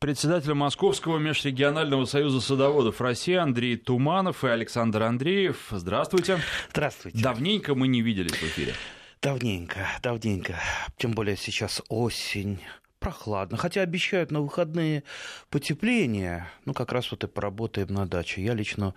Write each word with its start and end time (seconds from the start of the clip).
Председатель 0.00 0.54
Московского 0.54 1.18
межрегионального 1.18 2.06
союза 2.06 2.40
садоводов 2.40 3.02
России 3.02 3.34
Андрей 3.34 3.76
Туманов 3.76 4.44
и 4.44 4.48
Александр 4.48 5.02
Андреев. 5.02 5.66
Здравствуйте. 5.70 6.38
Здравствуйте. 6.70 7.22
Давненько 7.22 7.74
мы 7.74 7.86
не 7.86 8.00
виделись 8.00 8.32
в 8.32 8.42
эфире. 8.44 8.72
Давненько, 9.20 9.86
давненько. 10.02 10.58
Тем 10.96 11.10
более 11.10 11.36
сейчас 11.36 11.82
осень, 11.90 12.60
прохладно. 12.98 13.58
Хотя 13.58 13.82
обещают 13.82 14.30
на 14.30 14.40
выходные 14.40 15.04
потепление. 15.50 16.48
Ну, 16.64 16.72
как 16.72 16.92
раз 16.92 17.10
вот 17.10 17.24
и 17.24 17.26
поработаем 17.26 17.88
на 17.88 18.06
даче. 18.06 18.42
Я 18.42 18.54
лично... 18.54 18.94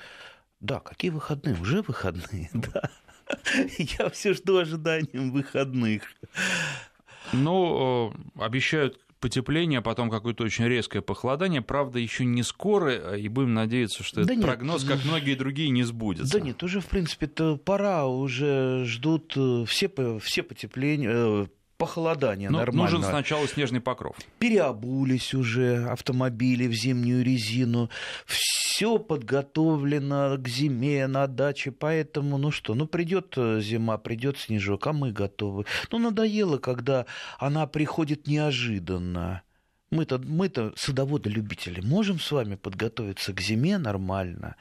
Да, 0.62 0.80
какие 0.80 1.12
выходные? 1.12 1.60
Уже 1.60 1.82
выходные, 1.82 2.50
да. 2.54 2.90
Я 3.78 4.10
все 4.10 4.32
жду 4.32 4.56
ожиданием 4.56 5.34
выходных. 5.34 6.04
Ну, 7.34 8.14
обещают 8.38 9.03
потепление, 9.24 9.80
а 9.80 9.82
потом 9.82 10.10
какое-то 10.10 10.44
очень 10.44 10.66
резкое 10.66 11.02
похолодание. 11.02 11.62
Правда, 11.62 11.98
еще 11.98 12.26
не 12.26 12.44
скоро, 12.44 13.16
и 13.16 13.30
будем 13.30 13.54
надеяться, 13.54 14.04
что 14.04 14.18
да 14.18 14.22
этот 14.24 14.36
нет. 14.36 14.46
прогноз, 14.46 14.84
как 14.84 15.06
многие 15.06 15.36
другие, 15.36 15.70
не 15.70 15.84
сбудется. 15.84 16.34
Да 16.34 16.42
нет, 16.42 16.62
уже, 16.62 16.82
в 16.82 16.88
принципе-то 16.88 17.56
пора, 17.56 18.06
уже 18.06 18.84
ждут 18.84 19.32
э, 19.38 19.64
все, 19.66 20.20
все 20.20 20.44
потепления, 20.44 21.10
э, 21.10 21.46
похолодание 21.78 22.50
Но 22.50 22.60
нормально. 22.60 22.84
Нужен 22.84 23.04
сначала 23.04 23.48
снежный 23.48 23.82
покров. 23.82 24.16
Переобулись 24.40 25.34
уже 25.34 25.86
автомобили 25.86 26.68
в 26.68 26.74
зимнюю 26.74 27.24
резину. 27.24 27.90
Все 28.26 28.98
подготовлено 28.98 30.38
к 30.38 30.48
зиме 30.48 31.08
на 31.08 31.28
даче, 31.28 31.72
поэтому, 31.72 32.38
ну 32.38 32.52
что, 32.52 32.76
ну 32.76 32.88
придет 32.88 33.34
э, 33.38 33.60
зима, 33.62 33.98
придет 33.98 34.38
снежок, 34.38 34.88
а 34.88 34.94
мы 34.94 35.12
готовы. 35.12 35.66
Ну 35.92 36.00
надоело, 36.00 36.58
когда 36.58 37.06
она 37.38 37.68
приходит 37.68 38.28
неожиданно. 38.28 39.44
Мы-то, 39.94 40.18
мы-то 40.18 40.74
садоводы-любители, 40.76 41.82
можем 41.82 42.20
с 42.20 42.32
вами 42.32 42.56
подготовиться 42.56 43.32
к 43.34 43.40
зиме 43.40 43.78
нормально. 43.78 44.56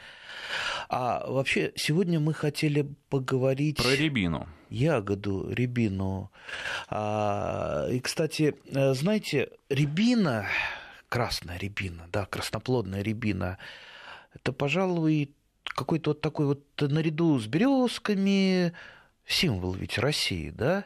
А 0.89 1.25
вообще, 1.27 1.73
сегодня 1.75 2.21
мы 2.21 2.35
хотели 2.35 2.87
поговорить... 3.09 3.79
Про 3.79 3.95
рябину. 3.95 4.47
Ягоду, 4.69 5.51
рябину. 5.51 6.31
А, 6.89 7.89
и, 7.91 8.01
кстати, 8.01 8.55
э, 8.67 8.95
знаете, 8.95 9.49
рябина, 9.71 10.47
красная 11.09 11.59
рябина, 11.59 12.09
да, 12.13 12.27
красноплодная 12.27 13.03
рябина, 13.03 13.59
это, 14.35 14.53
пожалуй, 14.53 15.35
какой-то 15.65 16.11
вот 16.11 16.21
такой 16.21 16.47
вот 16.47 16.63
наряду 16.81 17.39
с 17.39 17.47
березками 17.47 18.73
символ 19.27 19.73
ведь 19.73 19.99
России, 19.99 20.51
да? 20.51 20.85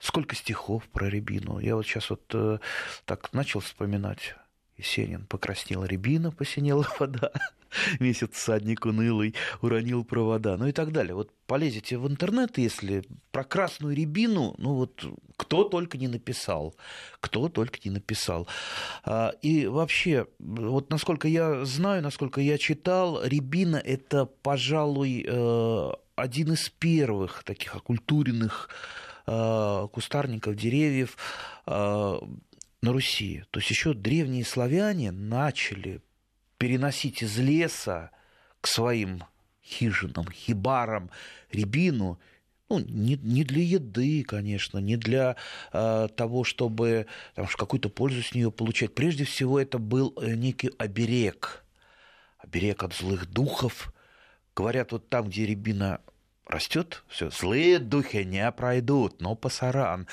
Сколько 0.00 0.34
стихов 0.34 0.88
про 0.88 1.10
рябину. 1.10 1.58
Я 1.58 1.76
вот 1.76 1.84
сейчас 1.84 2.08
вот 2.08 2.22
э, 2.32 2.58
так 3.04 3.32
начал 3.34 3.60
вспоминать. 3.60 4.34
Есенин 4.78 5.26
покраснела 5.26 5.84
рябина, 5.84 6.32
посинела 6.32 6.86
вода. 6.98 7.30
Месяц 8.00 8.38
садник 8.38 8.86
унылый 8.86 9.34
уронил 9.60 10.02
провода. 10.04 10.56
Ну 10.56 10.66
и 10.68 10.72
так 10.72 10.90
далее. 10.90 11.14
Вот 11.14 11.30
полезете 11.46 11.98
в 11.98 12.08
интернет, 12.08 12.56
если 12.56 13.04
про 13.30 13.44
красную 13.44 13.94
рябину, 13.94 14.54
ну 14.56 14.74
вот 14.74 15.04
кто 15.36 15.64
только 15.64 15.98
не 15.98 16.08
написал. 16.08 16.74
Кто 17.20 17.50
только 17.50 17.78
не 17.84 17.90
написал. 17.90 18.48
А, 19.04 19.34
и 19.42 19.66
вообще, 19.66 20.26
вот 20.38 20.90
насколько 20.90 21.28
я 21.28 21.64
знаю, 21.66 22.02
насколько 22.02 22.40
я 22.40 22.56
читал, 22.56 23.22
рябина 23.22 23.76
это, 23.76 24.24
пожалуй, 24.24 25.26
э, 25.28 25.90
один 26.16 26.52
из 26.54 26.70
первых 26.70 27.44
таких 27.44 27.76
окультуренных 27.76 28.70
кустарников, 29.26 30.56
деревьев 30.56 31.16
э, 31.66 32.18
на 32.82 32.92
Руси. 32.92 33.44
То 33.50 33.60
есть 33.60 33.70
еще 33.70 33.94
древние 33.94 34.44
славяне 34.44 35.12
начали 35.12 36.00
переносить 36.58 37.22
из 37.22 37.38
леса 37.38 38.10
к 38.60 38.66
своим 38.66 39.24
хижинам, 39.64 40.30
хибарам 40.30 41.10
рябину, 41.50 42.18
ну, 42.68 42.78
не, 42.78 43.16
не 43.16 43.42
для 43.44 43.62
еды, 43.62 44.22
конечно, 44.22 44.78
не 44.78 44.96
для 44.96 45.36
э, 45.72 46.08
того, 46.16 46.44
чтобы 46.44 47.06
там, 47.34 47.46
какую-то 47.46 47.88
пользу 47.88 48.22
с 48.22 48.32
нее 48.32 48.52
получать. 48.52 48.94
Прежде 48.94 49.24
всего, 49.24 49.58
это 49.58 49.78
был 49.78 50.14
э, 50.16 50.34
некий 50.34 50.70
оберег. 50.78 51.64
Оберег 52.38 52.84
от 52.84 52.94
злых 52.94 53.28
духов. 53.28 53.92
Говорят, 54.54 54.92
вот 54.92 55.08
там, 55.08 55.28
где 55.28 55.46
рябина 55.46 56.00
растет, 56.50 57.04
все, 57.08 57.30
злые 57.30 57.78
духи 57.78 58.24
не 58.24 58.50
пройдут, 58.52 59.20
но 59.20 59.34
пасаран. 59.34 60.06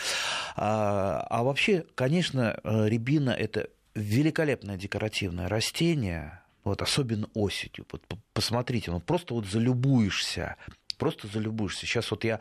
А, 0.56 1.26
а 1.30 1.44
вообще, 1.44 1.86
конечно, 1.96 2.60
э, 2.64 2.88
рябина– 2.88 3.30
это 3.38 3.70
великолепное 3.96 4.78
декоративное 4.78 5.50
растение, 5.50 6.42
вот, 6.64 6.82
особенно 6.82 7.30
осенью. 7.34 7.86
Вот, 7.92 8.04
посмотрите, 8.34 8.92
ну 8.92 9.00
просто 9.00 9.34
вот 9.34 9.46
залюбуешься, 9.46 10.56
просто 10.98 11.28
залюбуешься. 11.28 11.86
Сейчас 11.86 12.12
вот 12.12 12.24
я 12.24 12.40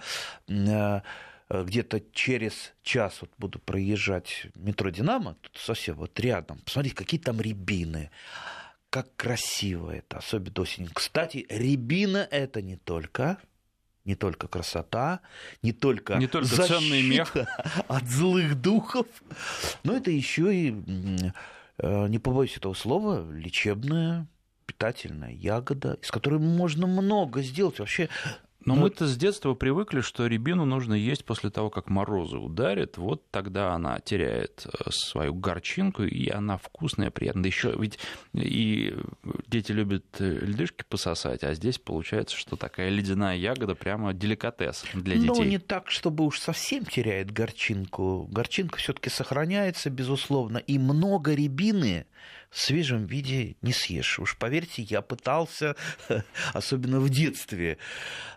э, 0.49 1.01
где-то 1.49 2.03
через 2.13 2.75
час 2.83 3.19
вот 3.21 3.31
буду 3.39 3.59
проезжать 3.59 4.49
метро 4.55 4.91
«Динамо», 4.91 5.37
тут 5.41 5.57
совсем 5.57 5.97
вот 5.97 6.19
рядом, 6.21 6.59
посмотрите, 6.59 6.97
какие 6.97 7.21
там 7.21 7.41
рябины, 7.41 8.11
как 8.91 9.15
красиво 9.17 9.91
это, 9.91 10.19
особенно 10.19 10.63
осенью. 10.63 10.91
Кстати, 10.93 11.47
рябина– 11.49 12.27
это 12.31 12.63
не 12.63 12.77
только 12.77 13.39
не 14.07 14.15
только 14.15 14.49
красота, 14.49 15.21
не 15.63 15.73
только, 15.73 16.15
не 16.15 16.29
только 16.29 16.49
ценный 16.49 17.03
мех 17.03 17.35
от 17.89 18.05
злых 18.07 18.61
духов, 18.61 19.07
но 19.83 19.97
это 19.97 20.11
еще 20.11 20.55
и, 20.55 20.75
э, 21.79 22.09
не 22.09 22.19
побоюсь 22.19 22.57
этого 22.57 22.75
слова, 22.75 23.31
лечебная 23.31 24.27
питательная 24.65 25.33
ягода, 25.33 25.99
из 26.03 26.11
которой 26.11 26.39
можно 26.39 26.87
много 26.87 27.43
сделать. 27.43 27.79
Вообще 27.79 28.09
но 28.67 28.75
ну, 28.75 28.83
мы-то 28.83 29.07
с 29.07 29.17
детства 29.17 29.55
привыкли, 29.55 30.01
что 30.01 30.27
рябину 30.27 30.65
нужно 30.65 30.95
есть 30.95 31.25
после 31.25 31.51
того, 31.51 31.71
как 31.71 31.89
морозы 31.89 32.37
ударят. 32.37 32.99
Вот 32.99 33.31
тогда 33.31 33.73
она 33.73 34.01
теряет 34.01 34.67
э, 34.67 34.91
свою 34.91 35.35
горчинку, 35.35 36.03
и 36.03 36.29
она 36.29 36.57
вкусная, 36.59 37.13
приятная. 37.13 37.47
Еще 37.49 37.73
ведь 37.79 38.01
и 38.35 38.93
дети 39.47 39.71
любят 39.71 40.05
э, 40.19 40.41
льдышки 40.41 40.85
пососать, 40.89 41.45
а 41.45 41.55
здесь 41.55 41.79
получается, 41.79 42.37
что 42.37 42.57
такая 42.57 42.89
ледяная 42.89 43.37
ягода 43.37 43.77
прямо 43.77 44.13
деликатес 44.13 44.85
для 44.95 45.15
детей. 45.15 45.29
Ну, 45.29 45.45
не 45.45 45.59
так, 45.59 45.89
чтобы 45.89 46.25
уж 46.25 46.41
совсем 46.41 46.85
теряет 46.85 47.31
горчинку. 47.31 48.29
Горчинка 48.33 48.79
все-таки 48.79 49.11
сохраняется, 49.11 49.91
безусловно, 49.91 50.59
и 50.59 50.77
много 50.81 51.35
рябины 51.35 52.07
в 52.51 52.59
свежем 52.59 53.07
виде 53.07 53.57
не 53.63 53.73
съешь. 53.73 54.19
Уж 54.19 54.37
поверьте, 54.37 54.83
я 54.83 55.03
пытался, 55.03 55.77
особенно 56.53 57.01
в 57.01 57.09
детстве. 57.09 57.79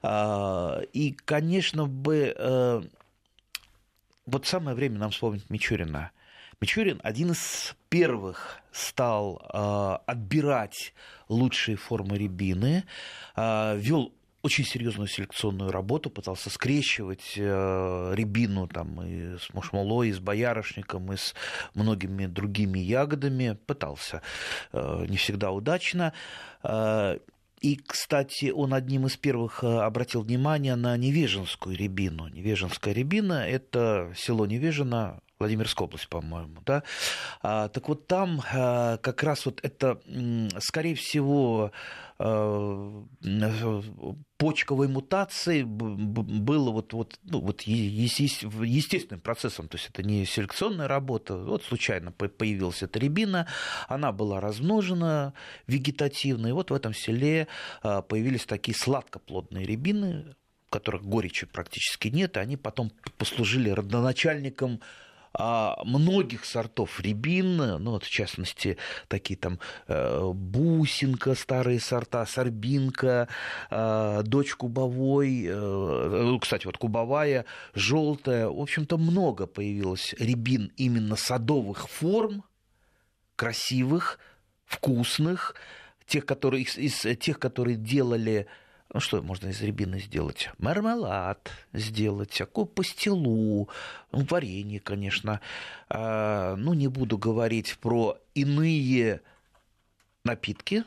А, 0.01 0.81
и, 0.93 1.11
конечно, 1.11 1.85
бы 1.85 2.33
э, 2.35 2.81
вот 4.25 4.45
самое 4.45 4.75
время 4.75 4.99
нам 4.99 5.11
вспомнить 5.11 5.49
Мичурина. 5.49 6.11
Мичурин 6.61 6.99
один 7.03 7.31
из 7.31 7.73
первых 7.87 8.59
стал 8.71 9.41
э, 9.41 10.11
отбирать 10.11 10.93
лучшие 11.29 11.77
формы 11.77 12.17
рябины, 12.17 12.83
э, 13.35 13.77
вел 13.77 14.13
очень 14.41 14.65
серьезную 14.65 15.07
селекционную 15.07 15.71
работу, 15.71 16.09
пытался 16.09 16.49
скрещивать 16.49 17.33
э, 17.35 18.13
рябину 18.15 18.67
там, 18.67 19.01
и 19.01 19.37
с 19.37 19.53
мушмолой, 19.53 20.09
и 20.09 20.13
с 20.13 20.19
боярышником, 20.19 21.11
и 21.11 21.17
с 21.17 21.35
многими 21.73 22.25
другими 22.25 22.79
ягодами. 22.79 23.57
Пытался. 23.65 24.21
Э, 24.71 25.05
не 25.07 25.17
всегда 25.17 25.51
удачно. 25.51 26.13
Э, 26.63 27.17
и, 27.61 27.75
кстати, 27.75 28.51
он 28.51 28.73
одним 28.73 29.07
из 29.07 29.17
первых 29.17 29.63
э, 29.63 29.67
обратил 29.67 30.21
внимание 30.21 30.75
на 30.75 30.95
Невеженскую 30.95 31.75
рябину. 31.75 32.29
Невеженская 32.29 32.93
рябина– 32.93 33.47
это 33.47 34.13
село 34.15 34.45
Невежино, 34.45 35.19
Владимирская 35.39 35.85
область, 35.87 36.09
по-моему, 36.09 36.57
да. 36.65 36.83
А, 37.41 37.69
так 37.69 37.87
вот 37.87 38.07
там 38.07 38.41
а, 38.51 38.97
как 38.97 39.23
раз 39.23 39.45
вот 39.45 39.61
это, 39.63 40.01
скорее 40.59 40.95
всего, 40.95 41.71
а, 42.17 43.05
почковой 44.35 44.89
мутации 44.89 45.63
было 45.63 46.71
вот, 46.71 46.91
вот, 46.91 47.17
ну, 47.23 47.39
вот 47.39 47.61
естественным 47.61 49.21
процессом, 49.21 49.69
то 49.69 49.77
есть 49.77 49.89
это 49.89 50.03
не 50.03 50.25
селекционная 50.25 50.89
работа, 50.89 51.37
вот 51.37 51.63
случайно 51.63 52.11
появилась 52.11 52.83
эта 52.83 52.99
рябина, 52.99 53.47
она 53.87 54.11
была 54.11 54.41
размножена 54.41 55.33
вегетативно, 55.67 56.47
и 56.47 56.51
вот 56.51 56.69
в 56.71 56.73
этом 56.73 56.93
селе 56.93 57.47
а, 57.81 58.01
появились 58.01 58.45
такие 58.45 58.75
сладкоплодные 58.75 59.65
рябины, 59.65 60.35
которых 60.69 61.03
горечи 61.03 61.45
практически 61.45 62.09
нет, 62.09 62.35
и 62.35 62.41
они 62.41 62.57
потом 62.57 62.91
послужили 63.17 63.69
родоначальником 63.69 64.81
многих 65.33 66.45
сортов 66.45 66.99
рябин, 66.99 67.57
ну 67.57 67.91
вот 67.91 68.03
в 68.03 68.09
частности 68.09 68.77
такие 69.07 69.37
там 69.37 69.59
э, 69.87 70.31
бусинка, 70.33 71.35
старые 71.35 71.79
сорта, 71.79 72.25
сорбинка, 72.25 73.27
э, 73.69 74.21
дочь 74.23 74.55
кубовой, 74.55 75.45
э, 75.45 75.53
ну, 75.53 76.39
кстати, 76.39 76.65
вот 76.65 76.77
кубовая, 76.77 77.45
желтая, 77.73 78.47
в 78.47 78.59
общем-то 78.59 78.97
много 78.97 79.45
появилось 79.45 80.15
рябин 80.17 80.71
именно 80.77 81.15
садовых 81.15 81.87
форм, 81.89 82.43
красивых, 83.35 84.19
вкусных, 84.65 85.55
тех, 86.05 86.25
которые, 86.25 86.63
из, 86.63 86.77
из 86.77 87.19
тех, 87.19 87.39
которые 87.39 87.77
делали 87.77 88.47
ну 88.93 88.99
что 88.99 89.21
можно 89.21 89.49
из 89.49 89.61
рябины 89.61 89.99
сделать? 89.99 90.49
Мармелад 90.57 91.51
сделать, 91.73 92.31
всякую 92.31 92.65
пастилу, 92.65 93.69
ну, 94.11 94.25
варенье, 94.29 94.79
конечно. 94.79 95.41
А, 95.89 96.55
ну, 96.55 96.73
не 96.73 96.87
буду 96.87 97.17
говорить 97.17 97.77
про 97.79 98.17
иные 98.33 99.21
напитки, 100.23 100.83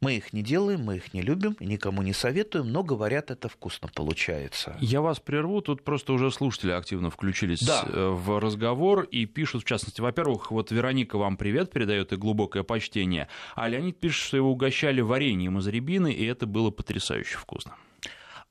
мы 0.00 0.16
их 0.16 0.32
не 0.32 0.42
делаем, 0.42 0.80
мы 0.82 0.96
их 0.96 1.12
не 1.12 1.20
любим, 1.20 1.56
никому 1.60 2.00
не 2.02 2.14
советуем, 2.14 2.72
но 2.72 2.82
говорят, 2.82 3.30
это 3.30 3.50
вкусно 3.50 3.88
получается. 3.94 4.74
Я 4.80 5.02
вас 5.02 5.20
прерву, 5.20 5.60
тут 5.60 5.84
просто 5.84 6.14
уже 6.14 6.30
слушатели 6.30 6.70
активно 6.70 7.10
включились 7.10 7.60
да. 7.60 7.84
Э, 7.86 8.08
в 8.08 8.40
разговор 8.40 9.02
и 9.02 9.26
пишут, 9.26 9.62
в 9.62 9.66
частности, 9.66 10.00
во-первых, 10.00 10.50
вот 10.50 10.70
Вероника 10.70 11.18
вам 11.18 11.36
привет 11.36 11.70
передает 11.70 12.14
и 12.14 12.16
глубокое 12.16 12.62
почтение, 12.62 13.28
а 13.54 13.68
Леонид 13.68 14.00
пишет, 14.00 14.24
что 14.24 14.38
его 14.38 14.50
угощали 14.50 15.02
вареньем 15.02 15.58
из 15.58 15.66
рябины, 15.66 16.10
и 16.12 16.24
это 16.24 16.46
было 16.46 16.70
потрясающе 16.70 17.36
вкусно. 17.36 17.76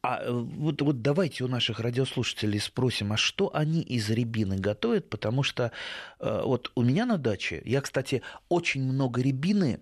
А 0.03 0.21
э, 0.21 0.31
вот, 0.31 0.81
вот 0.83 1.01
давайте 1.01 1.43
у 1.43 1.47
наших 1.47 1.79
радиослушателей 1.79 2.59
спросим, 2.59 3.11
а 3.11 3.17
что 3.17 3.49
они 3.55 3.81
из 3.81 4.09
рябины 4.11 4.57
готовят, 4.57 5.09
потому 5.09 5.41
что 5.41 5.71
э, 6.19 6.41
вот 6.45 6.71
у 6.75 6.83
меня 6.83 7.07
на 7.07 7.17
даче, 7.17 7.63
я, 7.65 7.81
кстати, 7.81 8.21
очень 8.49 8.83
много 8.83 9.21
рябины 9.21 9.79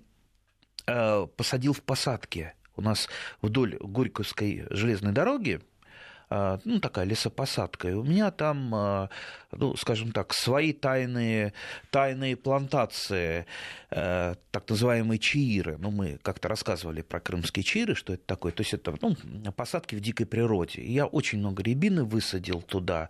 посадил 0.87 1.73
в 1.73 1.81
посадке. 1.81 2.53
У 2.77 2.81
нас 2.81 3.09
вдоль 3.41 3.75
Горьковской 3.79 4.65
железной 4.69 5.11
дороги 5.11 5.59
э, 6.29 6.59
ну, 6.63 6.79
такая 6.79 7.05
лесопосадка. 7.05 7.89
И 7.89 7.93
у 7.93 8.03
меня 8.03 8.29
там, 8.29 8.73
э, 8.73 9.09
ну, 9.51 9.75
скажем 9.75 10.11
так, 10.11 10.33
свои 10.33 10.73
тайные, 10.73 11.53
тайные 11.89 12.35
плантации, 12.35 13.45
так 13.89 14.69
называемые 14.69 15.17
чаиры. 15.17 15.77
Ну, 15.79 15.89
мы 15.89 16.19
как-то 16.21 16.47
рассказывали 16.49 17.01
про 17.01 17.19
крымские 17.19 17.63
чаиры, 17.63 17.95
что 17.95 18.13
это 18.13 18.23
такое. 18.25 18.51
То 18.51 18.61
есть 18.61 18.73
это 18.73 18.95
ну, 19.01 19.15
посадки 19.53 19.95
в 19.95 19.99
дикой 19.99 20.27
природе. 20.27 20.83
Я 20.83 21.07
очень 21.07 21.39
много 21.39 21.63
рябины 21.63 22.03
высадил 22.03 22.61
туда. 22.61 23.09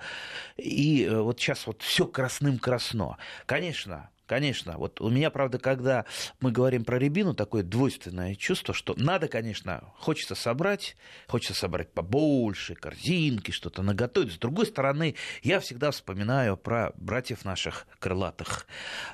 И 0.55 1.09
вот 1.11 1.39
сейчас 1.39 1.67
вот 1.67 1.81
все 1.81 2.05
красным 2.05 2.57
красно. 2.57 3.17
Конечно, 3.45 4.09
Конечно. 4.27 4.77
Вот 4.77 4.99
у 4.99 5.09
меня, 5.09 5.31
правда, 5.31 5.57
когда 5.57 6.05
мы 6.41 6.51
говорим 6.51 6.83
про 6.83 6.99
рябину, 6.99 7.33
такое 7.33 7.63
двойственное 7.63 8.35
чувство, 8.35 8.73
что 8.73 8.93
надо, 8.97 9.29
конечно, 9.29 9.85
хочется 9.97 10.35
собрать, 10.35 10.97
хочется 11.27 11.53
собрать 11.53 11.93
побольше, 11.93 12.75
корзинки, 12.75 13.51
что-то 13.51 13.83
наготовить. 13.83 14.33
С 14.33 14.37
другой 14.37 14.65
стороны, 14.65 15.15
я 15.43 15.61
всегда 15.61 15.91
вспоминаю 15.91 16.57
про 16.57 16.91
братьев 16.97 17.45
наших 17.45 17.87
крылатых, 17.99 18.67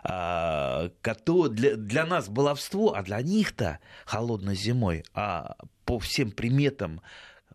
а, 0.03 0.89
для, 1.03 1.75
для 1.75 2.05
нас 2.07 2.27
баловство, 2.27 2.95
а 2.95 3.03
для 3.03 3.21
них-то 3.21 3.79
холодной 4.05 4.55
зимой, 4.55 5.05
а 5.13 5.55
по 5.85 5.99
всем 5.99 6.31
приметам 6.31 7.01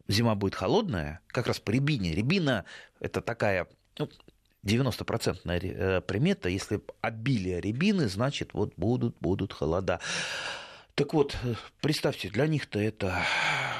зима 0.07 0.37
будет 0.37 0.55
холодная, 0.55 1.21
как 1.27 1.49
раз 1.49 1.59
по 1.59 1.73
рябине. 1.73 2.15
Рябина– 2.15 2.65
это 3.01 3.21
такая 3.21 3.67
ну, 3.99 4.09
90-процентная 4.65 5.61
э, 5.63 6.01
примета, 6.01 6.49
если 6.49 6.81
обилие 7.01 7.61
рябины, 7.61 8.09
значит, 8.09 8.55
вот 8.55 8.73
будут, 8.77 9.17
будут 9.21 9.53
холода. 9.53 10.01
Так 10.95 11.15
вот, 11.15 11.37
э, 11.45 11.55
представьте, 11.81 12.29
для 12.29 12.47
них-то 12.47 12.79
это 12.79 13.23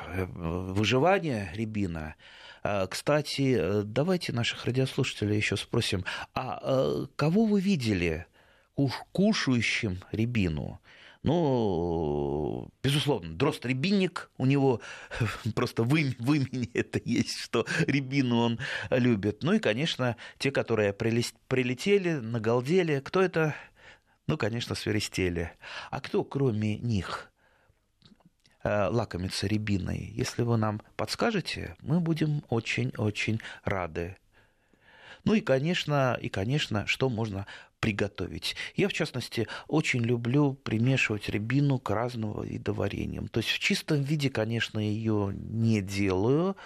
э, 0.07 0.25
выживание 0.25 1.51
рябина. 1.55 2.15
А, 2.63 2.87
кстати, 2.87 3.83
давайте 3.85 4.33
наших 4.33 4.65
радиослушателей 4.67 5.37
еще 5.37 5.57
спросим, 5.57 6.05
а 6.35 7.07
кого 7.17 7.45
вы 7.45 7.61
видели 7.61 8.27
кушающим 9.13 10.03
рябину? 10.13 10.81
Ну, 11.29 12.71
безусловно, 12.83 13.35
дрозд 13.35 13.67
рябинник, 13.67 14.31
у 14.39 14.47
него 14.47 14.81
просто 15.55 15.83
в, 15.83 15.95
им, 15.95 16.15
в 16.19 16.33
имени 16.33 16.71
это 16.75 17.03
есть, 17.05 17.37
что 17.37 17.67
рябину 17.87 18.39
он 18.39 18.59
любит. 18.89 19.43
Ну 19.43 19.53
и, 19.53 19.59
конечно, 19.59 20.17
те, 20.39 20.51
которые 20.51 20.95
прилетели, 20.95 22.15
нагалдели. 22.15 23.01
Кто 23.01 23.21
это? 23.21 23.55
Ну, 24.27 24.39
конечно, 24.39 24.75
свиристели. 24.75 25.53
А 25.91 26.01
кто, 26.01 26.25
кроме 26.25 26.79
них, 26.79 27.31
э, 28.65 28.87
лакомится 28.87 29.47
рябиной? 29.47 30.11
Если 30.15 30.41
вы 30.41 30.57
нам 30.57 30.81
подскажете, 30.97 31.77
мы 31.81 32.01
будем 32.01 32.43
очень-очень 32.49 33.39
рады. 33.65 34.17
Ну 35.25 35.35
и, 35.35 35.43
конечно, 35.43 36.19
и, 36.23 36.31
конечно, 36.31 36.87
что 36.87 37.11
можно 37.11 37.47
приготовить. 37.81 38.57
Я, 38.77 38.89
в 38.89 38.93
частности, 38.93 39.47
очень 39.67 40.01
люблю 40.01 40.55
примешивать 40.55 41.29
рябину 41.29 41.79
к 41.79 41.91
разного 41.91 42.45
вида 42.45 42.73
вареньям. 42.73 43.29
То 43.29 43.39
есть 43.39 43.51
в 43.51 43.59
чистом 43.59 44.03
виде, 44.03 44.31
конечно, 44.31 44.79
ее 44.79 45.33
не 45.35 45.81
делаю, 45.81 46.57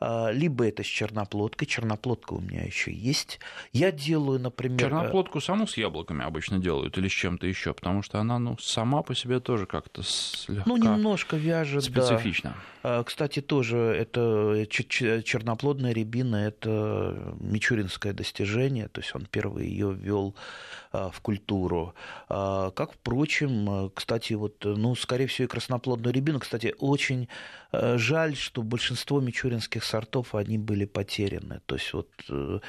а, 0.00 0.30
либо 0.30 0.66
это 0.66 0.82
с 0.82 0.86
черноплодкой. 0.86 1.66
Черноплодка 1.66 2.34
у 2.34 2.40
меня 2.40 2.62
еще 2.62 2.92
есть. 2.92 3.40
Я 3.72 3.90
делаю, 3.90 4.40
например... 4.40 4.78
Черноплодку 4.78 5.40
саму 5.40 5.66
с 5.66 5.76
яблоками 5.76 6.24
обычно 6.24 6.58
делают 6.58 6.98
или 6.98 7.08
с 7.08 7.12
чем-то 7.12 7.46
еще, 7.46 7.72
потому 7.74 8.02
что 8.02 8.18
она 8.20 8.38
ну, 8.38 8.58
сама 8.58 9.02
по 9.02 9.14
себе 9.14 9.40
тоже 9.40 9.66
как-то 9.66 10.02
слегка 10.02 10.64
Ну, 10.66 10.76
немножко 10.76 11.36
вяжет, 11.36 11.84
специфично. 11.84 12.50
Да. 12.50 12.73
Кстати, 13.06 13.40
тоже 13.40 13.78
это 13.78 14.66
черноплодная 14.68 15.92
рябина, 15.92 16.36
это 16.36 17.34
мичуринское 17.40 18.12
достижение, 18.12 18.88
то 18.88 19.00
есть 19.00 19.14
он 19.14 19.26
первый 19.26 19.66
ее 19.66 19.92
ввел 19.94 20.34
а, 20.94 21.10
в 21.10 21.20
культуру. 21.20 21.94
А, 22.28 22.70
как, 22.70 22.92
впрочем, 22.92 23.90
кстати, 23.94 24.34
вот, 24.34 24.64
ну, 24.64 24.94
скорее 24.94 25.26
всего, 25.26 25.46
и 25.46 25.48
красноплодную 25.48 26.14
рябину, 26.14 26.38
кстати, 26.38 26.72
очень 26.78 27.28
э, 27.72 27.98
жаль, 27.98 28.36
что 28.36 28.62
большинство 28.62 29.20
мичуринских 29.20 29.82
сортов, 29.82 30.36
они 30.36 30.56
были 30.56 30.84
потеряны. 30.84 31.60
То 31.66 31.74
есть 31.74 31.92
вот 31.92 32.08
э, 32.28 32.60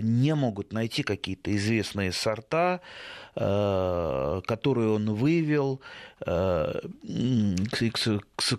не 0.00 0.34
могут 0.34 0.72
найти 0.72 1.04
какие-то 1.04 1.54
известные 1.54 2.10
сорта, 2.10 2.80
э, 3.36 4.40
которые 4.44 4.88
он 4.90 5.14
вывел. 5.14 5.80
К 6.24 6.80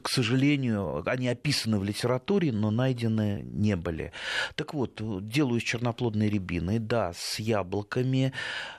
сожалению, 0.09 0.82
они 1.05 1.27
описаны 1.27 1.79
в 1.79 1.83
литературе, 1.83 2.51
но 2.51 2.71
найдены 2.71 3.41
не 3.43 3.75
были. 3.75 4.11
Так 4.55 4.73
вот, 4.73 5.01
делаю 5.27 5.59
из 5.59 5.63
черноплодной 5.63 6.29
рябины, 6.29 6.79
да, 6.79 7.13
с 7.13 7.39
яблоками, 7.39 8.33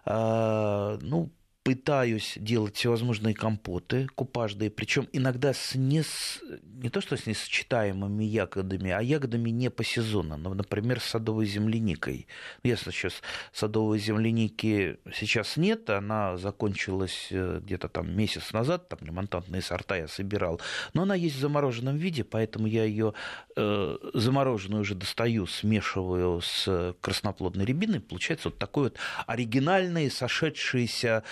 а, 0.05 0.99
ну, 1.01 1.31
пытаюсь 1.65 2.35
делать 2.37 2.77
всевозможные 2.77 3.35
компоты 3.35 4.07
купажные, 4.15 4.71
причем 4.71 5.09
иногда 5.13 5.55
с 5.55 5.75
не, 5.75 6.03
с, 6.03 6.41
не 6.63 6.91
то 6.91 7.01
что 7.01 7.17
с 7.17 7.27
несочетаемыми 7.27 8.23
ягодами, 8.23 8.91
а 8.91 9.01
ягодами 9.01 9.49
не 9.49 9.71
по 9.71 9.83
сезону, 9.83 10.37
ну, 10.37 10.53
например, 10.53 11.01
с 11.01 11.05
садовой 11.05 11.47
земляникой. 11.47 12.27
Если 12.63 12.91
сейчас 12.91 13.23
садовой 13.53 13.99
земляники 13.99 14.99
сейчас 15.15 15.57
нет, 15.57 15.89
она 15.89 16.37
закончилась 16.37 17.29
э, 17.31 17.61
где-то 17.63 17.89
там 17.89 18.15
месяц 18.15 18.53
назад, 18.53 18.91
там 18.91 18.99
ремонтантные 19.01 19.63
сорта 19.63 19.97
я 19.97 20.07
собирал, 20.07 20.61
но 20.93 21.03
она 21.03 21.15
есть 21.15 21.37
в 21.37 21.41
замороженном 21.41 21.97
виде, 21.97 22.25
поэтому 22.25 22.67
я 22.67 22.85
ее 22.85 23.15
э, 23.57 23.97
замороженную 24.13 24.83
уже 24.83 24.95
достаю, 24.95 25.47
смешиваю 25.47 26.43
с 26.43 26.95
красноплодной 27.01 27.65
рябиной, 27.65 28.01
получается 28.01 28.51
вот 28.51 28.59
такой 28.59 28.85
вот 28.85 28.99
оригинальный, 29.27 30.11
сошедшийся 30.11 31.25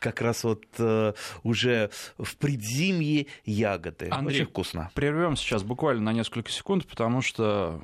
как 0.00 0.20
раз 0.20 0.44
вот 0.44 0.64
э, 0.78 1.12
уже 1.42 1.90
в 2.18 2.36
предзимье 2.36 3.26
ягоды. 3.44 4.08
Андрей, 4.10 4.40
Очень 4.40 4.50
вкусно. 4.50 4.90
Прервем 4.94 5.36
сейчас 5.36 5.62
буквально 5.62 6.02
на 6.02 6.12
несколько 6.12 6.50
секунд, 6.50 6.86
потому 6.86 7.22
что 7.22 7.80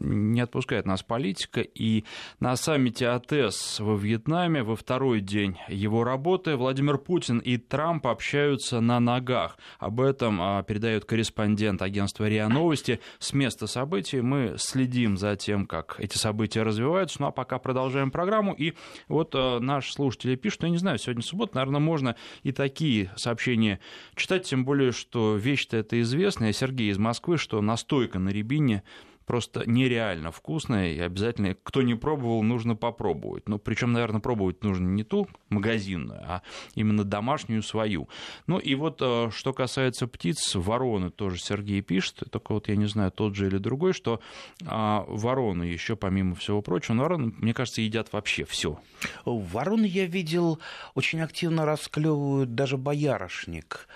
не 0.00 0.40
отпускает 0.40 0.86
нас 0.86 1.02
политика, 1.02 1.60
и 1.60 2.04
на 2.40 2.56
саммите 2.56 3.08
АТС 3.08 3.80
во 3.80 3.96
Вьетнаме 3.96 4.62
во 4.62 4.76
второй 4.76 5.20
день 5.20 5.56
его 5.68 6.04
работы 6.04 6.56
Владимир 6.56 6.98
Путин 6.98 7.38
и 7.38 7.56
Трамп 7.56 8.06
общаются 8.06 8.80
на 8.80 9.00
ногах. 9.00 9.58
Об 9.78 10.00
этом 10.00 10.40
а, 10.40 10.62
передает 10.62 11.04
корреспондент 11.04 11.82
агентства 11.82 12.28
РИА 12.28 12.48
Новости. 12.48 13.00
С 13.18 13.32
места 13.32 13.66
событий 13.66 14.20
мы 14.20 14.54
следим 14.58 15.16
за 15.16 15.36
тем, 15.36 15.66
как 15.66 15.96
эти 15.98 16.16
события 16.16 16.62
развиваются. 16.62 17.20
Ну 17.20 17.28
а 17.28 17.30
пока 17.30 17.58
продолжаем 17.58 18.10
программу. 18.10 18.54
И 18.54 18.74
вот 19.08 19.34
а, 19.34 19.60
наш 19.60 19.92
слушатель 19.92 20.36
пишет, 20.36 20.62
ну, 20.62 20.68
я 20.68 20.72
не 20.72 20.78
знаю, 20.78 20.98
сегодня 20.98 21.22
суббота, 21.22 21.56
наверное, 21.56 21.80
можно 21.80 22.16
и 22.42 22.52
такие 22.52 23.10
сообщения 23.16 23.80
читать, 24.14 24.44
тем 24.44 24.64
более, 24.64 24.92
что 24.92 25.36
вещь-то 25.36 25.76
это 25.76 26.00
известная. 26.00 26.52
Сергей 26.52 26.90
из 26.90 26.98
Москвы, 26.98 27.38
что 27.38 27.60
настойка 27.60 28.18
на 28.18 28.30
рябине 28.30 28.82
просто 29.26 29.68
нереально 29.68 30.30
вкусная, 30.30 30.92
и 30.92 30.98
обязательно, 30.98 31.54
кто 31.62 31.82
не 31.82 31.94
пробовал, 31.94 32.42
нужно 32.42 32.76
попробовать. 32.76 33.48
Ну, 33.48 33.58
причем, 33.58 33.92
наверное, 33.92 34.20
пробовать 34.20 34.62
нужно 34.62 34.86
не 34.86 35.04
ту 35.04 35.28
магазинную, 35.50 36.20
а 36.26 36.42
именно 36.74 37.04
домашнюю 37.04 37.62
свою. 37.62 38.08
Ну, 38.46 38.58
и 38.58 38.74
вот 38.74 38.98
э, 39.00 39.30
что 39.32 39.52
касается 39.52 40.06
птиц, 40.06 40.54
вороны 40.54 41.10
тоже 41.10 41.38
Сергей 41.38 41.80
пишет, 41.80 42.22
только 42.30 42.52
вот 42.52 42.68
я 42.68 42.76
не 42.76 42.86
знаю, 42.86 43.10
тот 43.12 43.34
же 43.34 43.46
или 43.46 43.58
другой, 43.58 43.92
что 43.92 44.20
а, 44.66 45.04
вороны 45.06 45.64
еще, 45.64 45.96
помимо 45.96 46.34
всего 46.34 46.62
прочего, 46.62 46.94
вороны, 46.94 47.32
мне 47.36 47.54
кажется, 47.54 47.82
едят 47.82 48.12
вообще 48.12 48.44
все. 48.44 48.78
Вороны 49.24 49.84
я 49.86 50.06
видел 50.06 50.58
очень 50.94 51.20
активно 51.20 51.64
расклевывают 51.64 52.54
даже 52.54 52.76
боярышник. 52.76 53.88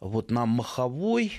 Вот 0.00 0.30
на 0.30 0.46
Маховой 0.46 1.32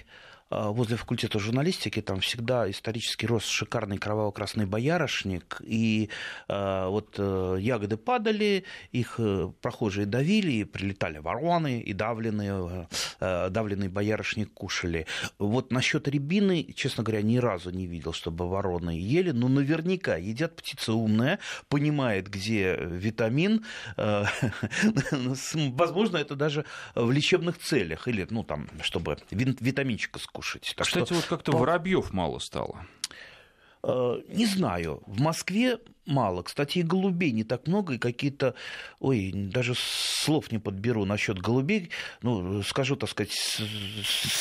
возле 0.51 0.97
факультета 0.97 1.39
журналистики 1.39 2.01
там 2.01 2.19
всегда 2.19 2.69
исторически 2.69 3.25
рос 3.25 3.45
шикарный 3.45 3.97
кроваво-красный 3.97 4.65
боярышник, 4.65 5.61
и 5.63 6.09
э, 6.49 6.87
вот 6.87 7.15
э, 7.17 7.57
ягоды 7.59 7.95
падали, 7.95 8.65
их 8.91 9.15
э, 9.17 9.51
прохожие 9.61 10.05
давили, 10.05 10.51
и 10.51 10.63
прилетали 10.65 11.19
вороны, 11.19 11.79
и 11.79 11.93
давленный, 11.93 12.87
э, 13.19 13.49
давленный 13.49 13.87
боярышник 13.87 14.53
кушали. 14.53 15.07
Вот 15.39 15.71
насчет 15.71 16.07
рябины, 16.09 16.63
честно 16.75 17.03
говоря, 17.03 17.21
ни 17.21 17.37
разу 17.37 17.71
не 17.71 17.87
видел, 17.87 18.11
чтобы 18.11 18.49
вороны 18.49 18.91
ели, 18.91 19.31
но 19.31 19.47
наверняка 19.47 20.17
едят 20.17 20.57
птица 20.57 20.93
умная, 20.93 21.39
понимает, 21.69 22.29
где 22.29 22.75
витамин, 22.75 23.63
э, 23.95 24.25
возможно, 25.53 26.17
это 26.17 26.35
даже 26.35 26.65
в 26.93 27.09
лечебных 27.09 27.57
целях, 27.57 28.09
или, 28.09 28.27
ну, 28.29 28.43
там, 28.43 28.67
чтобы 28.81 29.17
витаминчика 29.31 30.19
скушать 30.19 30.40
кушать. 30.41 30.73
Так 30.75 30.87
Кстати, 30.87 31.05
что... 31.05 31.15
вот 31.15 31.25
как-то 31.25 31.51
воробьев 31.51 32.11
мало 32.13 32.39
стало. 32.39 32.85
Э, 33.83 34.21
не 34.27 34.47
знаю. 34.47 35.03
В 35.05 35.21
Москве 35.21 35.77
мало. 36.05 36.43
Кстати, 36.43 36.79
и 36.79 36.83
голубей 36.83 37.31
не 37.31 37.43
так 37.43 37.67
много, 37.67 37.93
и 37.93 37.97
какие-то, 37.97 38.55
ой, 38.99 39.31
даже 39.33 39.73
слов 39.75 40.51
не 40.51 40.57
подберу 40.57 41.05
насчет 41.05 41.39
голубей, 41.39 41.91
ну, 42.21 42.63
скажу, 42.63 42.95
так 42.95 43.09
сказать, 43.09 43.31
с 43.31 43.61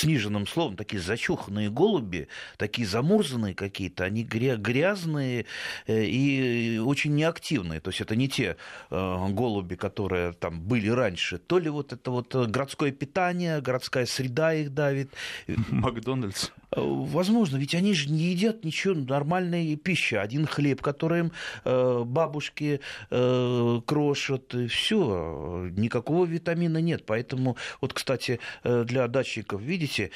сниженным 0.00 0.46
словом, 0.46 0.76
такие 0.76 1.00
зачуханные 1.00 1.70
голуби, 1.70 2.28
такие 2.56 2.86
замурзанные 2.86 3.54
какие-то, 3.54 4.04
они 4.04 4.24
грязные 4.24 5.46
э, 5.86 6.04
и 6.04 6.78
очень 6.78 7.14
неактивные. 7.14 7.80
То 7.80 7.90
есть 7.90 8.00
это 8.00 8.16
не 8.16 8.28
те 8.28 8.56
э, 8.90 9.26
голуби, 9.30 9.74
которые 9.74 10.32
там 10.32 10.60
были 10.60 10.88
раньше. 10.88 11.38
То 11.38 11.58
ли 11.58 11.68
вот 11.68 11.92
это 11.92 12.10
вот 12.10 12.34
городское 12.34 12.90
питание, 12.90 13.60
городская 13.60 14.06
среда 14.06 14.54
их 14.54 14.72
давит. 14.72 15.12
Макдональдс. 15.46 16.50
Возможно, 16.70 17.56
ведь 17.56 17.74
они 17.74 17.94
же 17.94 18.10
не 18.10 18.30
едят 18.30 18.64
ничего 18.64 18.94
нормальной 18.94 19.76
пищи. 19.76 20.14
Один 20.14 20.46
хлеб, 20.46 20.80
который 20.80 21.20
им 21.20 21.32
Э, 21.32 21.49
бабушки 21.64 22.80
э, 23.10 23.80
крошат, 23.86 24.54
все, 24.68 25.68
никакого 25.70 26.24
витамина 26.24 26.78
нет. 26.78 27.04
Поэтому, 27.06 27.56
вот, 27.80 27.92
кстати, 27.92 28.40
э, 28.64 28.84
для 28.84 29.08
дачников, 29.08 29.60
видите, 29.60 30.10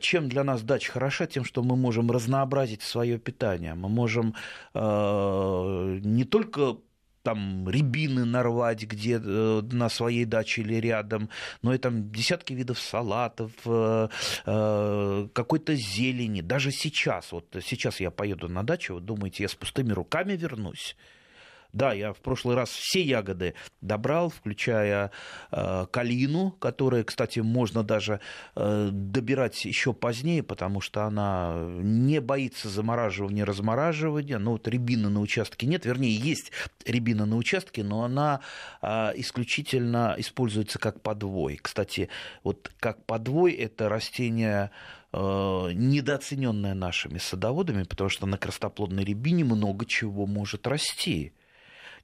чем 0.00 0.28
для 0.28 0.44
нас 0.44 0.62
дача 0.62 0.92
хороша, 0.92 1.26
тем, 1.26 1.44
что 1.44 1.62
мы 1.62 1.76
можем 1.76 2.10
разнообразить 2.10 2.82
свое 2.82 3.18
питание. 3.18 3.74
Мы 3.74 3.88
можем 3.88 4.34
не 4.74 6.24
только 6.24 6.76
там 7.22 7.68
рябины 7.68 8.24
нарвать 8.24 8.84
где 8.84 9.18
на 9.18 9.88
своей 9.88 10.24
даче 10.24 10.62
или 10.62 10.74
рядом, 10.76 11.28
но 11.62 11.74
и 11.74 11.78
там 11.78 12.10
десятки 12.10 12.52
видов 12.52 12.78
салатов, 12.78 13.52
какой-то 14.44 15.74
зелени. 15.74 16.40
Даже 16.40 16.70
сейчас, 16.70 17.32
вот 17.32 17.56
сейчас 17.64 18.00
я 18.00 18.10
поеду 18.10 18.48
на 18.48 18.62
дачу, 18.62 18.94
вы 18.94 19.00
думаете, 19.00 19.42
я 19.44 19.48
с 19.48 19.54
пустыми 19.54 19.92
руками 19.92 20.36
вернусь? 20.36 20.96
Да, 21.72 21.92
я 21.92 22.12
в 22.12 22.18
прошлый 22.18 22.56
раз 22.56 22.70
все 22.70 23.02
ягоды 23.02 23.54
добрал, 23.80 24.30
включая 24.30 25.12
э, 25.52 25.86
калину, 25.90 26.50
которая, 26.52 27.04
кстати, 27.04 27.38
можно 27.40 27.84
даже 27.84 28.20
э, 28.56 28.88
добирать 28.92 29.64
еще 29.64 29.92
позднее, 29.92 30.42
потому 30.42 30.80
что 30.80 31.04
она 31.04 31.54
не 31.80 32.20
боится 32.20 32.68
замораживания, 32.68 33.44
размораживания. 33.44 34.38
Ну, 34.38 34.52
вот 34.52 34.66
рябины 34.66 35.08
на 35.08 35.20
участке 35.20 35.66
нет, 35.66 35.86
вернее, 35.86 36.14
есть 36.14 36.50
рябина 36.84 37.24
на 37.24 37.36
участке, 37.36 37.84
но 37.84 38.02
она 38.02 38.40
э, 38.82 39.12
исключительно 39.16 40.16
используется 40.18 40.78
как 40.78 41.00
подвой. 41.00 41.56
Кстати, 41.56 42.08
вот 42.42 42.72
как 42.80 43.04
подвой 43.04 43.52
это 43.52 43.88
растение 43.88 44.72
э, 45.12 45.18
недооцененное 45.18 46.74
нашими 46.74 47.18
садоводами, 47.18 47.84
потому 47.84 48.10
что 48.10 48.26
на 48.26 48.38
красноплодной 48.38 49.04
рябине 49.04 49.44
много 49.44 49.86
чего 49.86 50.26
может 50.26 50.66
расти. 50.66 51.32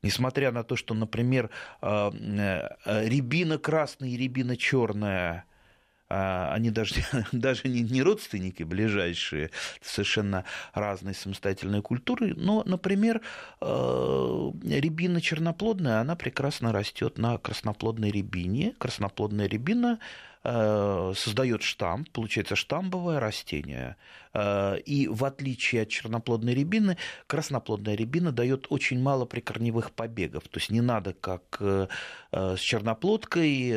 Несмотря 0.03 0.53
на 0.53 0.65
то, 0.65 0.77
что, 0.77 0.95
например, 0.95 1.51
э, 1.83 2.11
э, 2.13 3.09
рябина 3.09 3.59
красная 3.59 4.09
и 4.11 4.17
рябина 4.17 4.57
черная 4.57 5.45
они 6.09 6.71
даже, 6.71 6.95
даже 7.33 7.69
не, 7.69 7.83
не 7.83 8.01
родственники 8.01 8.63
ближайшие, 8.63 9.51
совершенно 9.83 10.45
разные 10.73 11.15
самостоятельные 11.15 11.83
культуры, 11.83 12.33
но, 12.37 12.63
например, 12.65 13.23
э, 13.61 14.51
рябина 14.63 15.21
черноплодная, 15.21 16.01
она 16.01 16.15
прекрасно 16.15 16.73
растет 16.73 17.19
на 17.19 17.39
красноплодной 17.39 18.13
рябине. 18.13 18.75
Красноплодная 18.79 19.49
рябина 19.49 19.99
создает 20.47 21.63
штамп, 21.63 22.11
получается 22.11 22.55
штамбовое 22.55 23.19
растение. 23.19 23.97
Э, 24.37 24.79
и 24.79 25.09
в 25.09 25.25
отличие 25.25 25.83
от 25.83 25.89
черноплодной 25.89 26.55
рябины, 26.55 26.97
красноплодная 27.27 27.95
рябина 27.95 28.33
дает 28.33 28.67
очень 28.69 29.01
мало 29.01 29.25
прикорневых 29.25 29.93
побегов. 29.93 30.45
То 30.49 30.59
есть 30.59 30.71
не 30.71 30.81
надо, 30.81 31.15
как 31.15 31.57
э, 31.61 31.89
с 32.33 32.61
черноплодкой, 32.61 33.73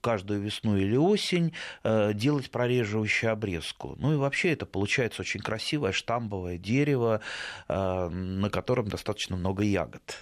каждую 0.00 0.40
весну 0.40 0.76
или 0.76 0.96
осень 0.96 1.52
делать 1.84 2.50
прореживающую 2.50 3.30
обрезку. 3.30 3.94
Ну 3.98 4.14
и 4.14 4.16
вообще 4.16 4.52
это 4.52 4.66
получается 4.66 5.22
очень 5.22 5.40
красивое 5.40 5.92
штамбовое 5.92 6.58
дерево, 6.58 7.20
на 7.68 8.50
котором 8.50 8.88
достаточно 8.88 9.36
много 9.36 9.62
ягод. 9.62 10.18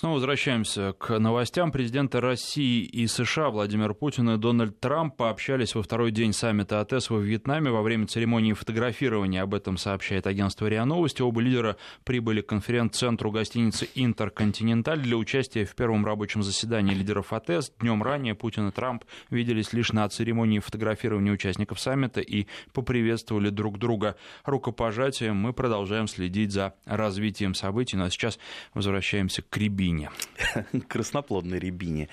Снова 0.00 0.14
возвращаемся 0.14 0.92
к 0.92 1.18
новостям. 1.18 1.72
Президенты 1.72 2.20
России 2.20 2.84
и 2.84 3.08
США 3.08 3.50
Владимир 3.50 3.94
Путин 3.94 4.30
и 4.30 4.36
Дональд 4.36 4.78
Трамп 4.78 5.16
пообщались 5.16 5.74
во 5.74 5.82
второй 5.82 6.12
день 6.12 6.32
саммита 6.32 6.80
АТЭС 6.80 7.10
во 7.10 7.18
Вьетнаме 7.18 7.72
во 7.72 7.82
время 7.82 8.06
церемонии 8.06 8.52
фотографирования. 8.52 9.42
Об 9.42 9.54
этом 9.54 9.76
сообщает 9.76 10.28
агентство 10.28 10.68
РИА 10.68 10.84
Новости. 10.84 11.22
Оба 11.22 11.40
лидера 11.40 11.78
прибыли 12.04 12.42
к 12.42 12.46
конференц-центру 12.46 13.32
гостиницы 13.32 13.88
«Интерконтиненталь» 13.96 15.00
для 15.00 15.16
участия 15.16 15.64
в 15.64 15.74
первом 15.74 16.06
рабочем 16.06 16.44
заседании 16.44 16.94
лидеров 16.94 17.32
АТЭС. 17.32 17.72
Днем 17.80 18.00
ранее 18.04 18.36
Путин 18.36 18.68
и 18.68 18.70
Трамп 18.70 19.02
виделись 19.30 19.72
лишь 19.72 19.90
на 19.90 20.08
церемонии 20.08 20.60
фотографирования 20.60 21.32
участников 21.32 21.80
саммита 21.80 22.20
и 22.20 22.46
поприветствовали 22.72 23.50
друг 23.50 23.80
друга 23.80 24.14
рукопожатием. 24.44 25.34
Мы 25.34 25.52
продолжаем 25.52 26.06
следить 26.06 26.52
за 26.52 26.74
развитием 26.84 27.54
событий. 27.54 27.96
Ну 27.96 28.04
а 28.04 28.10
сейчас 28.10 28.38
возвращаемся 28.74 29.42
к 29.42 29.56
Рябине 29.56 29.87
рябине. 29.88 30.10
Красноплодной 30.88 31.58
рябине. 31.58 32.08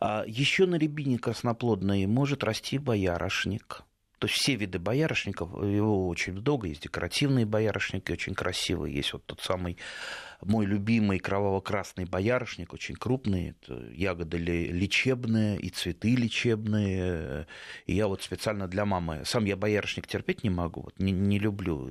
А 0.00 0.24
еще 0.26 0.66
на 0.66 0.76
рябине 0.76 1.18
красноплодной 1.18 2.06
может 2.06 2.44
расти 2.44 2.78
боярышник. 2.78 3.82
То 4.18 4.26
есть 4.26 4.40
все 4.40 4.54
виды 4.54 4.78
боярышников, 4.78 5.50
его 5.62 6.08
очень 6.08 6.32
много, 6.32 6.68
есть 6.68 6.82
декоративные 6.82 7.44
боярышники, 7.44 8.12
очень 8.12 8.34
красивые, 8.34 8.94
есть 8.94 9.12
вот 9.12 9.26
тот 9.26 9.40
самый 9.40 9.76
мой 10.42 10.66
любимый 10.66 11.18
кроваво-красный 11.18 12.04
боярышник, 12.04 12.72
очень 12.72 12.96
крупный, 12.96 13.50
это 13.50 13.90
ягоды 13.92 14.38
лечебные 14.38 15.58
и 15.58 15.70
цветы 15.70 16.14
лечебные. 16.14 17.46
И 17.86 17.94
я 17.94 18.08
вот 18.08 18.22
специально 18.22 18.68
для 18.68 18.84
мамы, 18.84 19.22
сам 19.24 19.44
я 19.44 19.56
боярышник 19.56 20.06
терпеть 20.06 20.44
не 20.44 20.50
могу, 20.50 20.82
вот, 20.82 20.98
не, 20.98 21.12
не 21.12 21.38
люблю, 21.38 21.88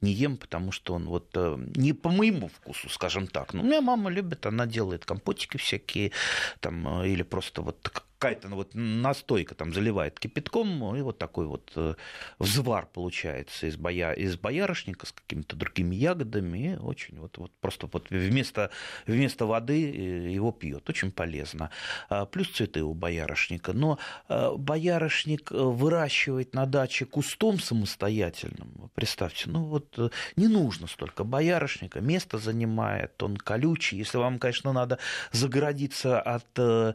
не 0.00 0.12
ем, 0.12 0.36
потому 0.36 0.72
что 0.72 0.94
он 0.94 1.06
вот 1.06 1.30
э, 1.34 1.58
не 1.74 1.92
по 1.92 2.10
моему 2.10 2.48
вкусу, 2.48 2.88
скажем 2.88 3.26
так. 3.26 3.54
Но 3.54 3.62
у 3.62 3.64
меня 3.64 3.80
мама 3.80 4.10
любит, 4.10 4.46
она 4.46 4.66
делает 4.66 5.04
компотики 5.04 5.56
всякие, 5.56 6.12
там, 6.60 7.02
э, 7.02 7.08
или 7.08 7.22
просто 7.22 7.62
вот 7.62 7.78
какая-то 8.22 8.48
ну, 8.48 8.56
вот 8.56 8.70
настойка 8.74 9.56
там 9.56 9.74
заливает 9.74 10.20
кипятком, 10.20 10.94
и 10.94 11.00
вот 11.00 11.18
такой 11.18 11.46
вот 11.46 11.72
э, 11.74 11.94
взвар 12.38 12.86
получается 12.86 13.66
из, 13.66 13.76
боя, 13.76 14.12
из 14.12 14.36
боярышника 14.36 15.06
с 15.06 15.12
какими-то 15.12 15.56
другими 15.56 15.96
ягодами, 15.96 16.74
и 16.74 16.76
очень 16.76 17.18
вот, 17.18 17.38
вот 17.38 17.50
просто 17.60 17.88
вот 17.92 18.10
вместо, 18.10 18.70
вместо 19.08 19.44
воды 19.44 19.90
э, 19.90 20.30
его 20.30 20.52
пьет, 20.52 20.88
очень 20.88 21.10
полезно. 21.10 21.70
А, 22.08 22.24
плюс 22.24 22.48
цветы 22.50 22.84
у 22.84 22.94
боярышника, 22.94 23.72
но 23.72 23.98
э, 24.28 24.52
боярышник 24.56 25.50
выращивать 25.50 26.54
на 26.54 26.66
даче 26.66 27.06
кустом 27.06 27.58
самостоятельным, 27.58 28.88
представьте, 28.94 29.50
ну 29.50 29.64
вот 29.64 29.98
не 30.36 30.46
нужно 30.46 30.86
столько 30.86 31.24
боярышника, 31.24 32.00
место 32.00 32.38
занимает, 32.38 33.20
он 33.20 33.36
колючий, 33.36 33.98
если 33.98 34.18
вам, 34.18 34.38
конечно, 34.38 34.72
надо 34.72 35.00
загородиться 35.32 36.20
от 36.20 36.46
э, 36.56 36.92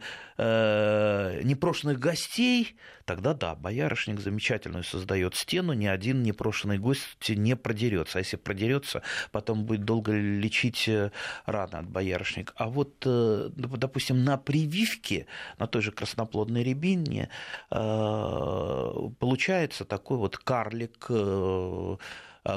непрошенных 1.44 2.00
гостей, 2.00 2.76
тогда 3.06 3.34
да, 3.34 3.56
боярышник 3.56 4.20
замечательную 4.20 4.84
создает 4.84 5.36
стену, 5.36 5.74
ни 5.74 5.86
один 5.86 6.24
непрошенный 6.24 6.78
гость 6.78 7.30
не 7.30 7.56
продерется. 7.56 8.20
А 8.20 8.22
если 8.22 8.38
продерется, 8.38 9.02
потом 9.32 9.66
будет 9.66 9.84
долго 9.84 10.14
лечить 10.14 10.88
э, 10.88 11.12
раны 11.46 11.76
от 11.76 11.90
боярышника. 11.90 12.54
А 12.56 12.68
вот, 12.68 13.04
э, 13.06 13.50
допустим, 13.56 14.24
на 14.24 14.38
прививке, 14.38 15.28
на 15.60 15.68
той 15.68 15.82
же 15.82 15.92
красноплодной 15.92 16.64
рябине, 16.64 17.30
получается 17.70 19.86
такой 19.86 20.18
вот 20.18 20.38
карлик 20.38 21.10
Э, 21.18 21.98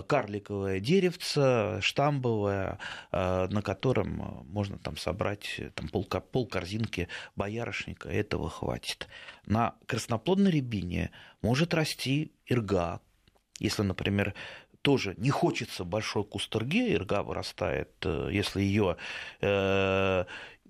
карликовое 0.06 0.80
деревце, 0.80 1.80
штамбовое, 1.80 2.78
э, 3.12 3.48
на 3.48 3.62
котором 3.62 4.44
можно 4.48 4.78
там 4.78 4.96
собрать 4.96 5.56
э, 5.58 5.70
там, 5.70 5.88
пол, 5.88 6.04
пол 6.04 6.46
корзинки 6.46 7.08
боярышника, 7.36 8.08
этого 8.08 8.48
хватит. 8.48 9.08
На 9.46 9.74
красноплодной 9.86 10.50
рябине 10.50 11.10
может 11.42 11.74
расти 11.74 12.32
ирга, 12.46 13.00
если, 13.58 13.82
например, 13.82 14.34
тоже 14.82 15.14
не 15.18 15.30
хочется 15.30 15.84
большой 15.84 16.24
куст 16.24 16.54
ирги, 16.56 16.94
ирга 16.94 17.22
вырастает, 17.22 17.92
если 18.30 18.62
ее 18.62 18.96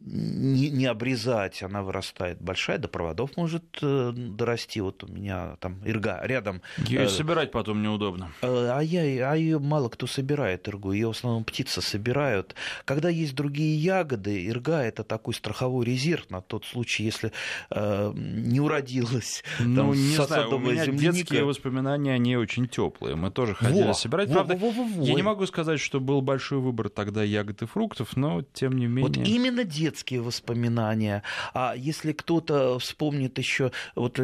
не, 0.02 0.71
не 0.71 0.87
обрезать, 0.87 1.62
она 1.62 1.83
вырастает 1.83 2.40
большая, 2.40 2.78
до 2.78 2.88
проводов 2.88 3.37
может 3.37 3.64
э, 3.83 4.12
дорасти. 4.14 4.80
Вот 4.80 5.04
у 5.04 5.09
меня 5.09 5.57
там 5.61 5.80
ирга 5.85 6.21
рядом. 6.23 6.62
Ее 6.78 7.02
э, 7.02 7.09
собирать 7.09 7.50
потом 7.50 7.83
неудобно. 7.83 8.33
Э, 8.40 8.71
а, 8.73 8.80
я, 8.80 9.30
а 9.30 9.35
ее 9.35 9.59
мало 9.59 9.88
кто 9.88 10.07
собирает, 10.07 10.66
иргу. 10.69 10.92
Ее 10.92 11.09
в 11.09 11.11
основном 11.11 11.45
птицы 11.45 11.83
собирают. 11.83 12.54
Когда 12.85 13.11
есть 13.11 13.35
другие 13.35 13.76
ягоды, 13.76 14.47
ирга 14.47 14.83
это 14.83 15.04
такой 15.04 15.35
страховой 15.35 15.85
резерв 15.85 16.30
на 16.30 16.40
тот 16.40 16.64
случай, 16.64 17.04
если 17.04 17.33
э, 17.71 18.12
не 18.14 18.61
уродилась. 18.61 19.45
Ну, 19.59 19.76
там, 19.76 19.92
не 19.92 20.16
знаю, 20.16 20.54
у 20.54 20.59
меня 20.59 20.85
земляника. 20.87 21.12
детские 21.12 21.45
воспоминания, 21.45 22.14
они 22.14 22.37
очень 22.37 22.69
теплые. 22.69 23.16
Мы 23.16 23.30
тоже 23.30 23.54
ходили 23.54 23.88
во, 23.88 23.95
собирать. 23.95 24.28
Во, 24.28 24.35
Правда, 24.37 24.57
во, 24.57 24.71
во, 24.71 24.85
во, 24.85 25.04
я 25.04 25.14
не 25.14 25.23
могу 25.23 25.47
сказать, 25.47 25.78
что 25.78 26.00
был 26.00 26.23
большой 26.23 26.59
выбор 26.59 26.88
тогда 26.88 27.23
ягод 27.23 27.62
и 27.62 27.66
фруктов, 27.66 28.16
но 28.16 28.42
тем 28.54 28.78
не 28.78 28.87
менее. 28.87 29.07
Вот 29.07 29.28
именно 29.28 29.64
детские 29.64 29.89
детские 29.90 30.20
воспоминания. 30.20 31.23
А 31.52 31.75
если 31.76 32.12
кто-то 32.12 32.78
вспомнит 32.78 33.38
еще, 33.38 33.73
вот 33.97 34.18
э, 34.18 34.23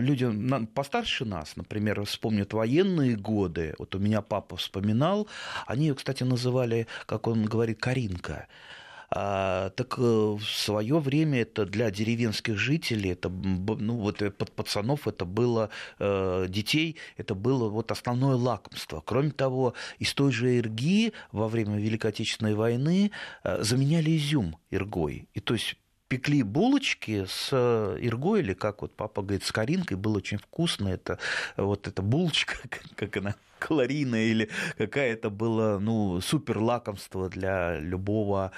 люди 0.00 0.30
постарше 0.74 1.24
нас, 1.24 1.56
например, 1.56 2.04
вспомнят 2.04 2.52
военные 2.52 3.16
годы, 3.16 3.74
вот 3.78 3.94
у 3.94 3.98
меня 3.98 4.22
папа 4.22 4.56
вспоминал, 4.56 5.26
они 5.66 5.86
ее, 5.88 5.94
кстати, 5.94 6.22
называли, 6.24 6.86
как 7.06 7.26
он 7.26 7.44
говорит, 7.44 7.80
Каринка. 7.80 8.46
А, 9.14 9.68
так 9.70 9.98
э, 9.98 10.00
в 10.00 10.42
свое 10.42 10.98
время 10.98 11.42
это 11.42 11.66
для 11.66 11.90
деревенских 11.90 12.56
жителей, 12.56 13.10
это, 13.12 13.28
ну, 13.28 13.96
вот 13.96 14.22
э, 14.22 14.30
под 14.30 14.52
пацанов 14.52 15.06
это 15.06 15.26
было, 15.26 15.68
э, 15.98 16.46
детей, 16.48 16.96
это 17.18 17.34
было 17.34 17.68
вот 17.68 17.90
основное 17.90 18.36
лакомство. 18.36 19.02
Кроме 19.04 19.30
того, 19.30 19.74
из 19.98 20.14
той 20.14 20.32
же 20.32 20.56
ирги 20.56 21.12
во 21.30 21.48
время 21.48 21.76
Великой 21.76 22.10
Отечественной 22.10 22.54
войны 22.54 23.10
заменяли 23.44 24.16
изюм 24.16 24.56
иргой. 24.70 25.28
И 25.34 25.40
то 25.40 25.54
есть 25.54 25.76
пекли 26.08 26.42
булочки 26.42 27.26
с 27.28 27.52
иргой, 28.00 28.40
или 28.40 28.54
как 28.54 28.80
вот 28.80 28.94
папа 28.96 29.20
говорит, 29.20 29.44
с 29.44 29.52
коринкой, 29.52 29.98
было 29.98 30.16
очень 30.16 30.38
вкусно. 30.38 30.88
Это 30.88 31.18
вот 31.58 31.86
эта 31.86 32.00
булочка, 32.00 32.56
как 32.96 33.16
она 33.18 33.34
калорийная, 33.66 34.24
или 34.24 34.50
какая-то 34.78 35.30
была, 35.30 35.78
ну, 35.78 36.20
супер 36.20 36.58
лакомство 36.58 37.28
для 37.28 37.78
любого 37.78 38.52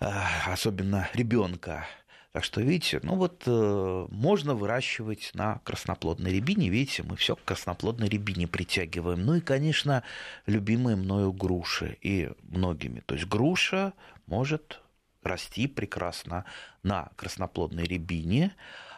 особенно 0.00 1.08
ребенка. 1.14 1.86
Так 2.32 2.44
что, 2.44 2.60
видите, 2.60 3.00
ну 3.02 3.16
вот 3.16 3.42
э, 3.46 4.06
можно 4.10 4.54
выращивать 4.54 5.30
на 5.34 5.60
красноплодной 5.64 6.30
рябине. 6.32 6.68
Видите, 6.68 7.02
мы 7.02 7.16
все 7.16 7.34
к 7.34 7.42
красноплодной 7.42 8.08
рябине 8.08 8.46
притягиваем. 8.46 9.24
Ну 9.24 9.36
и, 9.36 9.40
конечно, 9.40 10.04
любимые 10.46 10.94
мною 10.96 11.32
груши 11.32 11.96
и 12.02 12.30
многими. 12.42 13.00
То 13.00 13.14
есть 13.14 13.26
груша 13.26 13.94
может 14.26 14.80
расти 15.22 15.66
прекрасно 15.66 16.44
на 16.82 17.08
красноплодной 17.16 17.84
рябине. 17.84 18.54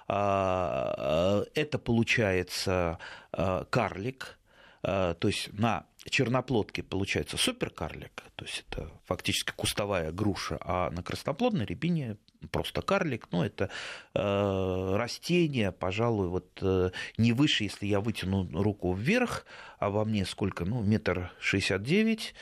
А, 0.08 1.44
э, 1.54 1.60
это 1.60 1.78
получается 1.78 2.98
э, 3.32 3.64
карлик, 3.70 4.39
то 4.82 5.16
есть 5.24 5.52
на 5.52 5.86
черноплодки 6.08 6.80
получается 6.80 7.36
суперкарлик, 7.36 8.22
то 8.36 8.44
есть 8.46 8.64
это 8.68 8.90
фактически 9.04 9.52
кустовая 9.54 10.12
груша, 10.12 10.58
а 10.62 10.90
на 10.90 11.02
красноплодной 11.02 11.66
рябине 11.66 12.16
просто 12.50 12.80
карлик, 12.80 13.28
ну 13.32 13.42
это 13.42 13.68
э, 14.14 14.96
растение, 14.96 15.72
пожалуй, 15.72 16.28
вот 16.28 16.58
э, 16.62 16.90
не 17.18 17.32
выше, 17.32 17.64
если 17.64 17.86
я 17.86 18.00
вытяну 18.00 18.48
руку 18.62 18.94
вверх, 18.94 19.44
а 19.78 19.90
во 19.90 20.04
мне 20.04 20.24
сколько, 20.24 20.64
ну 20.64 20.82
метр 20.82 21.30
шестьдесят 21.38 21.82
девять 21.82 22.34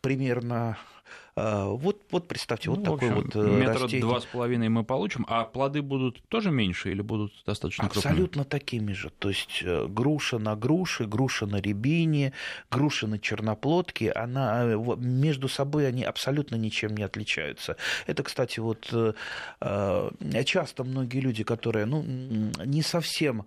примерно, 0.00 0.70
а, 0.70 1.01
вот, 1.34 2.02
вот 2.10 2.28
представьте, 2.28 2.68
ну, 2.68 2.76
вот 2.76 2.84
такой 2.84 3.08
общем, 3.08 3.14
вот 3.22 3.36
э, 3.36 3.58
метра 3.58 3.84
растение. 3.84 4.00
два 4.00 4.20
с 4.20 4.24
половиной 4.26 4.68
мы 4.68 4.84
получим, 4.84 5.24
а 5.28 5.44
плоды 5.44 5.80
будут 5.80 6.22
тоже 6.28 6.50
меньше 6.50 6.90
или 6.90 7.00
будут 7.00 7.32
достаточно 7.46 7.88
крупными? 7.88 8.12
Абсолютно 8.12 8.44
такими 8.44 8.92
же. 8.92 9.10
То 9.18 9.30
есть 9.30 9.62
э, 9.62 9.86
груша 9.88 10.38
на 10.38 10.56
груше, 10.56 11.06
груша 11.06 11.46
на 11.46 11.56
рябине, 11.56 12.32
груша 12.70 13.06
на 13.06 13.18
черноплодке, 13.18 14.12
она, 14.12 14.64
э, 14.64 14.76
между 14.98 15.48
собой 15.48 15.88
они 15.88 16.04
абсолютно 16.04 16.56
ничем 16.56 16.94
не 16.94 17.02
отличаются. 17.02 17.76
Это, 18.06 18.22
кстати, 18.22 18.60
вот 18.60 18.92
часто 20.44 20.84
многие 20.84 21.20
люди, 21.20 21.44
которые 21.44 21.86
ну, 21.86 22.02
не 22.02 22.82
совсем 22.82 23.46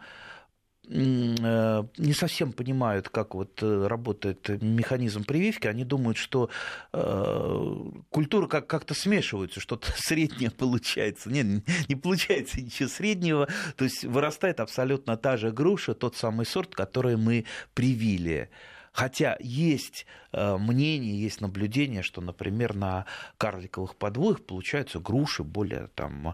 не 0.88 2.14
совсем 2.14 2.52
понимают, 2.52 3.10
как 3.10 3.36
вот 3.36 3.62
э, 3.62 3.88
работает 3.88 4.50
механизм 4.62 5.24
прививки, 5.24 5.68
они 5.68 5.84
думают, 5.84 6.18
что 6.18 6.50
э, 6.94 7.76
культуры 8.10 8.48
как- 8.48 8.68
как-то 8.68 8.94
смешиваются, 8.94 9.60
что-то 9.60 9.92
среднее 9.96 10.52
получается. 10.52 11.30
Нет, 11.30 11.68
не 11.90 11.96
получается 11.96 12.62
ничего 12.62 12.90
среднего. 12.90 13.48
То 13.76 13.86
есть 13.86 14.04
вырастает 14.04 14.60
абсолютно 14.60 15.18
та 15.18 15.38
же 15.38 15.52
груша, 15.52 15.94
тот 15.94 16.16
самый 16.16 16.46
сорт, 16.46 16.76
который 16.76 17.18
мы 17.18 17.46
привили. 17.74 18.50
Хотя 18.92 19.38
есть 19.42 20.06
мнение, 20.32 21.20
есть 21.20 21.42
наблюдение, 21.42 22.02
что, 22.02 22.22
например, 22.22 22.76
на 22.76 23.06
карликовых 23.38 23.98
подвоях 23.98 24.42
получаются 24.42 25.00
груши 25.00 25.44
более 25.44 25.90
там, 25.96 26.34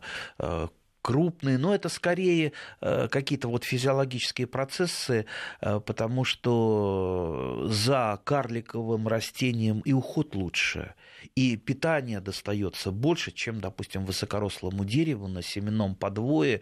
крупные, 1.02 1.58
но 1.58 1.74
это 1.74 1.90
скорее 1.90 2.54
э, 2.82 3.08
какие-то 3.10 3.48
вот 3.48 3.64
физиологические 3.64 4.48
процессы, 4.48 5.26
э, 5.62 5.80
потому 5.80 6.24
что 6.24 7.68
за 7.68 8.20
карликовым 8.24 9.08
растением 9.08 9.80
и 9.82 9.94
уход 9.94 10.36
лучше, 10.36 10.94
и 11.36 11.56
питание 11.58 12.20
достается 12.20 12.92
больше, 12.92 13.32
чем, 13.32 13.62
допустим, 13.62 14.06
высокорослому 14.06 14.86
дереву 14.86 15.28
на 15.28 15.42
семенном 15.42 15.96
подвое, 15.96 16.62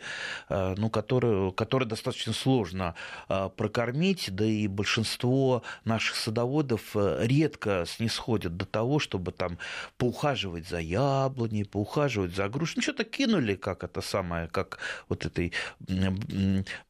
э, 0.50 0.76
ну, 0.78 0.90
которое, 0.90 1.52
которое 1.52 1.86
достаточно 1.86 2.34
сложно 2.34 2.96
прокормить, 3.28 4.34
да 4.34 4.46
и 4.46 4.68
большинство 4.68 5.64
наших 5.86 6.16
садоводов 6.16 6.96
редко 6.96 7.86
снисходят 7.88 8.58
до 8.58 8.66
того, 8.66 9.00
чтобы 9.00 9.32
там 9.32 9.58
поухаживать 9.98 10.68
за 10.68 10.80
яблоней, 10.80 11.66
поухаживать 11.66 12.36
за 12.36 12.50
грушей. 12.50 12.76
Ну, 12.78 12.82
что-то 12.82 13.04
кинули, 13.04 13.56
как 13.56 13.84
это 13.84 14.02
самое, 14.02 14.48
как 14.48 14.80
вот 15.08 15.26
этой 15.26 15.54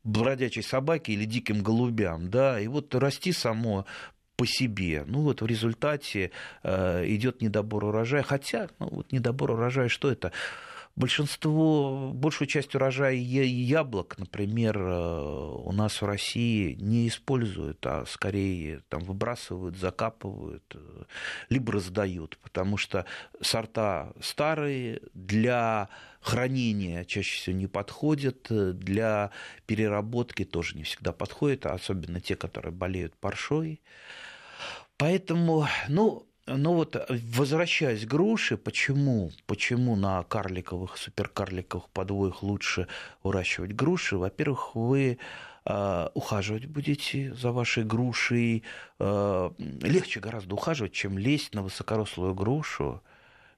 бродячей 0.03 0.63
собаке 0.63 1.13
или 1.13 1.25
диким 1.25 1.63
голубям, 1.63 2.29
да, 2.29 2.59
и 2.59 2.67
вот 2.67 2.93
расти 2.95 3.31
само 3.31 3.85
по 4.39 4.45
себе. 4.45 5.03
Ну 5.05 5.19
вот 5.23 5.41
в 5.41 5.45
результате 5.45 6.31
э, 6.63 7.05
идет 7.07 7.41
недобор 7.41 7.83
урожая. 7.83 8.23
Хотя, 8.23 8.69
ну 8.79 8.87
вот 8.89 9.11
недобор 9.11 9.51
урожая, 9.51 9.89
что 9.89 10.09
это? 10.09 10.31
Большинство, 10.95 12.11
большую 12.13 12.47
часть 12.47 12.73
урожая 12.73 13.13
яблок, 13.13 14.17
например, 14.17 14.77
э, 14.77 15.51
у 15.65 15.71
нас 15.73 16.01
в 16.01 16.05
России 16.05 16.73
не 16.75 17.09
используют, 17.09 17.85
а 17.85 18.05
скорее 18.07 18.81
там 18.87 19.01
выбрасывают, 19.01 19.77
закапывают, 19.77 20.63
э, 20.73 21.03
либо 21.49 21.73
раздают, 21.73 22.37
потому 22.41 22.77
что 22.77 23.05
сорта 23.41 24.13
старые 24.21 25.01
для 25.13 25.89
хранения 26.21 27.03
чаще 27.03 27.35
всего 27.35 27.57
не 27.57 27.67
подходят, 27.67 28.47
для 28.49 29.31
переработки 29.65 30.45
тоже 30.45 30.77
не 30.77 30.83
всегда 30.83 31.11
подходят, 31.11 31.65
особенно 31.65 32.21
те, 32.21 32.37
которые 32.37 32.71
болеют 32.71 33.15
паршой. 33.17 33.81
Поэтому, 34.99 35.65
ну, 35.87 36.27
ну 36.45 36.73
вот, 36.73 36.97
возвращаясь 37.07 38.05
к 38.05 38.09
груши, 38.09 38.57
почему, 38.57 39.31
почему 39.45 39.95
на 39.95 40.23
карликовых, 40.23 40.97
суперкарликовых 40.97 41.87
подвоях 41.89 42.43
лучше 42.43 42.87
выращивать 43.23 43.71
груши? 43.71 44.17
Во-первых, 44.17 44.75
вы 44.75 45.17
э, 45.65 46.09
ухаживать 46.13 46.65
будете 46.65 47.33
за 47.33 47.53
вашей 47.53 47.85
грушей. 47.85 48.63
Э, 48.99 49.51
легче 49.57 50.19
гораздо 50.19 50.55
ухаживать, 50.55 50.91
чем 50.91 51.17
лезть 51.17 51.55
на 51.55 51.63
высокорослую 51.63 52.35
грушу 52.35 53.01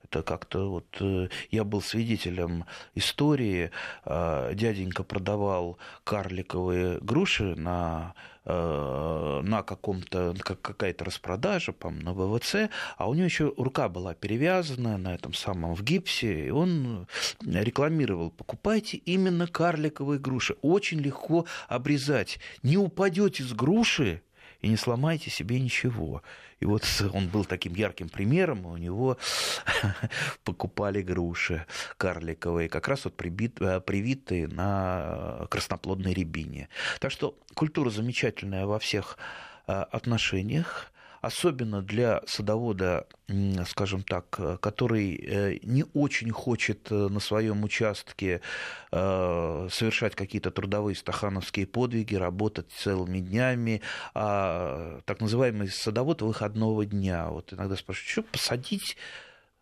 Это 0.03 0.23
как-то 0.23 0.69
вот 0.69 0.97
э, 0.99 1.29
я 1.51 1.63
был 1.63 1.81
свидетелем 1.81 2.65
истории. 2.95 3.71
Э, 4.05 4.51
дяденька 4.53 5.03
продавал 5.03 5.77
карликовые 6.03 6.99
груши 6.99 7.55
на 7.55 8.13
э, 8.45 9.41
на 9.43 9.63
каком-то 9.63 10.35
как 10.39 10.61
какая-то 10.61 11.05
распродажа, 11.05 11.71
по 11.71 11.89
на 11.89 12.13
ВВЦ, 12.13 12.69
а 12.97 13.09
у 13.09 13.13
него 13.13 13.25
еще 13.25 13.53
рука 13.57 13.89
была 13.89 14.13
перевязана 14.13 14.97
на 14.97 15.13
этом 15.13 15.33
самом 15.33 15.75
в 15.75 15.83
гипсе, 15.83 16.47
и 16.47 16.49
он 16.49 17.07
рекламировал: 17.45 18.31
покупайте 18.31 18.97
именно 18.97 19.47
карликовые 19.47 20.19
груши, 20.19 20.55
очень 20.61 20.99
легко 20.99 21.45
обрезать, 21.67 22.39
не 22.63 22.77
упадете 22.77 23.43
с 23.43 23.53
груши 23.53 24.21
и 24.61 24.67
не 24.67 24.77
сломайте 24.77 25.29
себе 25.29 25.59
ничего. 25.59 26.21
И 26.61 26.65
вот 26.65 26.83
он 27.13 27.27
был 27.27 27.43
таким 27.43 27.73
ярким 27.73 28.07
примером, 28.07 28.67
у 28.67 28.77
него 28.77 29.17
покупали 30.43 31.01
груши 31.01 31.65
карликовые, 31.97 32.69
как 32.69 32.87
раз 32.87 33.05
вот 33.05 33.17
прибит, 33.17 33.59
э, 33.59 33.81
привитые 33.81 34.47
на 34.47 35.47
красноплодной 35.49 36.13
рябине. 36.13 36.69
Так 36.99 37.11
что 37.11 37.35
культура 37.55 37.89
замечательная 37.89 38.67
во 38.67 38.77
всех 38.77 39.17
э, 39.67 39.73
отношениях 39.73 40.91
особенно 41.21 41.81
для 41.81 42.21
садовода, 42.25 43.07
скажем 43.67 44.03
так, 44.03 44.59
который 44.59 45.15
э, 45.15 45.59
не 45.63 45.85
очень 45.93 46.31
хочет 46.31 46.91
э, 46.91 47.07
на 47.09 47.19
своем 47.19 47.63
участке 47.63 48.41
э, 48.91 49.67
совершать 49.71 50.15
какие-то 50.15 50.51
трудовые 50.51 50.95
стахановские 50.95 51.67
подвиги, 51.67 52.15
работать 52.15 52.71
целыми 52.71 53.19
днями, 53.19 53.81
а 54.13 54.99
так 55.05 55.21
называемый 55.21 55.69
садовод 55.69 56.21
выходного 56.21 56.85
дня. 56.85 57.29
Вот 57.29 57.53
иногда 57.53 57.75
спрашивают, 57.75 58.09
что 58.09 58.23
посадить 58.23 58.97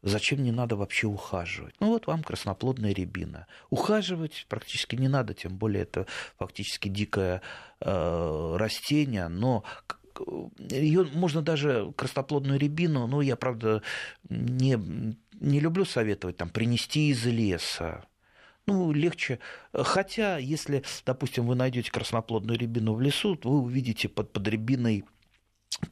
Зачем 0.02 0.42
не 0.44 0.52
надо 0.52 0.78
вообще 0.78 1.08
ухаживать? 1.08 1.76
Ну 1.82 1.88
вот 1.88 2.08
вам 2.08 2.24
красноплодная 2.24 2.94
рябина. 2.94 3.48
Ухаживать 3.70 4.46
практически 4.48 4.96
не 4.96 5.10
надо, 5.10 5.34
тем 5.34 5.58
более 5.58 5.84
это 5.84 6.06
фактически 6.38 6.88
дикое 6.88 7.42
э, 7.82 8.56
растение, 8.58 9.28
но 9.28 9.66
ее 10.58 11.04
можно 11.14 11.42
даже 11.42 11.92
красноплодную 11.96 12.60
рябину, 12.60 13.08
ну, 13.08 13.22
я, 13.22 13.36
правда, 13.36 13.82
не, 14.30 14.78
не 15.40 15.60
люблю 15.60 15.86
советовать 15.86 16.38
там 16.38 16.50
принести 16.50 17.10
из 17.10 17.26
леса. 17.26 18.06
Ну, 18.66 18.92
легче. 18.92 19.40
Хотя, 19.74 20.38
если, 20.38 20.84
допустим, 21.06 21.48
вы 21.48 21.56
найдете 21.56 21.92
красноплодную 21.92 22.60
рябину 22.60 22.94
в 22.94 23.02
лесу, 23.02 23.40
вы 23.44 23.62
увидите 23.62 24.08
под, 24.08 24.32
под 24.32 24.48
рябиной 24.48 25.06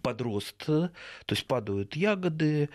подрост, 0.02 0.58
то 0.66 0.92
есть 1.30 1.48
падают 1.48 1.96
ягоды, 1.96 2.70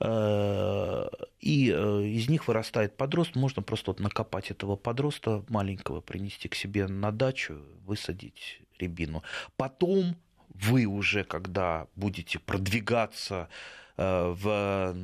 э, 0.00 1.08
и 1.40 1.70
э, 1.70 2.02
из 2.02 2.28
них 2.28 2.48
вырастает 2.48 2.96
подрост, 2.96 3.34
можно 3.34 3.62
просто 3.62 3.92
вот 3.92 4.00
накопать 4.00 4.50
этого 4.50 4.76
подроста 4.76 5.44
маленького, 5.48 6.00
принести 6.00 6.48
к 6.48 6.54
себе 6.54 6.86
на 6.86 7.12
дачу, 7.12 7.58
высадить 7.84 8.60
рябину. 8.78 9.22
Потом 9.56 10.16
вы 10.62 10.86
уже, 10.86 11.24
когда 11.24 11.86
будете 11.96 12.38
продвигаться 12.38 13.48
э, 13.96 14.34
в 14.36 14.96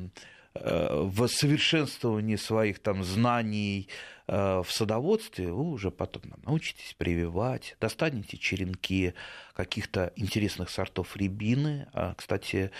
э, 0.55 1.01
в 1.03 1.27
совершенствовании 1.27 2.35
своих 2.35 2.79
там 2.79 3.03
знаний 3.03 3.87
э, 4.27 4.61
в 4.65 4.71
садоводстве, 4.71 5.51
вы 5.51 5.71
уже 5.71 5.91
потом 5.91 6.23
научитесь 6.45 6.93
прививать, 6.97 7.75
достанете 7.79 8.37
черенки 8.37 9.13
каких-то 9.53 10.13
интересных 10.15 10.69
сортов 10.69 11.15
рябины. 11.17 11.87
А, 11.93 12.13
кстати, 12.15 12.71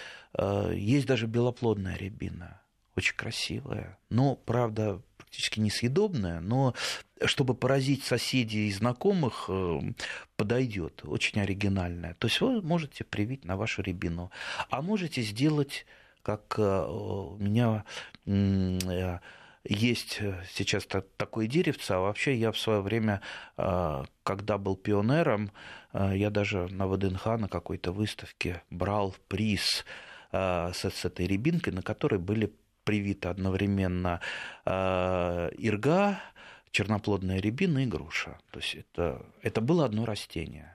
есть 0.74 1.06
даже 1.06 1.28
белоплодная 1.28 1.96
рябина, 1.96 2.60
очень 2.96 3.16
красивая, 3.16 3.98
но, 4.10 4.36
правда, 4.36 5.02
практически 5.34 5.60
несъедобная, 5.60 6.40
но 6.42 6.76
чтобы 7.26 7.56
поразить 7.56 8.04
соседей 8.04 8.68
и 8.68 8.72
знакомых, 8.72 9.46
э, 9.48 9.80
подойдет, 10.36 11.02
очень 11.04 11.42
оригинальная. 11.42 12.14
То 12.16 12.28
есть 12.28 12.40
вы 12.40 12.62
можете 12.62 13.04
привить 13.04 13.44
на 13.44 13.58
вашу 13.58 13.82
рябину, 13.82 14.30
а 14.70 14.84
можете 14.84 15.24
сделать, 15.24 15.88
как 16.22 16.56
э, 16.60 16.86
у 16.88 17.38
меня 17.40 17.84
э, 18.28 19.20
есть 19.64 20.20
сейчас 20.54 20.86
такое 20.86 21.48
деревце, 21.48 21.94
а 21.94 22.00
вообще 22.00 22.36
я 22.36 22.52
в 22.52 22.60
свое 22.60 22.82
время, 22.82 23.22
когда 23.56 24.58
был 24.58 24.76
пионером, 24.76 25.52
я 25.94 26.30
даже 26.32 26.68
на 26.68 26.86
ВДНХ 26.86 27.26
на 27.38 27.48
какой-то 27.48 27.94
выставке 27.94 28.62
брал 28.70 29.16
приз 29.30 29.86
с, 30.34 31.06
этой 31.06 31.28
рябинкой, 31.28 31.72
на 31.72 31.82
которой 31.82 32.20
были 32.20 32.52
привиты 32.84 33.30
одновременно 33.30 34.20
ирга, 34.66 36.20
черноплодная 36.72 37.40
рябина 37.40 37.80
и 37.84 37.86
груша. 37.86 38.38
То 38.52 38.60
есть 38.60 38.76
это, 38.76 39.26
это 39.42 39.62
было 39.62 39.86
одно 39.86 40.06
растение. 40.06 40.73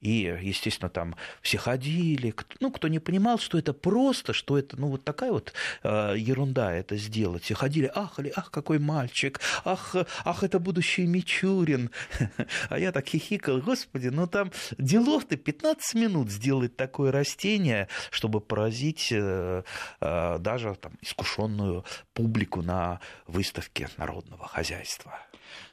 И, 0.00 0.34
естественно, 0.40 0.88
там 0.88 1.14
все 1.42 1.58
ходили, 1.58 2.34
ну, 2.60 2.70
кто 2.70 2.88
не 2.88 2.98
понимал, 2.98 3.38
что 3.38 3.58
это 3.58 3.74
просто, 3.74 4.32
что 4.32 4.56
это, 4.56 4.78
ну, 4.78 4.88
вот 4.88 5.04
такая 5.04 5.30
вот 5.30 5.52
э, 5.82 6.14
ерунда 6.16 6.72
это 6.72 6.96
сделать. 6.96 7.44
Все 7.44 7.54
ходили, 7.54 7.90
ахали, 7.94 8.32
ах, 8.34 8.50
какой 8.50 8.78
мальчик, 8.78 9.40
ах, 9.64 9.94
ах, 10.24 10.42
это 10.42 10.58
будущий 10.58 11.06
Мичурин. 11.06 11.90
А 12.68 12.78
я 12.78 12.92
так 12.92 13.06
хихикал, 13.06 13.58
господи, 13.60 14.08
ну, 14.08 14.26
там 14.26 14.52
делов-то 14.78 15.36
15 15.36 15.94
минут 15.94 16.30
сделать 16.30 16.76
такое 16.76 17.12
растение, 17.12 17.88
чтобы 18.10 18.40
поразить 18.40 19.08
э, 19.12 19.62
э, 20.00 20.38
даже 20.38 20.74
там 20.76 20.92
искушенную 21.02 21.84
публику 22.14 22.62
на 22.62 23.00
выставке 23.26 23.88
народного 23.96 24.46
хозяйства. 24.46 25.18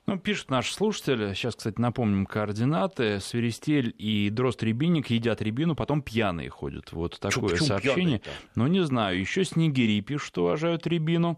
Ну, 0.07 0.17
пишут 0.17 0.49
наши 0.49 0.73
слушатели, 0.73 1.33
сейчас, 1.33 1.57
кстати, 1.57 1.81
напомним 1.81 2.25
координаты. 2.25 3.19
Свиристель 3.19 3.93
и 3.97 4.29
дрозд 4.29 4.63
рябинник 4.63 5.09
едят 5.09 5.41
рябину, 5.41 5.75
потом 5.75 6.01
пьяные 6.01 6.49
ходят. 6.49 6.93
Вот 6.93 7.19
такое 7.19 7.57
Чё, 7.57 7.65
сообщение. 7.65 8.21
Ну, 8.55 8.67
не 8.67 8.85
знаю, 8.85 9.19
еще 9.19 9.43
снегири 9.43 9.99
пишут, 9.99 10.27
что 10.27 10.43
уважают 10.43 10.87
рябину. 10.87 11.37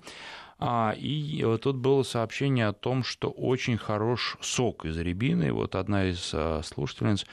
А, 0.60 0.94
и 0.96 1.44
вот 1.46 1.64
тут 1.64 1.78
было 1.78 2.04
сообщение 2.04 2.68
о 2.68 2.74
том, 2.74 3.04
что 3.04 3.32
очень 3.32 3.78
хорош 3.78 4.38
сок 4.40 4.86
из 4.86 4.98
рябины. 5.00 5.52
Вот 5.52 5.74
одна 5.74 6.06
из 6.06 6.30
а, 6.36 6.62
слушательниц 6.64 7.26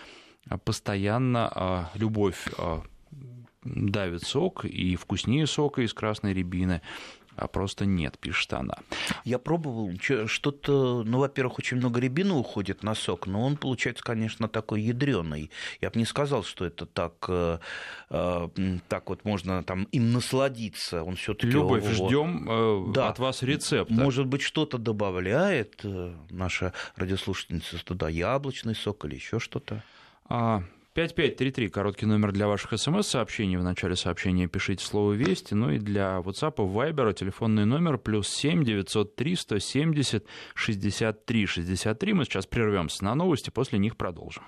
постоянно 0.64 1.53
а, 1.55 1.90
любовь 1.96 2.49
а, 2.57 2.83
давит 3.62 4.22
сок 4.22 4.64
и 4.64 4.96
вкуснее 4.96 5.46
сока 5.46 5.83
из 5.83 5.92
красной 5.92 6.33
рябины 6.33 6.81
а 7.37 7.46
просто 7.49 7.87
нет, 7.87 8.18
пишет 8.18 8.53
она. 8.53 8.77
Я 9.25 9.38
пробовал, 9.38 9.92
что-то, 10.27 11.03
ну, 11.05 11.18
во-первых, 11.18 11.59
очень 11.59 11.77
много 11.77 12.01
рябины 12.01 12.35
уходит 12.35 12.83
на 12.83 12.94
сок, 12.94 13.27
но 13.27 13.44
он 13.44 13.57
получается, 13.57 14.03
конечно, 14.03 14.49
такой 14.49 14.83
ядреный. 14.83 15.51
Я 15.81 15.90
бы 15.90 15.99
не 15.99 16.05
сказал, 16.05 16.44
что 16.44 16.64
это 16.64 16.87
так, 16.87 17.12
э, 17.29 17.59
э, 18.11 18.49
так 18.88 19.09
вот 19.09 19.25
можно 19.25 19.62
там 19.62 19.85
им 19.85 20.12
насладиться. 20.12 21.03
Он 21.03 21.16
все-таки 21.16 21.53
Любовь, 21.53 21.85
ждем 21.87 22.46
э, 22.49 22.92
да, 22.92 23.09
от 23.09 23.18
вас 23.18 23.42
рецепта. 23.42 23.92
Может 23.92 24.27
быть, 24.27 24.42
что-то 24.42 24.79
добавляет 24.79 25.83
наша 26.31 26.72
радиослушательница 26.96 27.85
туда, 27.85 28.09
яблочный 28.09 28.75
сок 28.75 29.05
или 29.05 29.14
еще 29.16 29.38
что-то. 29.38 29.83
А, 30.29 30.62
5533, 30.96 31.68
короткий 31.68 32.06
номер 32.06 32.32
для 32.32 32.48
ваших 32.48 32.72
смс-сообщений. 32.80 33.59
В 33.59 33.62
начале 33.62 33.96
сообщения 33.96 34.48
пишите 34.48 34.82
слово 34.82 35.12
«Вести». 35.12 35.52
Ну 35.52 35.70
и 35.70 35.78
для 35.78 36.22
WhatsApp, 36.24 36.56
Viber 36.56 37.12
телефонный 37.12 37.66
номер 37.66 37.98
плюс 37.98 38.28
7 38.30 38.64
903 38.64 39.37
170 39.37 40.24
63 40.54 41.46
63. 41.46 42.12
Мы 42.14 42.24
сейчас 42.24 42.46
прервемся 42.46 43.04
на 43.04 43.14
новости, 43.14 43.50
после 43.50 43.78
них 43.78 43.98
продолжим. 43.98 44.44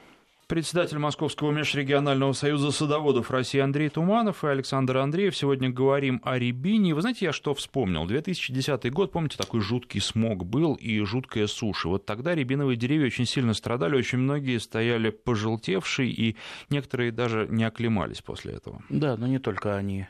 Председатель 0.48 0.96
Московского 0.96 1.52
межрегионального 1.52 2.32
союза 2.32 2.70
садоводов 2.70 3.30
России 3.30 3.60
Андрей 3.60 3.90
Туманов 3.90 4.44
и 4.44 4.46
Александр 4.46 4.96
Андреев. 4.96 5.36
Сегодня 5.36 5.68
говорим 5.68 6.22
о 6.24 6.38
рябине. 6.38 6.94
Вы 6.94 7.02
знаете, 7.02 7.26
я 7.26 7.32
что 7.34 7.52
вспомнил? 7.52 8.06
2010 8.06 8.90
год, 8.90 9.12
помните, 9.12 9.36
такой 9.36 9.60
жуткий 9.60 10.00
смог 10.00 10.46
был 10.46 10.72
и 10.72 11.00
жуткая 11.00 11.48
суша. 11.48 11.90
Вот 11.90 12.06
тогда 12.06 12.34
рябиновые 12.34 12.78
деревья 12.78 13.08
очень 13.08 13.26
сильно 13.26 13.52
страдали, 13.52 13.94
очень 13.94 14.16
многие 14.16 14.58
стояли 14.58 15.10
пожелтевшие, 15.10 16.10
и 16.10 16.36
некоторые 16.70 17.12
даже 17.12 17.46
не 17.50 17.64
оклемались 17.64 18.22
после 18.22 18.54
этого. 18.54 18.82
Да, 18.88 19.18
но 19.18 19.26
не 19.26 19.38
только 19.38 19.76
они. 19.76 20.06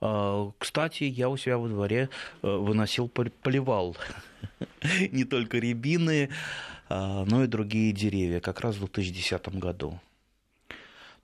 А, 0.00 0.50
кстати, 0.58 1.04
я 1.04 1.28
у 1.28 1.36
себя 1.36 1.56
во 1.56 1.68
дворе 1.68 2.08
э, 2.42 2.48
выносил, 2.48 3.08
поливал 3.08 3.96
не 5.12 5.22
только 5.22 5.58
рябины, 5.58 6.30
но 6.88 7.44
и 7.44 7.46
другие 7.46 7.92
деревья, 7.92 8.40
как 8.40 8.60
раз 8.60 8.76
в 8.76 8.80
2010 8.80 9.48
году. 9.56 10.00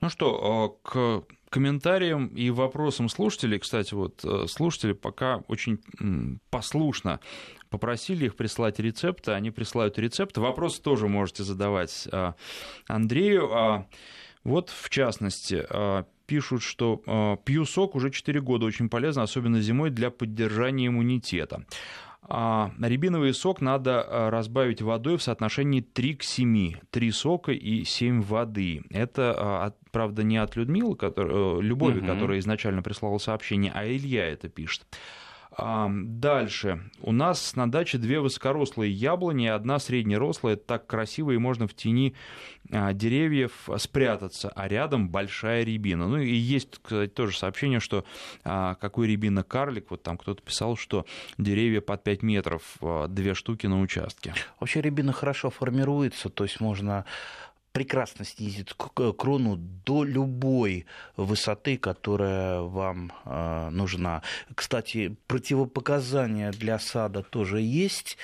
Ну 0.04 0.10
что, 0.10 0.78
а, 0.84 1.22
к 1.22 1.24
комментариям 1.48 2.26
и 2.26 2.50
вопросам 2.50 3.08
слушателей, 3.08 3.58
кстати, 3.58 3.94
вот 3.94 4.22
э, 4.22 4.46
слушатели 4.48 4.92
пока 4.92 5.38
очень 5.48 5.78
послушно 6.50 7.20
попросили 7.70 8.26
их 8.26 8.36
прислать 8.36 8.78
рецепты, 8.80 9.32
они 9.32 9.50
присылают 9.50 9.98
рецепты. 9.98 10.42
Вопросы 10.42 10.82
тоже 10.82 11.08
можете 11.08 11.42
задавать 11.42 12.06
а, 12.12 12.34
Андрею. 12.86 13.86
Вот, 14.42 14.68
в 14.68 14.90
частности, 14.90 15.66
пишут, 16.26 16.62
что 16.62 17.40
пью 17.46 17.64
сок 17.64 17.94
уже 17.94 18.10
4 18.10 18.42
года, 18.42 18.66
очень 18.66 18.90
полезно, 18.90 19.22
особенно 19.22 19.62
зимой, 19.62 19.88
для 19.88 20.10
поддержания 20.10 20.88
иммунитета. 20.88 21.64
А 22.26 22.72
рябиновый 22.80 23.34
сок 23.34 23.60
надо 23.60 24.02
а, 24.02 24.30
разбавить 24.30 24.80
водой 24.80 25.18
в 25.18 25.22
соотношении 25.22 25.80
3 25.80 26.14
к 26.14 26.22
7. 26.22 26.74
3 26.90 27.10
сока 27.10 27.52
и 27.52 27.84
7 27.84 28.22
воды. 28.22 28.82
Это, 28.90 29.34
а, 29.36 29.72
правда, 29.90 30.22
не 30.22 30.38
от 30.38 30.56
Людмилы, 30.56 30.96
который, 30.96 31.58
э, 31.58 31.62
Любови, 31.62 31.98
угу. 31.98 32.06
которая 32.06 32.38
изначально 32.38 32.82
прислала 32.82 33.18
сообщение, 33.18 33.72
а 33.74 33.86
Илья 33.86 34.26
это 34.26 34.48
пишет. 34.48 34.86
Дальше. 35.58 36.90
У 37.00 37.12
нас 37.12 37.54
на 37.56 37.70
даче 37.70 37.98
две 37.98 38.20
высокорослые 38.20 38.92
яблони, 38.92 39.46
одна 39.46 39.78
среднерослая. 39.78 40.56
Так 40.56 40.86
красиво, 40.86 41.30
и 41.32 41.38
можно 41.38 41.66
в 41.66 41.74
тени 41.74 42.14
а, 42.70 42.92
деревьев 42.92 43.68
спрятаться, 43.76 44.50
а 44.54 44.68
рядом 44.68 45.08
большая 45.08 45.64
рябина. 45.64 46.08
Ну 46.08 46.18
и 46.18 46.34
есть, 46.34 46.80
кстати, 46.82 47.10
тоже 47.10 47.36
сообщение, 47.36 47.80
что 47.80 48.04
а, 48.42 48.74
какой 48.76 49.06
рябина 49.08 49.42
карлик, 49.42 49.90
вот 49.90 50.02
там 50.02 50.16
кто-то 50.16 50.42
писал, 50.42 50.76
что 50.76 51.06
деревья 51.38 51.80
под 51.80 52.02
5 52.02 52.22
метров, 52.22 52.62
а, 52.80 53.06
две 53.08 53.34
штуки 53.34 53.66
на 53.66 53.80
участке. 53.80 54.34
Вообще 54.60 54.80
рябина 54.80 55.12
хорошо 55.12 55.50
формируется, 55.50 56.30
то 56.30 56.44
есть 56.44 56.60
можно 56.60 57.04
прекрасно 57.74 58.24
снизит 58.24 58.72
крону 58.72 59.56
до 59.56 60.04
любой 60.04 60.86
высоты, 61.16 61.76
которая 61.76 62.60
вам 62.60 63.12
э, 63.24 63.68
нужна. 63.70 64.22
Кстати, 64.54 65.16
противопоказания 65.26 66.52
для 66.52 66.78
сада 66.78 67.24
тоже 67.24 67.60
есть. 67.60 68.16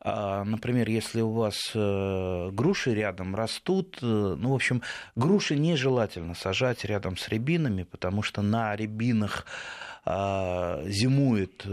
А, 0.00 0.44
например, 0.44 0.88
если 0.88 1.20
у 1.20 1.30
вас 1.30 1.72
э, 1.74 2.50
груши 2.52 2.94
рядом 2.94 3.36
растут, 3.36 3.98
э, 4.00 4.06
ну, 4.06 4.52
в 4.52 4.54
общем, 4.54 4.80
груши 5.14 5.56
нежелательно 5.56 6.34
сажать 6.34 6.86
рядом 6.86 7.18
с 7.18 7.28
рябинами, 7.28 7.82
потому 7.82 8.22
что 8.22 8.40
на 8.40 8.74
рябинах 8.74 9.44
а, 10.06 10.82
зимует 10.86 11.66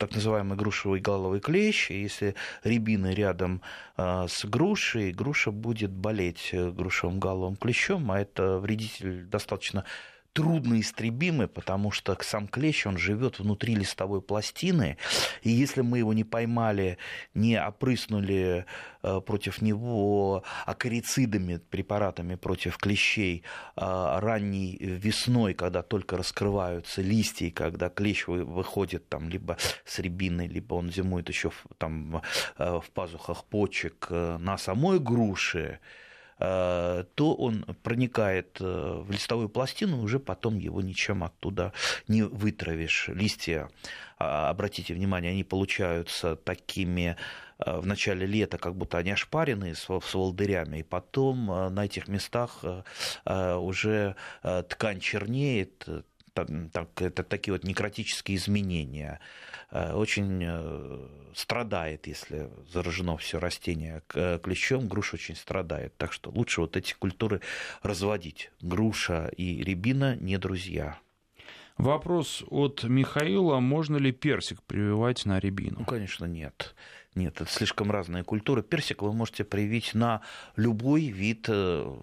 так 0.00 0.14
называемый 0.14 0.56
грушевый 0.56 0.98
головый 0.98 1.40
клещ. 1.40 1.90
И 1.90 2.00
если 2.00 2.34
рябины 2.64 3.12
рядом 3.12 3.60
а, 3.98 4.26
с 4.28 4.46
грушей, 4.46 5.12
груша 5.12 5.50
будет 5.50 5.90
болеть 5.90 6.48
э, 6.52 6.70
грушевым 6.70 7.20
головым 7.20 7.56
клещом, 7.56 8.10
а 8.10 8.18
это 8.18 8.58
вредитель 8.58 9.24
достаточно 9.26 9.84
трудноистребимый, 10.32 11.48
потому 11.48 11.90
что 11.90 12.16
сам 12.20 12.46
клещ, 12.46 12.86
он 12.86 12.98
живет 12.98 13.38
внутри 13.38 13.74
листовой 13.74 14.22
пластины, 14.22 14.96
и 15.42 15.50
если 15.50 15.80
мы 15.80 15.98
его 15.98 16.12
не 16.12 16.24
поймали, 16.24 16.98
не 17.34 17.56
опрыснули 17.56 18.66
э, 19.02 19.20
против 19.20 19.62
него 19.62 20.44
акарицидами, 20.66 21.56
препаратами 21.56 22.36
против 22.36 22.78
клещей 22.78 23.42
э, 23.76 23.80
ранней 23.80 24.76
весной, 24.80 25.54
когда 25.54 25.82
только 25.82 26.16
раскрываются 26.16 27.02
листья, 27.02 27.46
и 27.46 27.50
когда 27.50 27.88
клещ 27.88 28.26
выходит 28.26 29.08
там 29.08 29.28
либо 29.28 29.56
с 29.84 29.98
рябины, 29.98 30.46
либо 30.46 30.74
он 30.74 30.90
зимует 30.90 31.28
еще 31.28 31.50
там 31.78 32.22
э, 32.58 32.80
в 32.80 32.90
пазухах 32.90 33.44
почек 33.44 34.08
на 34.10 34.58
самой 34.58 35.00
груше, 35.00 35.60
Э, 35.60 35.78
то 36.40 37.34
он 37.38 37.64
проникает 37.82 38.56
э, 38.60 38.64
в 38.64 39.10
листовую 39.10 39.50
пластину, 39.50 40.02
уже 40.02 40.18
потом 40.18 40.58
его 40.58 40.80
ничем 40.80 41.22
оттуда 41.22 41.74
не 42.08 42.22
вытравишь. 42.22 43.08
Листья, 43.08 43.68
а, 44.18 44.48
обратите 44.48 44.94
внимание, 44.94 45.32
они 45.32 45.44
получаются 45.44 46.36
такими 46.36 47.16
э, 47.58 47.78
в 47.80 47.86
начале 47.86 48.26
лета, 48.26 48.56
как 48.56 48.74
будто 48.74 48.96
они 48.96 49.10
ошпаренные 49.10 49.74
с, 49.74 49.86
с 49.86 50.14
волдырями, 50.14 50.78
и 50.78 50.82
потом 50.82 51.46
на 51.46 51.84
этих 51.84 52.08
местах 52.08 52.64
уже 53.24 54.16
ткань 54.42 55.00
чернеет, 55.00 55.86
так, 56.72 56.88
это 57.00 57.22
такие 57.22 57.52
вот 57.52 57.64
некротические 57.64 58.36
изменения. 58.36 59.20
Э, 59.70 59.92
очень 59.92 60.42
э, 60.44 61.08
страдает, 61.34 62.06
если 62.06 62.50
заражено 62.72 63.16
все 63.16 63.38
растение 63.38 64.02
клещом, 64.08 64.88
груша 64.88 65.16
очень 65.16 65.36
страдает. 65.36 65.96
Так 65.96 66.12
что 66.12 66.30
лучше 66.30 66.60
вот 66.60 66.76
эти 66.76 66.94
культуры 66.94 67.40
разводить. 67.82 68.50
Груша 68.60 69.30
и 69.36 69.62
рябина 69.62 70.16
не 70.16 70.38
друзья. 70.38 70.98
Вопрос 71.80 72.44
от 72.50 72.84
Михаила. 72.84 73.58
Можно 73.58 73.96
ли 73.96 74.12
персик 74.12 74.62
прививать 74.64 75.24
на 75.24 75.38
рябину? 75.38 75.78
Ну, 75.80 75.84
конечно, 75.86 76.26
нет. 76.26 76.74
Нет, 77.14 77.40
это 77.40 77.50
слишком 77.50 77.90
разные 77.90 78.22
культуры. 78.22 78.62
Персик 78.62 79.00
вы 79.00 79.14
можете 79.14 79.44
привить 79.44 79.94
на 79.94 80.20
любой 80.56 81.06
вид 81.06 81.46
э, 81.48 81.96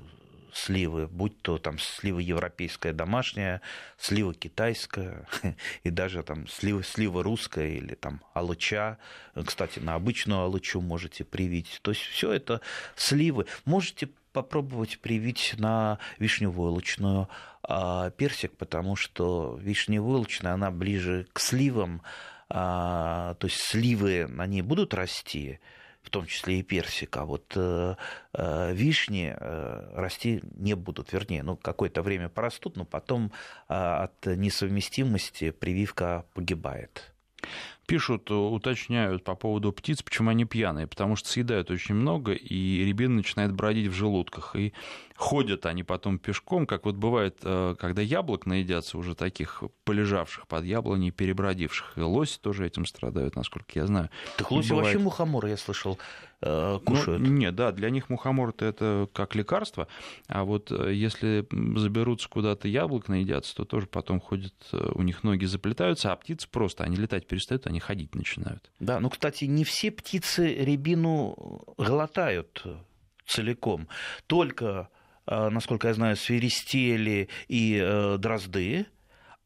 сливы, 0.57 1.07
будь 1.07 1.41
то 1.41 1.57
там 1.57 1.77
слива 1.79 2.19
европейская 2.19 2.93
домашняя, 2.93 3.61
слива 3.97 4.33
китайская 4.33 5.27
и 5.83 5.89
даже 5.89 6.23
там 6.23 6.47
слива, 6.47 6.83
слива 6.83 7.23
русская 7.23 7.69
или 7.69 7.95
там 7.95 8.21
алыча. 8.33 8.97
Кстати, 9.45 9.79
на 9.79 9.95
обычную 9.95 10.41
алычу 10.41 10.81
можете 10.81 11.23
привить. 11.23 11.79
То 11.81 11.91
есть 11.91 12.01
все 12.01 12.31
это 12.31 12.61
сливы. 12.95 13.45
Можете 13.65 14.09
попробовать 14.33 14.99
привить 14.99 15.55
на 15.57 15.99
вишневойлочную 16.19 17.27
а, 17.63 18.11
персик, 18.11 18.55
потому 18.55 18.95
что 18.95 19.57
вишневойлочная, 19.61 20.53
она 20.53 20.69
ближе 20.69 21.27
к 21.33 21.39
сливам, 21.39 22.01
а, 22.49 23.33
то 23.35 23.47
есть 23.47 23.59
сливы 23.59 24.27
на 24.27 24.45
ней 24.45 24.61
будут 24.61 24.93
расти, 24.93 25.59
в 26.07 26.09
том 26.09 26.25
числе 26.25 26.59
и 26.59 26.63
персик, 26.63 27.17
а 27.17 27.25
вот 27.25 27.51
э, 27.55 27.95
э, 28.33 28.73
вишни 28.73 29.35
э, 29.37 29.91
расти 29.93 30.41
не 30.55 30.73
будут, 30.73 31.11
вернее, 31.11 31.43
ну, 31.43 31.57
какое-то 31.57 32.01
время 32.01 32.29
порастут, 32.29 32.77
но 32.77 32.85
потом 32.85 33.33
э, 33.67 33.73
от 33.73 34.25
несовместимости 34.25 35.51
прививка 35.51 36.25
погибает. 36.33 37.13
Пишут, 37.87 38.31
уточняют 38.31 39.25
по 39.25 39.35
поводу 39.35 39.73
птиц, 39.73 40.01
почему 40.01 40.29
они 40.29 40.45
пьяные, 40.45 40.87
потому 40.87 41.17
что 41.17 41.27
съедают 41.27 41.71
очень 41.71 41.95
много, 41.95 42.31
и 42.31 42.85
рябина 42.85 43.15
начинает 43.15 43.51
бродить 43.53 43.87
в 43.87 43.93
желудках. 43.93 44.55
И 44.55 44.73
ходят 45.17 45.65
они 45.65 45.83
потом 45.83 46.19
пешком, 46.19 46.67
как 46.67 46.85
вот 46.85 46.95
бывает, 46.95 47.39
э, 47.43 47.75
когда 47.79 48.01
яблок 48.03 48.45
наедятся 48.45 48.99
уже 48.99 49.15
таких 49.15 49.63
полежавших 49.83 50.47
под 50.47 50.63
яблоней, 50.63 51.09
перебродивших. 51.09 51.97
И 51.97 52.01
лоси 52.01 52.39
тоже 52.39 52.67
этим 52.67 52.85
страдают, 52.85 53.35
насколько 53.35 53.67
я 53.73 53.87
знаю. 53.87 54.09
Так 54.37 54.51
лоси 54.51 54.69
бывает... 54.69 54.85
вообще 54.85 54.99
мухоморы, 54.99 55.49
я 55.49 55.57
слышал, 55.57 55.97
э, 56.41 56.79
кушают. 56.85 57.21
Ну, 57.21 57.29
нет, 57.29 57.55
да, 57.55 57.71
для 57.71 57.89
них 57.89 58.09
мухомор 58.09 58.53
это 58.59 59.09
как 59.11 59.33
лекарство, 59.33 59.87
а 60.27 60.43
вот 60.43 60.71
э, 60.71 60.93
если 60.93 61.47
заберутся 61.79 62.29
куда-то 62.29 62.67
яблок 62.67 63.07
наедятся, 63.07 63.55
то 63.55 63.65
тоже 63.65 63.87
потом 63.87 64.19
ходят, 64.19 64.53
у 64.71 65.01
них 65.01 65.23
ноги 65.23 65.45
заплетаются, 65.45 66.13
а 66.13 66.15
птицы 66.15 66.47
просто, 66.47 66.83
они 66.83 66.95
летать 66.95 67.27
перестают, 67.27 67.65
они 67.65 67.79
ходить 67.79 68.13
начинают. 68.13 68.69
Да, 68.79 68.99
ну, 68.99 69.09
кстати, 69.09 69.45
не 69.45 69.63
все 69.63 69.89
птицы 69.89 70.47
рябину 70.53 71.63
глотают 71.77 72.63
целиком, 73.25 73.87
только 74.27 74.89
насколько 75.27 75.89
я 75.89 75.93
знаю, 75.93 76.15
свиристели 76.15 77.27
и 77.47 77.79
э, 77.81 78.17
дрозды. 78.17 78.87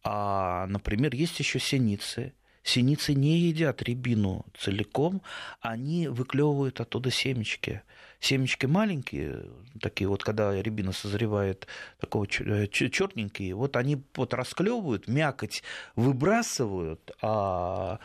А, 0.03 0.67
например, 0.67 1.13
есть 1.15 1.39
еще 1.39 1.59
синицы. 1.59 2.33
Синицы 2.63 3.15
не 3.15 3.39
едят 3.39 3.81
рябину 3.81 4.45
целиком, 4.55 5.23
они 5.61 6.07
выклевывают 6.07 6.79
оттуда 6.79 7.09
семечки. 7.09 7.81
Семечки 8.19 8.67
маленькие, 8.67 9.45
такие 9.79 10.07
вот, 10.07 10.23
когда 10.23 10.61
рябина 10.61 10.91
созревает, 10.91 11.65
такого 11.99 12.25
э, 12.25 12.67
черненькие, 12.67 13.55
вот 13.55 13.75
они 13.75 14.03
вот 14.15 14.35
расклевывают, 14.35 15.07
мякоть 15.07 15.63
выбрасывают, 15.95 17.11
а 17.23 17.97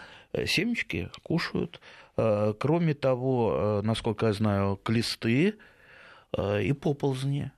семечки 0.46 1.10
кушают. 1.22 1.80
Кроме 2.14 2.94
того, 2.94 3.82
насколько 3.84 4.28
я 4.28 4.32
знаю, 4.32 4.80
клесты 4.82 5.56
и 6.34 6.72
поползни 6.72 7.52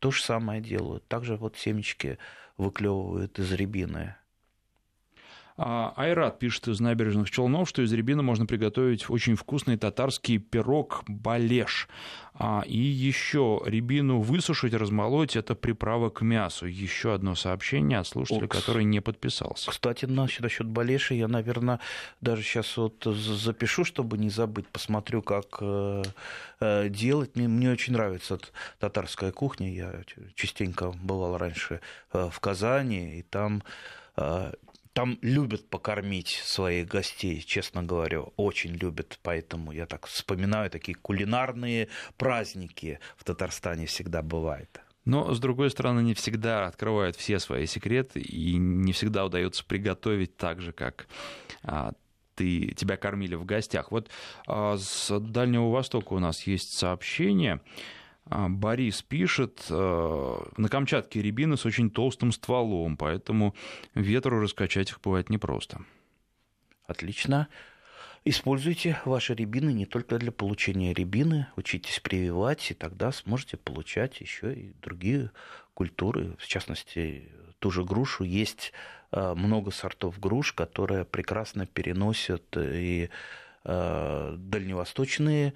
то 0.00 0.10
же 0.10 0.22
самое 0.22 0.60
делают. 0.60 1.06
Также 1.06 1.36
вот 1.36 1.56
семечки 1.56 2.18
выклевывают 2.56 3.38
из 3.38 3.52
рябины. 3.52 4.16
А, 5.62 5.92
Айрат 5.94 6.38
пишет 6.38 6.68
из 6.68 6.80
набережных 6.80 7.30
Челнов, 7.30 7.68
что 7.68 7.82
из 7.82 7.92
рябины 7.92 8.22
можно 8.22 8.46
приготовить 8.46 9.10
очень 9.10 9.36
вкусный 9.36 9.76
татарский 9.76 10.38
пирог 10.38 11.04
балеш. 11.06 11.86
А, 12.32 12.62
и 12.66 12.78
еще 12.78 13.60
рябину 13.66 14.20
высушить, 14.20 14.72
размолоть– 14.72 15.36
это 15.36 15.54
приправа 15.54 16.08
к 16.08 16.22
мясу. 16.22 16.64
Еще 16.64 17.12
одно 17.12 17.34
сообщение 17.34 17.98
от 17.98 18.06
слушателя, 18.06 18.46
Окс. 18.46 18.58
который 18.58 18.84
не 18.84 19.00
подписался. 19.00 19.70
Кстати, 19.70 20.06
насчет, 20.06 20.66
балеши 20.66 21.12
я, 21.12 21.28
наверное, 21.28 21.78
даже 22.22 22.42
сейчас 22.42 22.78
вот 22.78 23.04
запишу, 23.04 23.84
чтобы 23.84 24.16
не 24.16 24.30
забыть, 24.30 24.66
посмотрю, 24.66 25.20
как 25.20 25.58
э, 25.60 26.02
э, 26.60 26.88
делать. 26.88 27.36
Мне, 27.36 27.48
мне 27.48 27.70
очень 27.70 27.92
нравится 27.92 28.38
татарская 28.78 29.30
кухня. 29.30 29.70
Я 29.70 29.92
частенько 30.34 30.94
бывал 31.02 31.36
раньше 31.36 31.82
э, 32.14 32.30
в 32.32 32.40
Казани, 32.40 33.18
и 33.18 33.22
там 33.22 33.62
там 34.92 35.18
любят 35.22 35.68
покормить 35.68 36.40
своих 36.44 36.88
гостей, 36.88 37.40
честно 37.40 37.82
говоря, 37.82 38.20
очень 38.36 38.72
любят, 38.72 39.18
поэтому 39.22 39.72
я 39.72 39.86
так 39.86 40.06
вспоминаю, 40.06 40.70
такие 40.70 40.96
кулинарные 40.96 41.88
праздники 42.16 42.98
в 43.16 43.24
Татарстане 43.24 43.86
всегда 43.86 44.22
бывают. 44.22 44.80
Но, 45.04 45.32
с 45.32 45.40
другой 45.40 45.70
стороны, 45.70 46.00
не 46.00 46.14
всегда 46.14 46.66
открывают 46.66 47.16
все 47.16 47.38
свои 47.38 47.66
секреты, 47.66 48.20
и 48.20 48.56
не 48.56 48.92
всегда 48.92 49.24
удается 49.24 49.64
приготовить 49.64 50.36
так 50.36 50.60
же, 50.60 50.72
как 50.72 51.06
а, 51.62 51.92
ты, 52.34 52.74
тебя 52.76 52.96
кормили 52.96 53.34
в 53.34 53.44
гостях. 53.44 53.90
Вот 53.90 54.08
а, 54.46 54.76
с 54.76 55.18
Дальнего 55.18 55.70
Востока 55.70 56.12
у 56.12 56.18
нас 56.18 56.46
есть 56.46 56.72
сообщение. 56.72 57.60
А, 58.30 58.48
Борис 58.48 59.02
пишет, 59.02 59.66
а, 59.70 60.48
на 60.56 60.68
Камчатке 60.68 61.20
рябины 61.20 61.56
с 61.56 61.66
очень 61.66 61.90
толстым 61.90 62.30
стволом, 62.30 62.96
поэтому 62.96 63.54
ветру 63.94 64.40
раскачать 64.40 64.90
их 64.90 65.00
бывает 65.00 65.30
непросто. 65.30 65.80
Отлично. 66.86 67.48
Используйте 68.24 69.00
ваши 69.04 69.34
рябины 69.34 69.72
не 69.72 69.86
только 69.86 70.18
для 70.18 70.30
получения 70.30 70.92
рябины, 70.92 71.48
учитесь 71.56 71.98
прививать, 72.00 72.70
и 72.70 72.74
тогда 72.74 73.10
сможете 73.10 73.56
получать 73.56 74.20
еще 74.20 74.54
и 74.54 74.74
другие 74.80 75.30
культуры, 75.74 76.36
в 76.38 76.46
частности, 76.46 77.32
ту 77.58 77.70
же 77.70 77.84
грушу. 77.84 78.24
Есть 78.24 78.72
э, 79.10 79.34
много 79.34 79.70
сортов 79.70 80.20
груш, 80.20 80.52
которые 80.52 81.04
прекрасно 81.04 81.66
переносят 81.66 82.56
и 82.56 83.08
э, 83.64 84.34
дальневосточные 84.36 85.48
э, 85.48 85.52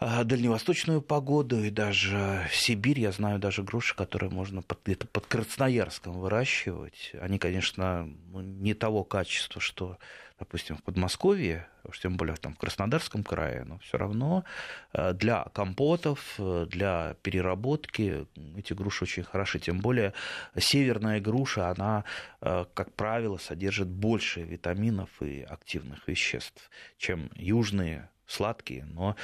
дальневосточную 0.00 1.00
погоду 1.00 1.62
и 1.62 1.70
даже 1.70 2.46
Сибирь. 2.52 3.00
Я 3.00 3.12
знаю 3.12 3.38
даже 3.38 3.62
груши, 3.62 3.94
которые 3.94 4.30
можно 4.30 4.62
под, 4.62 4.80
где-то 4.84 5.06
под 5.06 5.26
Красноярском 5.26 6.20
выращивать. 6.20 7.12
Они, 7.20 7.38
конечно, 7.38 8.08
ну, 8.32 8.40
не 8.40 8.74
того 8.74 9.04
качества, 9.04 9.60
что 9.60 9.98
допустим, 10.38 10.76
в 10.76 10.82
Подмосковье, 10.82 11.66
уж 11.84 12.00
тем 12.00 12.16
более 12.16 12.36
там 12.36 12.54
в 12.54 12.58
Краснодарском 12.58 13.24
крае, 13.24 13.64
но 13.64 13.78
все 13.78 13.96
равно 13.96 14.44
э, 14.92 15.12
для 15.14 15.44
компотов, 15.54 16.34
э, 16.38 16.66
для 16.68 17.16
переработки 17.22 18.26
эти 18.56 18.72
груши 18.74 19.04
очень 19.04 19.22
хороши. 19.22 19.58
Тем 19.58 19.78
более 19.78 20.12
северная 20.58 21.20
груша, 21.20 21.70
она, 21.70 22.04
э, 22.40 22.66
как 22.74 22.92
правило, 22.94 23.38
содержит 23.38 23.88
больше 23.88 24.42
витаминов 24.42 25.10
и 25.22 25.42
активных 25.42 26.06
веществ, 26.06 26.70
чем 26.98 27.30
южные 27.34 28.10
сладкие, 28.26 28.84
но 28.86 29.16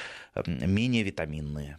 менее 0.46 1.02
витаминные. 1.02 1.78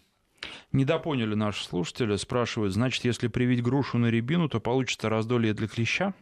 Недопоняли 0.71 1.35
наши 1.35 1.63
слушатели, 1.63 2.15
спрашивают, 2.15 2.73
значит, 2.73 3.05
если 3.05 3.27
привить 3.27 3.63
грушу 3.63 3.97
на 3.97 4.07
рябину, 4.07 4.49
то 4.49 4.59
получится 4.59 5.09
раздолье 5.09 5.53
для 5.53 5.67
клеща? 5.67 6.13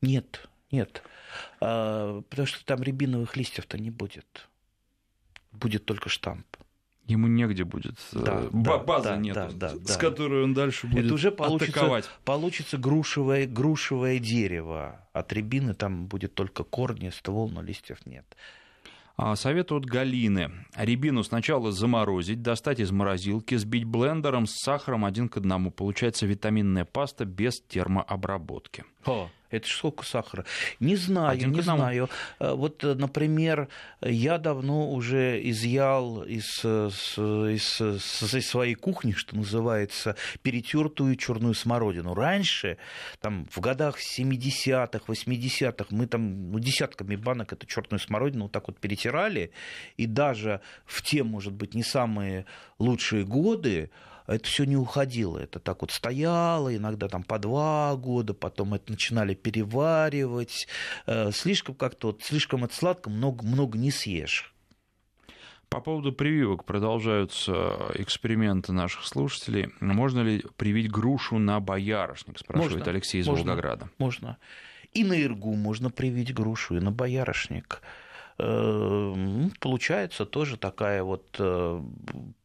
Нет, 0.00 0.48
нет. 0.70 1.02
А, 1.60 2.20
потому 2.22 2.46
что 2.46 2.64
там 2.64 2.82
рябиновых 2.82 3.36
листьев-то 3.36 3.78
не 3.78 3.90
будет. 3.90 4.48
Будет 5.52 5.84
только 5.84 6.08
штамп. 6.08 6.46
Ему 7.06 7.26
негде 7.26 7.64
будет. 7.64 7.94
Э, 8.12 8.48
да, 8.52 8.78
базы 8.78 9.08
да, 9.08 9.16
нет, 9.16 9.34
да, 9.34 9.50
да, 9.52 9.68
с 9.70 9.80
да. 9.80 9.98
которой 9.98 10.44
он 10.44 10.54
дальше 10.54 10.86
будет 10.86 11.06
Это 11.06 11.14
уже 11.14 11.32
получится, 11.32 11.80
атаковать. 11.80 12.10
получится 12.24 12.78
грушевое, 12.78 13.46
грушевое 13.46 14.18
дерево. 14.18 15.08
От 15.12 15.32
рябины 15.32 15.74
там 15.74 16.06
будет 16.06 16.34
только 16.34 16.62
корни, 16.62 17.10
ствол, 17.10 17.50
но 17.50 17.60
листьев 17.60 18.06
нет. 18.06 18.24
А, 19.16 19.36
совет 19.36 19.72
от 19.72 19.84
Галины. 19.84 20.50
Рябину 20.76 21.22
сначала 21.22 21.72
заморозить, 21.72 22.42
достать 22.42 22.80
из 22.80 22.90
морозилки, 22.90 23.54
сбить 23.56 23.84
блендером 23.84 24.46
с 24.46 24.54
сахаром 24.56 25.04
один 25.04 25.28
к 25.28 25.36
одному. 25.36 25.70
Получается 25.70 26.26
витаминная 26.26 26.84
паста 26.84 27.24
без 27.24 27.60
термообработки. 27.60 28.84
О. 29.04 29.28
Это 29.52 29.68
ж 29.68 29.72
сколько 29.72 30.04
сахара? 30.04 30.44
Не 30.80 30.96
знаю, 30.96 31.32
Один 31.32 31.52
не 31.52 31.60
знаю. 31.60 32.08
Э, 32.40 32.54
вот, 32.54 32.82
э, 32.84 32.94
например, 32.94 33.68
я 34.00 34.38
давно 34.38 34.90
уже 34.90 35.40
изъял 35.50 36.22
из, 36.22 36.64
из, 36.64 37.18
из, 37.18 38.34
из 38.34 38.48
своей 38.48 38.74
кухни, 38.74 39.12
что 39.12 39.36
называется, 39.36 40.16
перетертую 40.42 41.16
черную 41.16 41.54
смородину. 41.54 42.14
Раньше, 42.14 42.78
там, 43.20 43.46
в 43.50 43.60
годах 43.60 43.98
70-х, 43.98 45.04
80-х, 45.06 45.86
мы 45.90 46.06
там 46.06 46.52
ну, 46.52 46.58
десятками 46.58 47.16
банок 47.16 47.52
эту 47.52 47.66
черную 47.66 48.00
смородину 48.00 48.44
вот 48.44 48.52
так 48.52 48.68
вот 48.68 48.78
перетирали, 48.78 49.52
и 49.96 50.06
даже 50.06 50.60
в 50.86 51.02
те, 51.02 51.22
может 51.22 51.52
быть, 51.52 51.74
не 51.74 51.82
самые 51.82 52.46
лучшие 52.78 53.24
годы, 53.24 53.90
это 54.26 54.44
все 54.44 54.64
не 54.64 54.76
уходило. 54.76 55.38
Это 55.38 55.58
так 55.58 55.82
вот 55.82 55.90
стояло, 55.90 56.74
иногда 56.74 57.08
там 57.08 57.22
по 57.22 57.38
два 57.38 57.94
года, 57.96 58.34
потом 58.34 58.74
это 58.74 58.92
начинали 58.92 59.34
переваривать. 59.34 60.66
Э, 61.06 61.30
слишком 61.32 61.74
как-то 61.74 62.08
вот, 62.08 62.22
слишком 62.22 62.64
это 62.64 62.74
сладко, 62.74 63.10
много, 63.10 63.44
много 63.44 63.78
не 63.78 63.90
съешь. 63.90 64.52
По 65.68 65.80
поводу 65.80 66.12
прививок 66.12 66.66
продолжаются 66.66 67.78
эксперименты 67.94 68.72
наших 68.72 69.06
слушателей. 69.06 69.70
Можно 69.80 70.20
ли 70.20 70.44
привить 70.58 70.90
грушу 70.90 71.38
на 71.38 71.60
боярышник, 71.60 72.38
спрашивает 72.38 72.80
можно, 72.80 72.92
Алексей 72.92 73.22
из 73.22 73.26
можно, 73.26 73.44
Волгограда. 73.46 73.90
Можно. 73.96 74.36
И 74.92 75.02
на 75.02 75.14
иргу 75.14 75.54
можно 75.54 75.88
привить 75.88 76.34
грушу, 76.34 76.76
и 76.76 76.80
на 76.80 76.90
боярышник. 76.90 77.80
Э, 78.38 79.48
получается 79.60 80.26
тоже 80.26 80.56
такая 80.56 81.02
вот 81.02 81.36
э, 81.38 81.82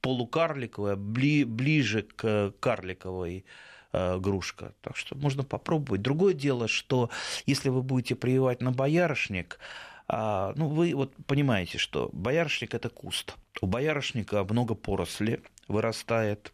полукарликовая, 0.01 0.95
ближе 0.95 2.03
к 2.03 2.53
карликовой 2.59 3.45
э, 3.93 4.17
грушка. 4.19 4.73
Так 4.81 4.97
что 4.97 5.15
можно 5.15 5.43
попробовать. 5.43 6.01
Другое 6.01 6.33
дело, 6.33 6.67
что 6.67 7.09
если 7.45 7.69
вы 7.69 7.81
будете 7.81 8.15
прививать 8.15 8.61
на 8.61 8.71
боярышник, 8.71 9.59
а, 10.09 10.53
ну, 10.55 10.69
вы 10.69 10.93
вот 10.95 11.13
понимаете, 11.25 11.77
что 11.77 12.09
боярышник– 12.13 12.73
это 12.75 12.89
куст. 12.89 13.35
У 13.61 13.67
боярышника 13.67 14.43
много 14.45 14.73
поросли 14.73 15.41
вырастает. 15.67 16.53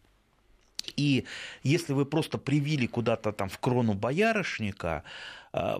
И 0.96 1.24
если 1.62 1.92
вы 1.92 2.04
просто 2.04 2.36
привили 2.36 2.86
куда-то 2.86 3.32
там 3.32 3.48
в 3.48 3.58
крону 3.58 3.94
боярышника, 3.94 5.04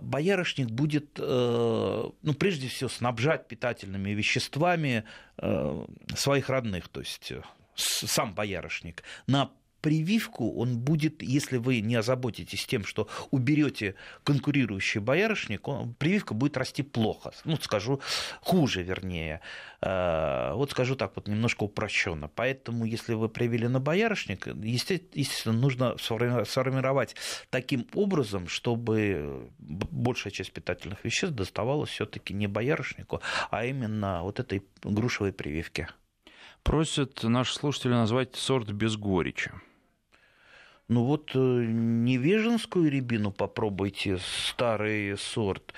боярышник 0.01 0.69
будет, 0.69 1.19
э, 1.19 2.11
ну, 2.23 2.35
прежде 2.35 2.69
всего, 2.69 2.89
снабжать 2.89 3.49
питательными 3.49 4.11
веществами 4.11 5.05
э, 5.39 5.87
своих 6.17 6.49
родных, 6.49 6.89
то 6.89 7.01
есть 7.01 7.33
э, 7.33 7.43
сам 7.75 8.35
боярышник. 8.35 9.03
На 9.27 9.51
прививку 9.85 10.51
он 10.59 10.79
будет, 10.79 11.23
если 11.23 11.59
вы 11.59 11.83
не 11.83 11.97
озаботитесь 11.97 12.65
тем, 12.65 12.87
что 12.87 13.07
уберете 13.31 13.97
конкурирующий 14.23 14.99
боярышник, 14.99 15.69
он, 15.69 15.93
прививка 15.93 16.33
будет 16.33 16.57
расти 16.57 16.83
плохо. 16.83 17.33
Ну, 17.45 17.57
скажу, 17.57 18.01
хуже, 18.41 18.83
вернее. 18.83 19.43
Э, 19.83 20.55
вот 20.55 20.71
скажу 20.71 20.97
так 20.97 21.13
вот 21.17 21.29
немножко 21.29 21.65
упрощенно. 21.65 22.29
Поэтому, 22.35 22.87
если 22.87 23.13
вы 23.13 23.29
привили 23.29 23.67
на 23.67 23.79
боярышник, 23.79 24.47
естественно, 24.47 25.55
нужно 25.55 25.97
сформировать 25.99 27.15
таким 27.51 27.87
образом, 27.93 28.49
чтобы 28.49 29.51
большая 29.59 30.33
часть 30.33 30.53
питательных 30.53 31.05
веществ 31.05 31.37
доставалась 31.37 31.91
все-таки 31.91 32.33
не 32.33 32.47
боярышнику, 32.47 33.21
а 33.51 33.67
именно 33.67 34.23
вот 34.23 34.41
этой 34.41 34.63
грушевой 34.83 35.35
прививке. 35.35 35.89
Просят 36.63 37.23
наши 37.23 37.53
слушатели 37.53 37.93
назвать 37.93 38.35
сорт 38.35 38.73
без 38.73 38.97
горечи. 38.97 39.53
Ну 40.89 41.05
вот 41.05 41.31
э, 41.35 41.39
невеженскую 41.39 42.91
рябину 42.91 43.33
попробуйте, 43.33 44.19
старый 44.19 45.17
сорт. 45.17 45.73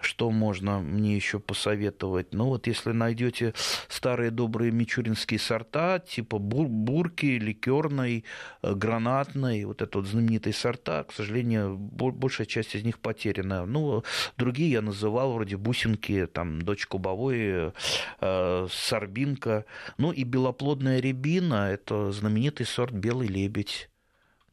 Что 0.00 0.30
можно 0.30 0.80
мне 0.80 1.14
еще 1.16 1.40
посоветовать? 1.40 2.32
Ну 2.32 2.46
вот 2.46 2.66
если 2.66 2.92
найдете 2.92 3.52
старые 3.88 4.30
добрые 4.30 4.70
мичуринские 4.70 5.38
сорта, 5.38 5.98
типа 5.98 6.38
бур 6.38 6.68
бурки, 6.68 7.26
ликерной, 7.26 8.24
э, 8.62 8.74
гранатной, 8.74 9.64
вот 9.66 9.82
это 9.82 9.98
вот 9.98 10.06
знаменитые 10.06 10.54
сорта, 10.54 11.04
к 11.04 11.12
сожалению, 11.12 11.76
большая 11.76 12.46
часть 12.46 12.74
из 12.74 12.82
них 12.82 12.98
потеряна. 12.98 13.66
Ну, 13.66 14.04
другие 14.38 14.70
я 14.70 14.80
называл 14.80 15.34
вроде 15.34 15.58
бусинки, 15.58 16.26
там, 16.26 16.62
дочь 16.62 16.86
кубовой, 16.86 17.72
э, 18.20 18.68
сорбинка. 18.70 19.66
Ну 19.98 20.12
и 20.12 20.24
белоплодная 20.24 21.00
рябина, 21.00 21.70
это 21.70 22.10
знаменитый 22.10 22.64
сорт 22.64 22.92
белый 22.92 23.28
лебедь 23.28 23.90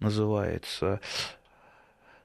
называется. 0.03 0.99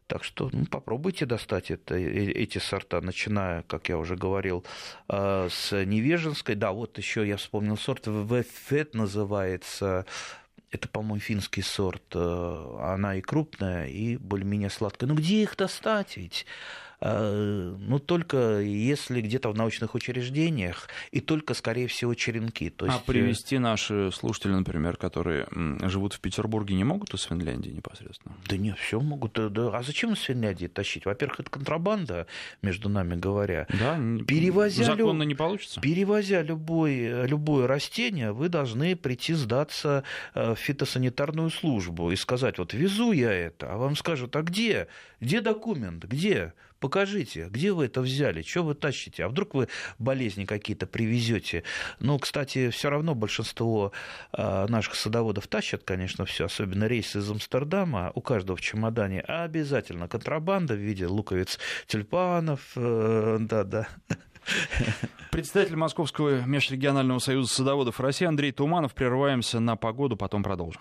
Так 0.09 0.25
что 0.25 0.49
ну, 0.53 0.65
попробуйте 0.65 1.27
достать 1.27 1.71
это, 1.71 1.95
э, 1.95 2.33
эти 2.33 2.59
сорта, 2.59 3.01
начиная, 3.03 3.63
как 3.63 3.91
я 3.91 3.99
уже 3.99 4.17
говорил, 4.17 4.65
э, 5.09 5.49
с 5.51 5.85
Невеженской. 5.85 6.55
Да, 6.55 6.73
вот 6.73 6.97
еще 6.97 7.27
я 7.29 7.37
вспомнил 7.37 7.77
сорт 7.77 8.07
Вефет 8.07 8.95
называется. 8.95 10.07
Это, 10.71 10.89
по-моему, 10.89 11.21
финский 11.21 11.63
сорт. 11.63 12.03
Э, 12.15 12.79
она 12.81 13.17
и 13.17 13.21
крупная, 13.21 13.87
и 13.87 14.17
более-менее 14.17 14.71
сладкая. 14.71 15.09
Но 15.09 15.15
где 15.15 15.43
их 15.43 15.57
достать 15.57 16.17
ведь? 16.17 16.47
Ну, 17.01 17.99
только 17.99 18.61
если 18.61 19.21
где-то 19.21 19.51
в 19.51 19.57
научных 19.57 19.95
учреждениях, 19.95 20.89
и 21.11 21.21
только, 21.21 21.55
скорее 21.55 21.87
всего, 21.87 22.15
черенки. 22.15 22.71
То 22.71 22.87
а 22.87 22.89
есть... 22.89 23.01
А 23.01 23.05
привести 23.05 23.59
наши 23.59 24.11
слушатели, 24.13 24.53
например, 24.53 24.97
которые 24.97 25.47
живут 25.83 26.15
в 26.15 26.21
Петербурге, 26.21 26.75
не 26.75 26.85
могут 26.85 27.15
из 27.15 27.23
Финляндии 27.23 27.71
непосредственно? 27.71 28.35
Да 28.49 28.57
нет, 28.57 28.79
все 28.79 29.01
могут. 29.01 29.35
Да. 29.53 29.77
А 29.77 29.83
зачем 29.83 30.15
из 30.15 30.21
Финляндии 30.21 30.67
тащить? 30.67 31.07
Во-первых, 31.07 31.41
это 31.41 31.51
контрабанда, 31.51 32.27
между 32.63 32.89
нами 32.89 33.15
говоря. 33.15 33.67
Да, 33.69 33.97
перевозя 34.27 34.85
законно 34.85 35.23
не 35.23 35.35
получится. 35.35 35.81
Перевозя 35.81 36.43
любой, 36.43 37.27
любое 37.27 37.67
растение, 37.67 38.33
вы 38.33 38.49
должны 38.49 38.97
прийти 38.97 39.35
сдаться 39.35 40.03
в 40.35 40.57
фитосанитарную 40.57 41.51
службу 41.51 42.11
и 42.11 42.17
сказать, 42.17 42.59
вот 42.59 42.75
везу 42.75 43.13
я 43.13 43.33
это, 43.33 43.73
а 43.73 43.77
вам 43.77 43.97
скажут, 43.97 44.35
а 44.37 44.43
где? 44.43 44.89
Где 45.21 45.41
документ? 45.41 46.05
Где? 46.05 46.55
Покажите, 46.81 47.49
где 47.51 47.73
вы 47.73 47.87
это 47.87 48.01
взяли, 48.01 48.43
что 48.43 48.63
вы 48.63 48.75
тащите, 48.75 49.25
а 49.25 49.29
вдруг 49.29 49.55
вы 49.55 49.69
болезни 49.99 50.45
какие-то 50.45 50.87
привезете. 50.87 51.65
Ну, 51.99 52.19
кстати, 52.19 52.71
все 52.71 52.91
равно 52.91 53.15
большинство 53.15 53.93
а, 54.33 54.67
наших 54.69 54.95
садоводов 54.95 55.49
тащат, 55.49 55.83
конечно, 55.85 56.25
все, 56.25 56.45
особенно 56.45 56.85
рейсы 56.85 57.19
из 57.19 57.31
Амстердама, 57.31 58.13
у 58.15 58.21
каждого 58.21 58.57
в 58.57 58.61
чемодане 58.61 59.21
обязательно 59.21 60.09
контрабанда 60.09 60.75
в 60.75 60.79
виде 60.79 61.07
луковиц 61.07 61.59
тюльпанов, 61.87 62.61
э, 62.77 63.39
да-да. 63.41 63.89
Председатель 65.31 65.77
Московского 65.77 66.43
межрегионального 66.47 67.19
союза 67.19 67.53
садоводов 67.53 68.01
России 68.01 68.27
Андрей 68.27 68.53
Туманов. 68.53 68.95
Прерываемся 68.95 69.61
на 69.61 69.77
погоду, 69.77 70.17
потом 70.17 70.43
продолжим 70.43 70.81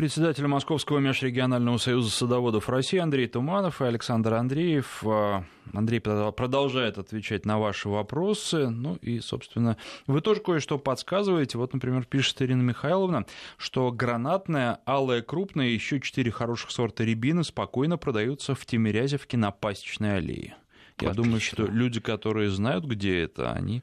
председатель 0.00 0.46
Московского 0.46 0.98
межрегионального 0.98 1.76
союза 1.76 2.10
садоводов 2.10 2.70
России 2.70 2.98
Андрей 2.98 3.28
Туманов 3.28 3.82
и 3.82 3.84
Александр 3.84 4.32
Андреев. 4.32 5.02
А, 5.04 5.44
Андрей 5.74 6.00
продолжает 6.00 6.96
отвечать 6.96 7.44
на 7.44 7.58
ваши 7.58 7.90
вопросы. 7.90 8.70
Ну 8.70 8.94
и, 9.02 9.20
собственно, 9.20 9.76
вы 10.06 10.22
тоже 10.22 10.40
кое-что 10.40 10.78
подсказываете. 10.78 11.58
Вот, 11.58 11.74
например, 11.74 12.06
пишет 12.06 12.40
Ирина 12.40 12.62
Михайловна, 12.62 13.26
что 13.58 13.92
гранатная, 13.92 14.78
алая, 14.86 15.20
крупная 15.20 15.66
и 15.66 15.74
еще 15.74 16.00
четыре 16.00 16.30
хороших 16.30 16.70
сорта 16.70 17.04
рябины 17.04 17.44
спокойно 17.44 17.98
продаются 17.98 18.54
в 18.54 18.64
Тимирязевке 18.64 19.36
на 19.36 19.50
пасечной 19.50 20.16
аллее. 20.16 20.56
Я 20.98 21.10
Отлично. 21.10 21.22
думаю, 21.22 21.40
что 21.40 21.66
люди, 21.66 22.00
которые 22.00 22.48
знают, 22.48 22.86
где 22.86 23.20
это, 23.20 23.52
они 23.52 23.82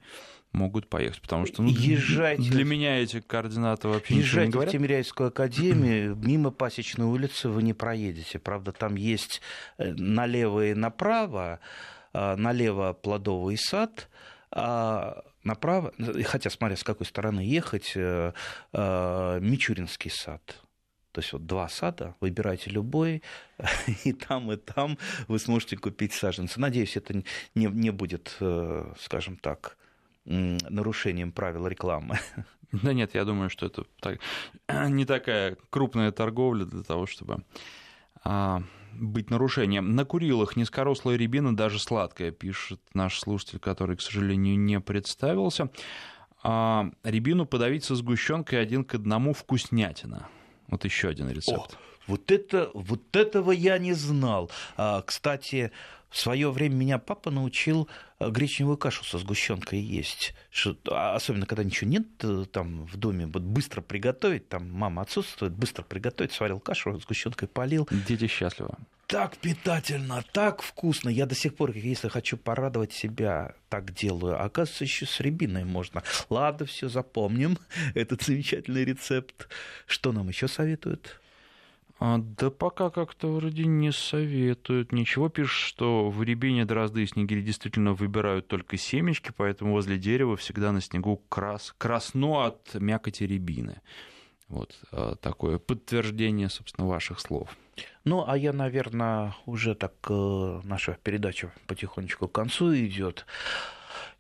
могут 0.58 0.88
поехать, 0.88 1.22
потому 1.22 1.46
что 1.46 1.62
ну, 1.62 1.70
езжайте, 1.70 2.50
для 2.50 2.66
меня 2.66 3.00
эти 3.00 3.22
координаты 3.22 3.88
вообще 3.88 4.16
ничего 4.16 4.42
не 4.44 4.50
говорят. 4.50 4.74
в 4.74 4.78
Тимиряйскую 4.78 5.30
академию, 5.30 6.16
мимо 6.22 6.52
Пасечной 6.52 7.06
улицы 7.06 7.48
вы 7.48 7.64
не 7.64 7.74
проедете. 7.74 8.40
Правда, 8.40 8.72
там 8.72 8.96
есть 8.96 9.42
э, 9.78 9.94
налево 9.94 10.68
и 10.68 10.74
направо, 10.74 11.60
а, 12.14 12.36
налево 12.36 12.94
плодовый 12.94 13.58
сад, 13.58 14.10
а 14.52 15.24
направо, 15.44 15.94
хотя 16.26 16.50
смотря 16.50 16.76
с 16.76 16.84
какой 16.84 17.06
стороны 17.06 17.42
ехать, 17.42 17.94
э, 17.96 18.34
э, 18.74 19.40
Мичуринский 19.40 20.12
сад. 20.12 20.42
То 21.12 21.22
есть 21.22 21.34
вот 21.34 21.46
два 21.46 21.68
сада, 21.70 22.16
выбирайте 22.20 22.70
любой, 22.70 23.24
и 24.04 24.14
там, 24.14 24.52
и 24.52 24.56
там 24.58 24.98
вы 25.28 25.40
сможете 25.40 25.78
купить 25.78 26.14
саженцы. 26.14 26.60
Надеюсь, 26.60 26.96
это 26.98 27.14
не, 27.14 27.66
не 27.66 27.92
будет, 27.92 28.38
скажем 29.00 29.38
так, 29.38 29.78
нарушением 30.28 31.32
правил 31.32 31.68
рекламы. 31.68 32.20
Да 32.74 32.92
нет, 32.92 33.16
я 33.16 33.24
думаю, 33.24 33.50
что 33.50 33.68
это 33.68 33.86
так, 34.02 34.20
не 34.90 35.06
такая 35.06 35.56
крупная 35.70 36.12
торговля 36.12 36.66
для 36.66 36.84
того, 36.84 37.06
чтобы 37.06 37.46
а, 38.26 38.62
быть 38.94 39.30
нарушением. 39.30 39.96
На 39.96 40.04
Курилах 40.04 40.58
низкорослая 40.58 41.16
рябина, 41.16 41.56
даже 41.56 41.80
сладкая, 41.80 42.32
пишет 42.32 42.82
наш 42.94 43.20
слушатель, 43.20 43.60
который, 43.60 43.96
к 43.96 44.02
сожалению, 44.02 44.60
не 44.60 44.82
представился. 44.82 45.70
А, 46.44 46.92
рябину 47.04 47.46
подавить 47.46 47.86
со 47.86 47.96
сгущенкой 47.96 48.62
один 48.62 48.84
к 48.84 48.96
одному 48.96 49.34
вкуснятина. 49.34 50.28
Вот 50.68 50.84
еще 50.84 51.08
один 51.08 51.30
рецепт. 51.30 51.74
О, 51.74 51.78
вот, 52.08 52.32
это, 52.32 52.70
вот 52.74 53.16
этого 53.16 53.52
я 53.52 53.78
не 53.78 53.94
знал. 53.94 54.52
А, 54.76 55.02
кстати, 55.02 55.72
в 56.10 56.18
свое 56.18 56.52
время 56.52 56.76
меня 56.76 56.98
папа 57.00 57.32
научил 57.32 57.90
э, 58.20 58.30
гречневую 58.30 58.78
кашу 58.78 59.04
со 59.04 59.18
сгущенкой 59.18 59.80
есть. 59.80 60.34
Что, 60.50 60.78
а 60.90 61.16
особенно, 61.16 61.46
когда 61.46 61.64
ничего 61.64 61.90
нет 61.90 62.08
э, 62.24 62.46
там 62.52 62.86
в 62.86 62.98
доме, 62.98 63.28
вот 63.28 63.44
быстро 63.44 63.82
приготовить, 63.82 64.48
там 64.48 64.72
мама 64.72 65.02
отсутствует, 65.02 65.54
быстро 65.54 65.84
приготовить, 65.84 66.32
сварил 66.32 66.60
кашу, 66.60 67.00
сгущенкой 67.00 67.48
полил. 67.48 67.88
Дети 68.08 68.28
счастливы. 68.28 68.76
Так 69.08 69.38
питательно, 69.38 70.22
так 70.34 70.62
вкусно. 70.62 71.08
Я 71.10 71.26
до 71.26 71.36
сих 71.36 71.56
пор, 71.56 71.72
если 71.72 72.10
хочу 72.10 72.36
порадовать 72.36 72.92
себя, 72.92 73.56
так 73.70 73.94
делаю. 73.94 74.40
А 74.40 74.44
оказывается, 74.46 74.84
еще 74.84 75.06
с 75.06 75.22
рябиной 75.22 75.64
можно. 75.64 76.04
Ладно, 76.30 76.66
все 76.66 76.90
запомним. 76.90 77.58
Этот 77.96 78.24
замечательный 78.24 78.84
рецепт. 78.84 79.48
Что 79.86 80.12
нам 80.12 80.28
еще 80.28 80.50
советуют? 80.50 81.22
А, 82.00 82.20
да 82.20 82.52
пока 82.52 82.90
как-то 82.90 83.28
вроде 83.34 83.66
не 83.66 83.92
советуют 83.92 84.92
ничего. 84.92 85.30
Пишут, 85.30 85.58
что 85.58 86.10
в 86.10 86.22
рябине 86.22 86.66
дрозды 86.66 87.04
и 87.04 87.08
снегири 87.08 87.42
действительно 87.42 87.94
выбирают 87.94 88.48
только 88.48 88.78
семечки, 88.78 89.32
поэтому 89.36 89.72
возле 89.72 89.98
дерева 89.98 90.38
всегда 90.38 90.72
на 90.72 90.82
снегу 90.82 91.22
крас... 91.30 91.74
красно 91.78 92.46
от 92.46 92.76
мякоти 92.76 93.24
рябины. 93.24 93.82
Вот 94.48 94.80
а, 94.92 95.16
такое 95.16 95.58
подтверждение, 95.58 96.50
собственно, 96.50 96.88
ваших 96.88 97.20
слов. 97.20 97.58
Ну, 98.04 98.24
а 98.28 98.38
я, 98.38 98.54
наверное, 98.54 99.36
уже 99.46 99.76
так 99.76 99.94
э, 100.10 100.62
наша 100.64 100.98
передача 101.04 101.52
потихонечку 101.68 102.28
к 102.28 102.32
концу 102.32 102.74
идет. 102.76 103.26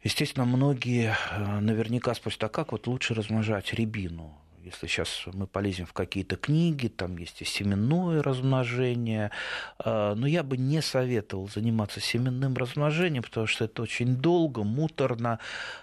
Естественно, 0.03 0.45
многие 0.45 1.15
э, 1.32 1.59
наверняка 1.59 2.13
спросят, 2.13 2.43
а 2.43 2.49
как 2.49 2.71
вот 2.71 2.88
лучше 2.88 3.13
размножать 3.13 3.73
рябину? 3.73 4.38
Если 4.68 4.88
сейчас 4.88 5.24
мы 5.34 5.47
полезем 5.47 5.86
в 5.86 5.93
какие-то 5.93 6.36
книги, 6.36 6.88
там 6.88 7.18
есть 7.18 7.41
и 7.41 7.45
семенное 7.45 8.22
размножение, 8.22 9.32
а, 9.80 10.15
но 10.15 10.28
я 10.28 10.43
бы 10.43 10.57
не 10.57 10.82
советовал 10.82 11.49
заниматься 11.49 11.99
семенным 11.99 12.55
размножением, 12.55 13.24
потому 13.24 13.47
что 13.47 13.65
это 13.65 13.82
очень 13.82 14.15
долго, 14.18 14.63
муторно. 14.63 15.39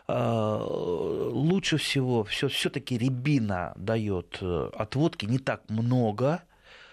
А, 0.07 0.65
лучше 0.65 1.79
всего 1.79 2.25
все-таки 2.25 2.99
рябина 2.99 3.73
дает 3.77 4.39
э, 4.41 4.71
отводки 4.77 5.27
не 5.27 5.39
так 5.39 5.69
много, 5.69 6.43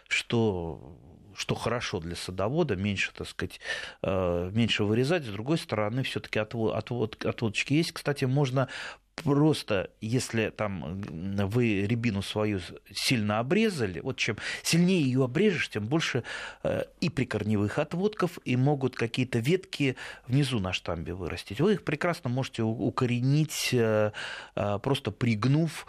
что 0.08 0.98
что 1.34 1.56
хорошо 1.56 2.00
для 2.00 2.16
садовода, 2.16 2.76
меньше, 2.76 3.12
так 3.14 3.28
сказать, 3.28 3.60
э, 4.04 4.52
меньше 4.54 4.84
вырезать. 4.84 5.24
С 5.24 5.30
другой 5.30 5.58
стороны, 5.58 6.04
все-таки 6.04 6.40
отвод, 6.40 6.76
отвод, 6.76 7.26
отводочки 7.26 7.74
есть. 7.74 7.94
Кстати, 7.94 8.26
можно 8.26 8.68
просто, 9.16 9.90
если 10.02 10.50
там 10.50 11.02
вы 11.02 11.86
рябину 11.86 12.22
свою 12.22 12.60
сильно 12.94 13.40
обрезали, 13.40 14.00
вот 14.00 14.18
чем 14.18 14.38
сильнее 14.64 15.02
ее 15.02 15.24
обрежешь, 15.24 15.70
тем 15.70 15.88
больше 15.88 16.24
э, 16.64 16.84
и 17.00 17.10
прикорневых 17.10 17.80
отводков, 17.80 18.40
и 18.46 18.56
могут 18.56 18.96
какие-то 18.96 19.40
ветки 19.40 19.96
внизу 20.28 20.60
на 20.60 20.74
штамбе 20.74 21.14
вырастить. 21.14 21.62
Вы 21.62 21.74
их 21.74 21.84
прекрасно 21.84 22.30
можете 22.30 22.64
укоренить, 22.64 23.70
э, 23.74 24.12
э, 24.56 24.80
просто 24.80 25.12
пригнув 25.12 25.86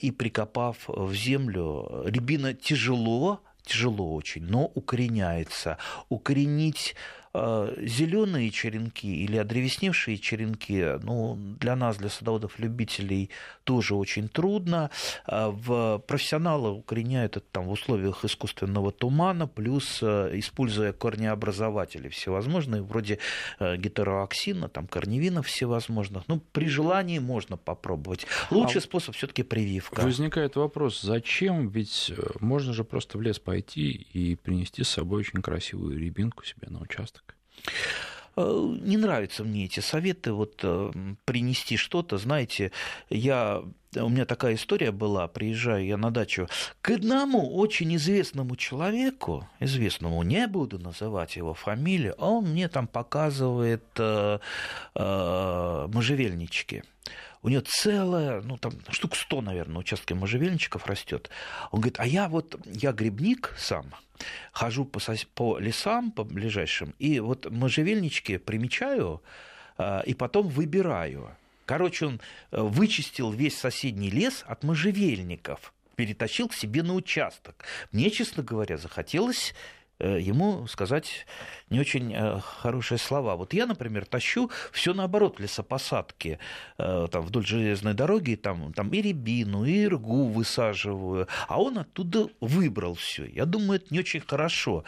и 0.00 0.10
прикопав 0.10 0.76
в 0.86 1.14
землю. 1.14 2.04
Рябина 2.06 2.54
тяжело, 2.54 3.40
тяжело 3.64 4.14
очень, 4.14 4.44
но 4.44 4.66
укореняется. 4.74 5.78
Укоренить 6.08 6.94
зеленые 7.34 8.50
черенки 8.50 9.24
или 9.24 9.36
одревесневшие 9.36 10.18
черенки, 10.18 10.98
ну, 11.02 11.36
для 11.60 11.76
нас, 11.76 11.96
для 11.96 12.08
садоводов-любителей, 12.08 13.30
тоже 13.64 13.94
очень 13.94 14.28
трудно. 14.28 14.90
Э, 15.26 15.48
в 15.48 15.98
профессионалы 16.06 16.70
укореняют 16.70 17.36
это 17.36 17.46
там 17.52 17.66
в 17.66 17.70
условиях 17.70 18.24
искусственного 18.24 18.92
тумана, 18.92 19.46
плюс 19.46 19.98
э, 20.02 20.30
используя 20.34 20.92
корнеобразователи 20.92 22.08
всевозможные, 22.08 22.82
вроде 22.82 23.18
гетероаксина, 23.60 24.68
там 24.68 24.86
корневинов 24.86 25.46
всевозможных. 25.46 26.24
Ну, 26.28 26.40
при 26.52 26.68
желании 26.68 27.18
можно 27.18 27.56
попробовать. 27.56 28.26
Лучший 28.50 28.78
а 28.78 28.82
способ 28.82 29.14
все-таки 29.14 29.42
прививка. 29.42 30.00
Возникает 30.00 30.56
вопрос, 30.56 31.00
зачем? 31.02 31.68
Ведь 31.68 32.12
можно 32.40 32.72
же 32.72 32.84
просто 32.84 33.18
в 33.18 33.22
лес 33.22 33.38
пойти 33.38 33.90
и 33.90 34.34
принести 34.36 34.82
с 34.82 34.88
собой 34.88 35.20
очень 35.20 35.42
красивую 35.42 35.98
рябинку 35.98 36.44
себе 36.44 36.68
на 36.68 36.80
участок. 36.80 37.27
Э, 38.36 38.76
не 38.82 38.96
нравятся 38.96 39.42
мне 39.42 39.64
эти 39.64 39.80
советы, 39.80 40.32
вот 40.32 40.60
э, 40.62 40.92
принести 41.24 41.76
что-то, 41.76 42.18
знаете, 42.18 42.70
я 43.10 43.64
у 44.02 44.08
меня 44.08 44.24
такая 44.24 44.54
история 44.54 44.92
была, 44.92 45.28
приезжаю 45.28 45.84
я 45.84 45.96
на 45.96 46.10
дачу 46.10 46.48
к 46.80 46.90
одному 46.90 47.54
очень 47.56 47.94
известному 47.96 48.56
человеку, 48.56 49.48
известному, 49.60 50.22
не 50.22 50.46
буду 50.46 50.78
называть 50.78 51.36
его 51.36 51.54
фамилию, 51.54 52.14
а 52.18 52.30
он 52.30 52.50
мне 52.50 52.68
там 52.68 52.86
показывает 52.86 53.84
э, 53.98 54.38
э, 54.94 55.88
можжевельнички. 55.92 56.82
у 57.42 57.48
нее 57.48 57.60
целая, 57.60 58.40
ну 58.42 58.56
там 58.56 58.72
штук 58.90 59.16
100, 59.16 59.40
наверное, 59.42 59.78
участки 59.78 60.12
можжевельничков 60.12 60.86
растет. 60.86 61.30
Он 61.70 61.80
говорит, 61.80 62.00
а 62.00 62.06
я 62.06 62.28
вот, 62.28 62.56
я 62.66 62.92
грибник 62.92 63.54
сам, 63.58 63.86
хожу 64.52 64.84
по, 64.84 65.00
по 65.34 65.58
лесам, 65.58 66.10
по 66.10 66.24
ближайшим, 66.24 66.94
и 66.98 67.20
вот 67.20 67.50
можжевельнички 67.50 68.38
примечаю, 68.38 69.22
а, 69.76 70.00
и 70.00 70.14
потом 70.14 70.48
выбираю. 70.48 71.30
Короче, 71.68 72.06
он 72.06 72.20
э, 72.50 72.62
вычистил 72.62 73.30
весь 73.30 73.58
соседний 73.58 74.08
лес 74.08 74.42
от 74.46 74.64
можжевельников, 74.64 75.74
перетащил 75.96 76.48
к 76.48 76.54
себе 76.54 76.82
на 76.82 76.94
участок. 76.94 77.66
Мне, 77.92 78.08
честно 78.08 78.42
говоря, 78.42 78.78
захотелось 78.78 79.54
ему 80.00 80.66
сказать 80.66 81.26
не 81.70 81.80
очень 81.80 82.14
э, 82.14 82.40
хорошие 82.40 82.98
слова. 82.98 83.36
Вот 83.36 83.52
я, 83.52 83.66
например, 83.66 84.06
тащу 84.06 84.50
все 84.72 84.94
наоборот 84.94 85.38
лесопосадки 85.40 86.38
э, 86.78 87.06
там, 87.10 87.24
вдоль 87.24 87.46
железной 87.46 87.94
дороги, 87.94 88.34
там, 88.34 88.72
там 88.72 88.90
и 88.90 89.02
рябину, 89.02 89.64
и 89.64 89.84
иргу 89.84 90.28
высаживаю, 90.28 91.28
а 91.46 91.60
он 91.60 91.78
оттуда 91.78 92.28
выбрал 92.40 92.94
все. 92.94 93.26
Я 93.26 93.44
думаю, 93.44 93.80
это 93.80 93.92
не 93.92 94.00
очень 94.00 94.20
хорошо. 94.20 94.84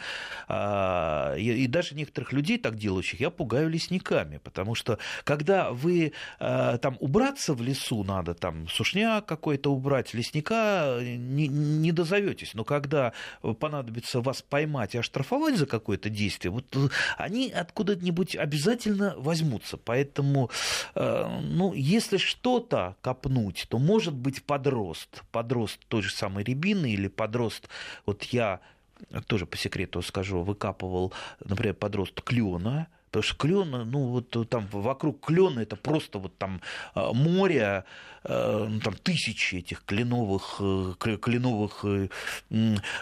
А, 0.47 1.35
и 1.35 1.67
даже 1.67 1.95
некоторых 1.95 2.33
людей, 2.33 2.57
так 2.57 2.75
делающих, 2.75 3.19
я 3.19 3.29
пугаю 3.29 3.69
лесниками, 3.69 4.39
потому 4.43 4.75
что 4.75 4.97
когда 5.23 5.71
вы 5.71 6.13
там 6.39 6.97
убраться 6.99 7.53
в 7.53 7.61
лесу 7.61 8.03
надо, 8.03 8.33
там 8.33 8.67
сушняк 8.67 9.25
какой-то 9.25 9.71
убрать, 9.71 10.13
лесника 10.13 10.99
не, 11.01 11.47
не 11.47 11.91
дозоветесь, 11.91 12.53
но 12.53 12.63
когда 12.63 13.13
понадобится 13.59 14.21
вас 14.21 14.41
поймать 14.41 14.95
оштрафовать 15.01 15.57
за 15.57 15.65
какое-то 15.65 16.09
действие, 16.09 16.51
вот 16.51 16.65
э, 16.75 16.87
они 17.17 17.51
откуда-нибудь 17.51 18.35
обязательно 18.35 19.13
возьмутся. 19.17 19.77
Поэтому, 19.77 20.49
э, 20.95 21.39
ну, 21.41 21.73
если 21.73 22.17
что-то 22.17 22.95
копнуть, 23.01 23.67
то 23.69 23.77
может 23.77 24.13
быть 24.13 24.43
подрост. 24.43 25.23
Подрост 25.31 25.79
той 25.87 26.01
же 26.01 26.11
самой 26.11 26.43
рябины 26.43 26.91
или 26.91 27.07
подрост, 27.07 27.67
вот 28.05 28.23
я 28.23 28.61
тоже 29.27 29.45
по 29.45 29.57
секрету 29.57 30.01
скажу, 30.01 30.41
выкапывал, 30.41 31.13
например, 31.43 31.75
подрост 31.75 32.21
клена, 32.21 32.87
Потому 33.11 33.23
что 33.23 33.35
клен, 33.35 33.69
ну 33.91 34.07
вот 34.07 34.49
там 34.49 34.67
вокруг 34.71 35.25
клена 35.25 35.59
это 35.59 35.75
просто 35.75 36.17
вот 36.17 36.37
там 36.37 36.61
э, 36.95 37.11
море, 37.11 37.83
э, 38.23 38.67
ну, 38.69 38.79
там 38.79 38.93
тысячи 38.93 39.55
этих 39.55 39.83
кленовых, 39.83 40.61
э, 40.61 40.93
кленовых 41.17 41.83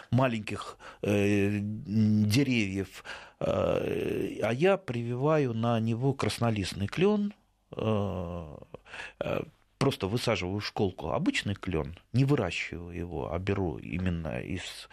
маленьких 0.09 0.77
деревьев. 1.03 3.03
А 3.39 4.51
я 4.51 4.77
прививаю 4.77 5.53
на 5.53 5.79
него 5.79 6.13
краснолистный 6.13 6.87
клен, 6.87 7.33
просто 9.77 10.07
высаживаю 10.07 10.59
школку 10.59 11.11
обычный 11.11 11.55
клен, 11.55 11.97
не 12.11 12.25
выращиваю 12.25 12.97
его, 12.97 13.31
а 13.31 13.39
беру 13.39 13.77
именно 13.77 14.41
из 14.41 14.89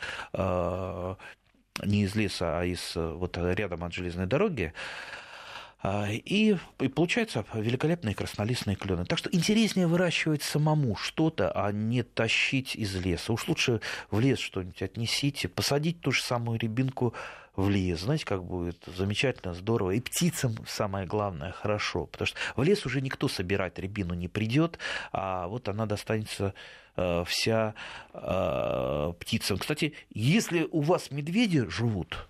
не 1.84 2.04
из 2.04 2.14
леса, 2.14 2.60
а 2.60 2.64
из 2.64 2.92
вот 2.94 3.36
рядом 3.38 3.84
от 3.84 3.92
железной 3.92 4.26
дороги. 4.26 4.72
А, 5.82 6.08
и, 6.10 6.56
и 6.80 6.88
получаются 6.88 7.44
великолепные 7.54 8.14
краснолистные 8.14 8.76
клены. 8.76 9.04
Так 9.04 9.18
что 9.18 9.30
интереснее 9.30 9.86
выращивать 9.86 10.42
самому 10.42 10.96
что-то, 10.96 11.52
а 11.52 11.70
не 11.70 12.02
тащить 12.02 12.74
из 12.74 12.96
леса. 12.96 13.32
Уж 13.32 13.46
лучше 13.46 13.80
в 14.10 14.18
лес 14.18 14.38
что-нибудь 14.38 14.82
отнесите, 14.82 15.48
посадить 15.48 16.00
ту 16.00 16.10
же 16.10 16.22
самую 16.22 16.58
рябинку 16.58 17.14
в 17.54 17.68
лес. 17.70 18.00
Знаете, 18.00 18.24
как 18.24 18.42
будет 18.44 18.82
замечательно, 18.86 19.54
здорово. 19.54 19.92
И 19.92 20.00
птицам 20.00 20.56
самое 20.66 21.06
главное 21.06 21.52
хорошо, 21.52 22.06
потому 22.06 22.26
что 22.26 22.38
в 22.56 22.62
лес 22.62 22.84
уже 22.84 23.00
никто 23.00 23.28
собирать 23.28 23.78
рябину 23.78 24.14
не 24.14 24.28
придет, 24.28 24.78
а 25.12 25.46
вот 25.46 25.68
она 25.68 25.86
достанется 25.86 26.46
э, 26.46 26.52
вся 26.96 27.74
э, 28.12 29.12
птицам. 29.18 29.58
Кстати, 29.58 29.94
если 30.10 30.68
у 30.70 30.80
вас 30.80 31.10
медведи 31.10 31.68
живут... 31.68 32.28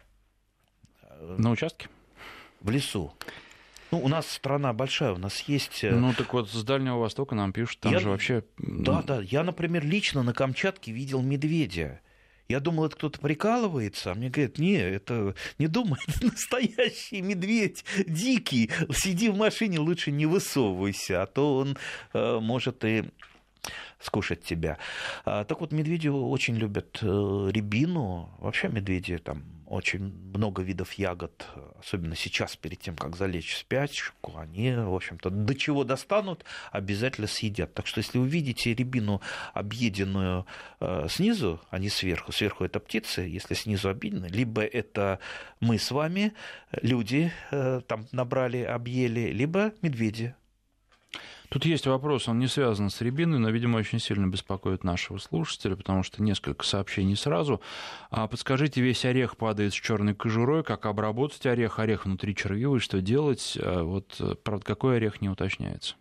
Э, 1.02 1.36
На 1.38 1.50
участке? 1.50 1.88
В 2.60 2.70
лесу. 2.70 3.12
Ну, 3.92 4.00
у 4.00 4.08
нас 4.08 4.28
страна 4.28 4.72
большая, 4.72 5.12
у 5.12 5.18
нас 5.18 5.40
есть... 5.42 5.82
Ну, 5.82 6.12
так 6.12 6.32
вот, 6.32 6.50
с 6.50 6.64
Дальнего 6.64 6.98
Востока 6.98 7.34
нам 7.34 7.52
пишут, 7.52 7.80
там 7.80 7.92
я... 7.92 8.00
же 8.00 8.08
вообще... 8.08 8.42
Да, 8.58 9.02
да, 9.02 9.20
я, 9.20 9.44
например, 9.44 9.84
лично 9.84 10.22
на 10.22 10.32
Камчатке 10.32 10.90
видел 10.90 11.22
медведя. 11.22 12.00
Я 12.48 12.60
думал, 12.60 12.86
это 12.86 12.96
кто-то 12.96 13.18
прикалывается, 13.18 14.12
а 14.12 14.14
мне 14.14 14.30
говорят, 14.30 14.58
не, 14.58 14.74
это 14.74 15.34
не 15.58 15.66
думай, 15.66 15.98
это 16.06 16.26
настоящий 16.32 17.20
медведь, 17.20 17.84
дикий. 18.06 18.70
Сиди 18.92 19.30
в 19.30 19.36
машине, 19.36 19.80
лучше 19.80 20.12
не 20.12 20.26
высовывайся, 20.26 21.22
а 21.22 21.26
то 21.26 21.56
он 21.56 21.76
э, 22.12 22.38
может 22.40 22.84
и 22.84 23.04
скушать 24.00 24.42
тебя. 24.42 24.78
А, 25.24 25.44
так 25.44 25.60
вот, 25.60 25.72
медведи 25.72 26.08
очень 26.08 26.56
любят 26.56 26.98
э, 27.02 27.06
рябину. 27.06 28.30
Вообще 28.38 28.68
медведи 28.68 29.18
там 29.18 29.44
очень 29.66 30.14
много 30.32 30.62
видов 30.62 30.92
ягод, 30.92 31.46
особенно 31.78 32.14
сейчас, 32.14 32.56
перед 32.56 32.78
тем, 32.78 32.96
как 32.96 33.16
залечь 33.16 33.52
в 33.52 33.58
спячку, 33.58 34.36
они, 34.38 34.72
в 34.72 34.94
общем-то, 34.94 35.30
до 35.30 35.54
чего 35.54 35.84
достанут, 35.84 36.44
обязательно 36.70 37.26
съедят. 37.26 37.74
Так 37.74 37.86
что, 37.86 37.98
если 37.98 38.18
вы 38.18 38.28
видите 38.28 38.74
рябину 38.74 39.20
объеденную 39.54 40.46
э, 40.80 41.06
снизу, 41.10 41.60
а 41.70 41.78
не 41.78 41.88
сверху, 41.88 42.32
сверху 42.32 42.64
это 42.64 42.78
птицы, 42.78 43.22
если 43.22 43.54
снизу 43.54 43.88
объедены, 43.88 44.26
либо 44.26 44.62
это 44.62 45.18
мы 45.60 45.78
с 45.78 45.90
вами, 45.90 46.32
люди, 46.70 47.32
э, 47.50 47.80
там 47.86 48.06
набрали, 48.12 48.62
объели, 48.62 49.32
либо 49.32 49.72
медведи 49.82 50.34
Тут 51.48 51.64
есть 51.64 51.86
вопрос, 51.86 52.28
он 52.28 52.38
не 52.38 52.48
связан 52.48 52.90
с 52.90 53.00
рябиной, 53.00 53.38
но, 53.38 53.50
видимо, 53.50 53.76
очень 53.76 54.00
сильно 54.00 54.26
беспокоит 54.26 54.82
нашего 54.82 55.18
слушателя, 55.18 55.76
потому 55.76 56.02
что 56.02 56.22
несколько 56.22 56.64
сообщений 56.64 57.16
сразу. 57.16 57.60
А 58.10 58.26
подскажите, 58.26 58.80
весь 58.80 59.04
орех 59.04 59.36
падает 59.36 59.72
с 59.72 59.76
черной 59.76 60.14
кожурой, 60.14 60.64
как 60.64 60.86
обработать 60.86 61.46
орех, 61.46 61.78
орех 61.78 62.04
внутри 62.04 62.34
червивый, 62.34 62.80
что 62.80 63.00
делать? 63.00 63.56
А 63.62 63.84
вот, 63.84 64.20
правда, 64.42 64.64
какой 64.64 64.96
орех 64.96 65.20
не 65.20 65.28
уточняется? 65.28 65.94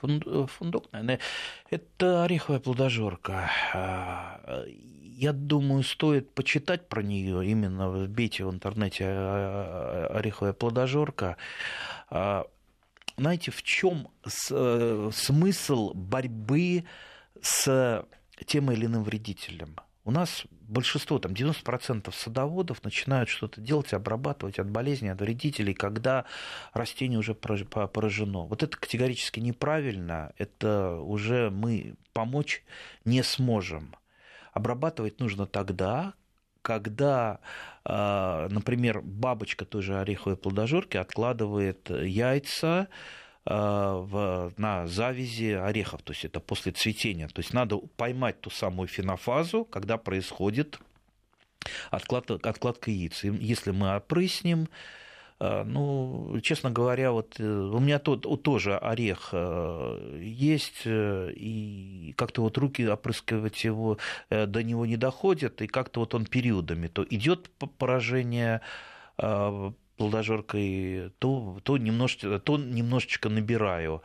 Фундук, 0.00 0.86
наверное, 0.92 1.18
это 1.68 2.22
ореховая 2.22 2.60
плодожорка. 2.60 3.50
А, 3.74 4.64
я 4.68 5.32
думаю, 5.32 5.82
стоит 5.82 6.32
почитать 6.32 6.88
про 6.88 7.02
нее. 7.02 7.44
Именно 7.44 7.90
вбейте 7.90 8.44
в 8.44 8.50
интернете 8.50 9.04
ореховая 9.06 10.52
плодожорка 10.52 11.36
знаете, 13.16 13.50
в 13.50 13.62
чем 13.62 14.08
э, 14.50 15.10
смысл 15.12 15.92
борьбы 15.94 16.84
с 17.40 18.04
тем 18.46 18.70
или 18.70 18.86
иным 18.86 19.04
вредителем? 19.04 19.76
У 20.04 20.10
нас 20.10 20.44
большинство, 20.72 21.18
там 21.18 21.32
90% 21.32 22.12
садоводов 22.12 22.82
начинают 22.82 23.28
что-то 23.28 23.60
делать, 23.60 23.92
обрабатывать 23.92 24.58
от 24.58 24.68
болезней, 24.68 25.10
от 25.10 25.20
вредителей, 25.20 25.74
когда 25.74 26.24
растение 26.72 27.18
уже 27.18 27.34
поражено. 27.34 28.46
Вот 28.46 28.62
это 28.62 28.76
категорически 28.76 29.38
неправильно, 29.38 30.32
это 30.38 30.96
уже 30.96 31.50
мы 31.50 31.94
помочь 32.12 32.64
не 33.04 33.22
сможем. 33.22 33.94
Обрабатывать 34.52 35.20
нужно 35.20 35.46
тогда, 35.46 36.14
когда, 36.62 37.40
например, 37.84 39.00
бабочка 39.02 39.64
той 39.64 39.82
же 39.82 39.98
ореховой 39.98 40.36
плодожорки 40.36 40.96
откладывает 40.96 41.90
яйца 41.90 42.88
а, 43.44 44.50
на 44.56 44.86
завязи 44.86 45.52
орехов, 45.52 46.02
то 46.02 46.12
есть 46.12 46.24
это 46.24 46.38
после 46.38 46.72
цветения. 46.72 47.26
То 47.28 47.40
есть 47.40 47.52
надо 47.52 47.78
поймать 47.96 48.40
ту 48.40 48.50
самую 48.50 48.86
фенофазу, 48.86 49.64
когда 49.64 49.98
происходит 49.98 50.78
откладка, 51.90 52.34
откладка 52.34 52.90
яиц. 52.90 53.24
если 53.24 53.72
мы 53.72 53.96
опрыснем, 53.96 54.68
а, 54.68 55.01
ну, 55.42 56.38
честно 56.40 56.70
говоря, 56.70 57.10
вот 57.10 57.40
э, 57.40 57.44
у 57.44 57.80
меня 57.80 57.98
тот, 57.98 58.42
тоже 58.44 58.78
орех 58.78 59.30
э, 59.32 60.20
есть, 60.22 60.82
э, 60.84 61.32
и 61.34 62.14
как-то 62.16 62.42
вот 62.42 62.56
руки 62.58 62.86
опрыскивать 62.86 63.64
его 63.64 63.98
до 64.30 64.62
него 64.62 64.86
не 64.86 64.96
доходят, 64.96 65.60
и 65.60 65.66
как-то 65.66 66.00
вот 66.00 66.14
он 66.14 66.26
периодами 66.26 66.86
то 66.86 67.04
идет 67.10 67.50
поражение 67.78 68.60
плодожоркой, 69.96 71.10
то, 71.18 71.58
то, 71.64 71.76
немножечко, 71.76 72.38
то 72.38 72.56
немножечко 72.56 73.28
набираю 73.28 74.02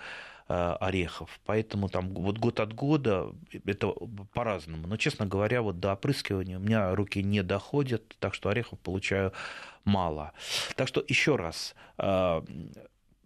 орехов. 0.48 1.40
Поэтому 1.46 1.90
там 1.90 2.14
вот 2.14 2.38
год 2.38 2.60
от 2.62 2.74
года 2.74 3.34
это 3.66 3.94
по-разному. 4.34 4.88
Но, 4.88 4.98
честно 4.98 5.26
говоря, 5.26 5.62
вот 5.62 5.80
до 5.80 5.94
опрыскивания 5.94 6.58
у 6.58 6.62
меня 6.62 6.96
руки 6.96 7.22
не 7.22 7.44
доходят, 7.44 8.16
так 8.20 8.34
что 8.34 8.50
орехов 8.50 8.80
получаю 8.80 9.34
мало. 9.88 10.34
Так 10.76 10.88
что 10.88 11.04
еще 11.08 11.36
раз, 11.36 11.76
э, 11.98 12.42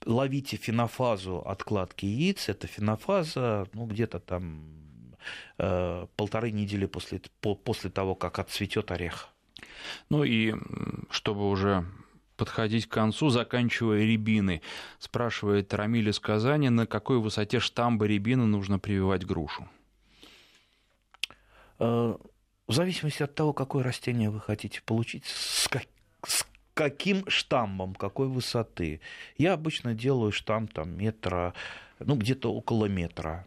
ловите 0.05 0.57
фенофазу 0.57 1.39
откладки 1.39 2.05
яиц. 2.05 2.49
Это 2.49 2.67
фенофаза, 2.67 3.67
ну, 3.73 3.85
где-то 3.85 4.19
там 4.19 5.15
э, 5.57 6.07
полторы 6.15 6.51
недели 6.51 6.85
после, 6.85 7.21
после 7.41 7.89
того, 7.89 8.15
как 8.15 8.39
отцветет 8.39 8.91
орех. 8.91 9.29
Ну 10.09 10.23
и 10.23 10.53
чтобы 11.09 11.49
уже 11.49 11.85
подходить 12.37 12.87
к 12.87 12.91
концу, 12.91 13.29
заканчивая 13.29 13.99
рябины. 13.99 14.61
Спрашивает 14.97 15.73
Рамиль 15.73 16.09
из 16.09 16.19
Казани, 16.19 16.69
на 16.69 16.87
какой 16.87 17.19
высоте 17.19 17.59
штамба 17.59 18.05
рябины 18.05 18.45
нужно 18.45 18.79
прививать 18.79 19.25
грушу? 19.25 19.69
Э, 21.77 22.15
в 22.67 22.73
зависимости 22.73 23.21
от 23.21 23.35
того, 23.35 23.53
какое 23.53 23.83
растение 23.83 24.29
вы 24.29 24.39
хотите 24.39 24.81
получить, 24.81 25.25
с, 25.25 25.67
как, 25.67 25.83
с 26.25 26.45
каким 26.73 27.29
штамбом, 27.29 27.95
какой 27.95 28.27
высоты. 28.27 29.01
Я 29.37 29.53
обычно 29.53 29.93
делаю 29.93 30.31
штамм 30.31 30.67
там 30.67 30.97
метра, 30.97 31.53
ну 31.99 32.15
где-то 32.15 32.53
около 32.53 32.85
метра 32.85 33.45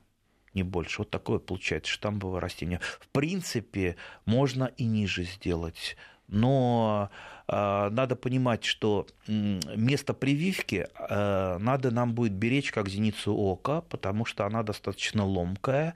не 0.55 0.63
больше. 0.63 0.99
Вот 0.99 1.11
такое 1.11 1.39
получается 1.39 1.93
штамбовое 1.93 2.41
растение. 2.41 2.81
В 3.01 3.09
принципе, 3.09 3.97
можно 4.25 4.71
и 4.77 4.85
ниже 4.85 5.25
сделать. 5.25 5.97
Но 6.27 7.11
э, 7.49 7.89
надо 7.91 8.17
понимать, 8.17 8.65
что 8.65 9.07
место 9.27 10.15
прививки 10.15 10.87
э, 10.97 11.59
надо 11.59 11.91
нам 11.91 12.15
будет 12.15 12.33
беречь 12.33 12.73
как 12.73 12.89
зеницу 12.89 13.35
ока, 13.35 13.83
потому 13.83 14.25
что 14.25 14.47
она 14.47 14.63
достаточно 14.63 15.25
ломкая, 15.25 15.95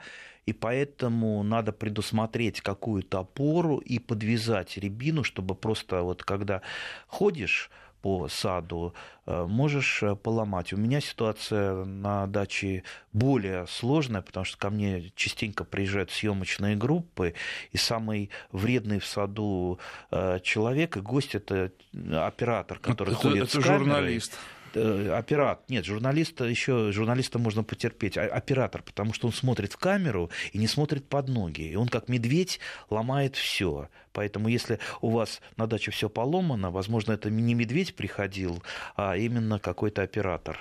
и 0.49 0.55
поэтому 0.55 1.43
надо 1.43 1.73
предусмотреть 1.73 2.63
какую-то 2.63 3.19
опору 3.19 3.77
и 3.77 3.99
подвязать 3.99 4.79
рябину, 4.79 5.23
чтобы 5.23 5.55
просто 5.55 6.01
вот 6.03 6.23
когда 6.25 6.63
ходишь, 7.07 7.71
по 8.01 8.29
саду, 8.29 8.95
э, 9.27 9.45
можешь 9.45 10.03
э, 10.03 10.15
поломать. 10.15 10.73
У 10.73 10.77
меня 10.77 11.01
ситуация 11.01 11.85
на 11.85 12.27
даче 12.27 12.85
более 13.13 13.67
сложная, 13.67 14.23
потому 14.23 14.45
что 14.45 14.57
ко 14.57 14.71
мне 14.71 15.13
частенько 15.17 15.65
приезжают 15.65 16.11
съемочные 16.13 16.77
группы, 16.77 17.35
и 17.73 17.77
самый 17.77 18.31
вредный 18.53 19.01
в 19.01 19.07
саду 19.07 19.81
э, 20.11 20.39
человек 20.43 20.97
и 20.97 21.01
гость 21.01 21.35
это 21.35 21.73
оператор, 22.13 22.79
который 22.79 23.15
это, 23.15 23.21
ходит 23.21 23.43
это 23.45 23.61
с 23.61 23.65
камерой. 23.65 23.79
журналист. 23.79 24.39
Э, 24.75 25.15
оператор, 25.17 25.65
нет, 25.69 25.85
журналиста 25.85 26.45
еще, 26.45 26.93
журналиста 26.93 27.39
можно 27.39 27.63
потерпеть, 27.63 28.17
а 28.17 28.25
оператор, 28.25 28.83
потому 28.83 29.13
что 29.13 29.27
он 29.27 29.33
смотрит 29.33 29.73
в 29.73 29.77
камеру 29.77 30.31
и 30.53 30.59
не 30.59 30.67
смотрит 30.67 31.09
под 31.09 31.29
ноги, 31.29 31.63
и 31.63 31.77
он 31.77 31.89
как 31.89 32.09
медведь 32.09 32.61
ломает 32.91 33.37
все. 33.37 33.89
Поэтому 34.13 34.49
если 34.49 34.79
у 35.01 35.11
вас 35.11 35.41
на 35.57 35.67
даче 35.67 35.91
все 35.91 36.09
поломано, 36.09 36.71
возможно, 36.71 37.13
это 37.13 37.31
не 37.31 37.55
медведь 37.55 37.95
приходил, 37.95 38.63
а 38.97 39.17
именно 39.17 39.59
какой-то 39.59 40.03
оператор 40.03 40.59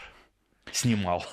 снимал. 0.72 1.26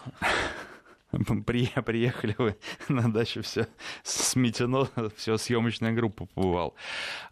Приехали 1.46 2.34
вы 2.38 2.56
на 2.88 3.12
дачу, 3.12 3.42
все 3.42 3.68
сметено, 4.02 4.88
все 5.16 5.36
съемочная 5.36 5.92
группа 5.92 6.26
побывал. 6.26 6.74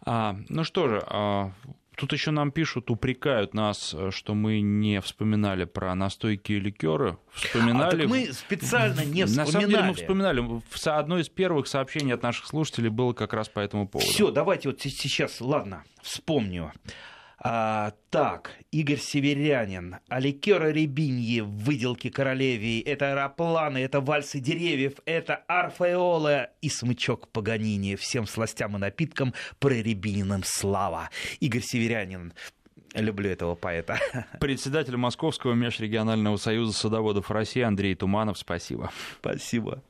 А, 0.05 0.37
ну 0.49 0.63
что 0.63 0.87
же, 0.87 1.03
а, 1.05 1.51
Тут 1.95 2.13
еще 2.13 2.31
нам 2.31 2.51
пишут, 2.51 2.89
упрекают 2.89 3.53
нас, 3.53 3.93
э, 3.93 4.09
что 4.11 4.33
мы 4.33 4.61
не 4.61 4.99
вспоминали 5.01 5.65
про 5.65 5.93
настойки 5.93 6.53
и 6.53 6.59
ликеры. 6.59 7.17
Вспоминали. 7.33 8.05
А, 8.05 8.07
мы 8.07 8.33
специально 8.33 9.05
не 9.05 9.25
вспоминали. 9.25 9.35
На 9.35 9.45
самом 9.45 9.69
деле 9.69 9.83
мы 9.83 9.93
вспоминали. 9.93 10.61
Одно 10.85 11.19
из 11.19 11.29
первых 11.29 11.67
сообщений 11.67 12.13
от 12.13 12.23
наших 12.23 12.47
слушателей 12.47 12.89
было 12.89 13.13
как 13.13 13.33
раз 13.33 13.47
по 13.47 13.59
этому 13.59 13.87
поводу. 13.87 14.09
Все, 14.09 14.31
давайте 14.31 14.69
вот 14.69 14.81
сейчас, 14.81 15.39
ладно, 15.39 15.83
вспомню. 16.01 16.73
А, 17.45 17.91
так, 18.09 18.55
Игорь 18.71 18.99
Северянин, 18.99 19.97
а 20.07 20.19
ликеры 20.21 20.71
Рябиньи 20.71 21.41
в 21.41 21.49
выделке 21.49 22.09
королевии, 22.09 22.79
это 22.79 23.11
аэропланы, 23.11 23.79
это 23.79 23.99
вальсы 23.99 24.39
деревьев, 24.39 24.93
это 25.03 25.43
арфа 25.49 26.47
и 26.61 26.69
смычок 26.69 27.27
Паганини. 27.27 27.97
Всем 27.97 28.27
сластям 28.27 28.77
и 28.77 28.79
напиткам 28.79 29.33
про 29.59 29.73
Рябининым 29.73 30.43
слава. 30.45 31.09
Игорь 31.41 31.63
Северянин, 31.63 32.33
Люблю 32.95 33.29
этого 33.29 33.55
поэта. 33.55 33.99
Председатель 34.39 34.95
Московского 34.95 35.53
межрегионального 35.53 36.37
союза 36.37 36.73
садоводов 36.73 37.31
России 37.31 37.61
Андрей 37.61 37.95
Туманов, 37.95 38.37
спасибо. 38.37 38.91
Спасибо. 39.19 39.81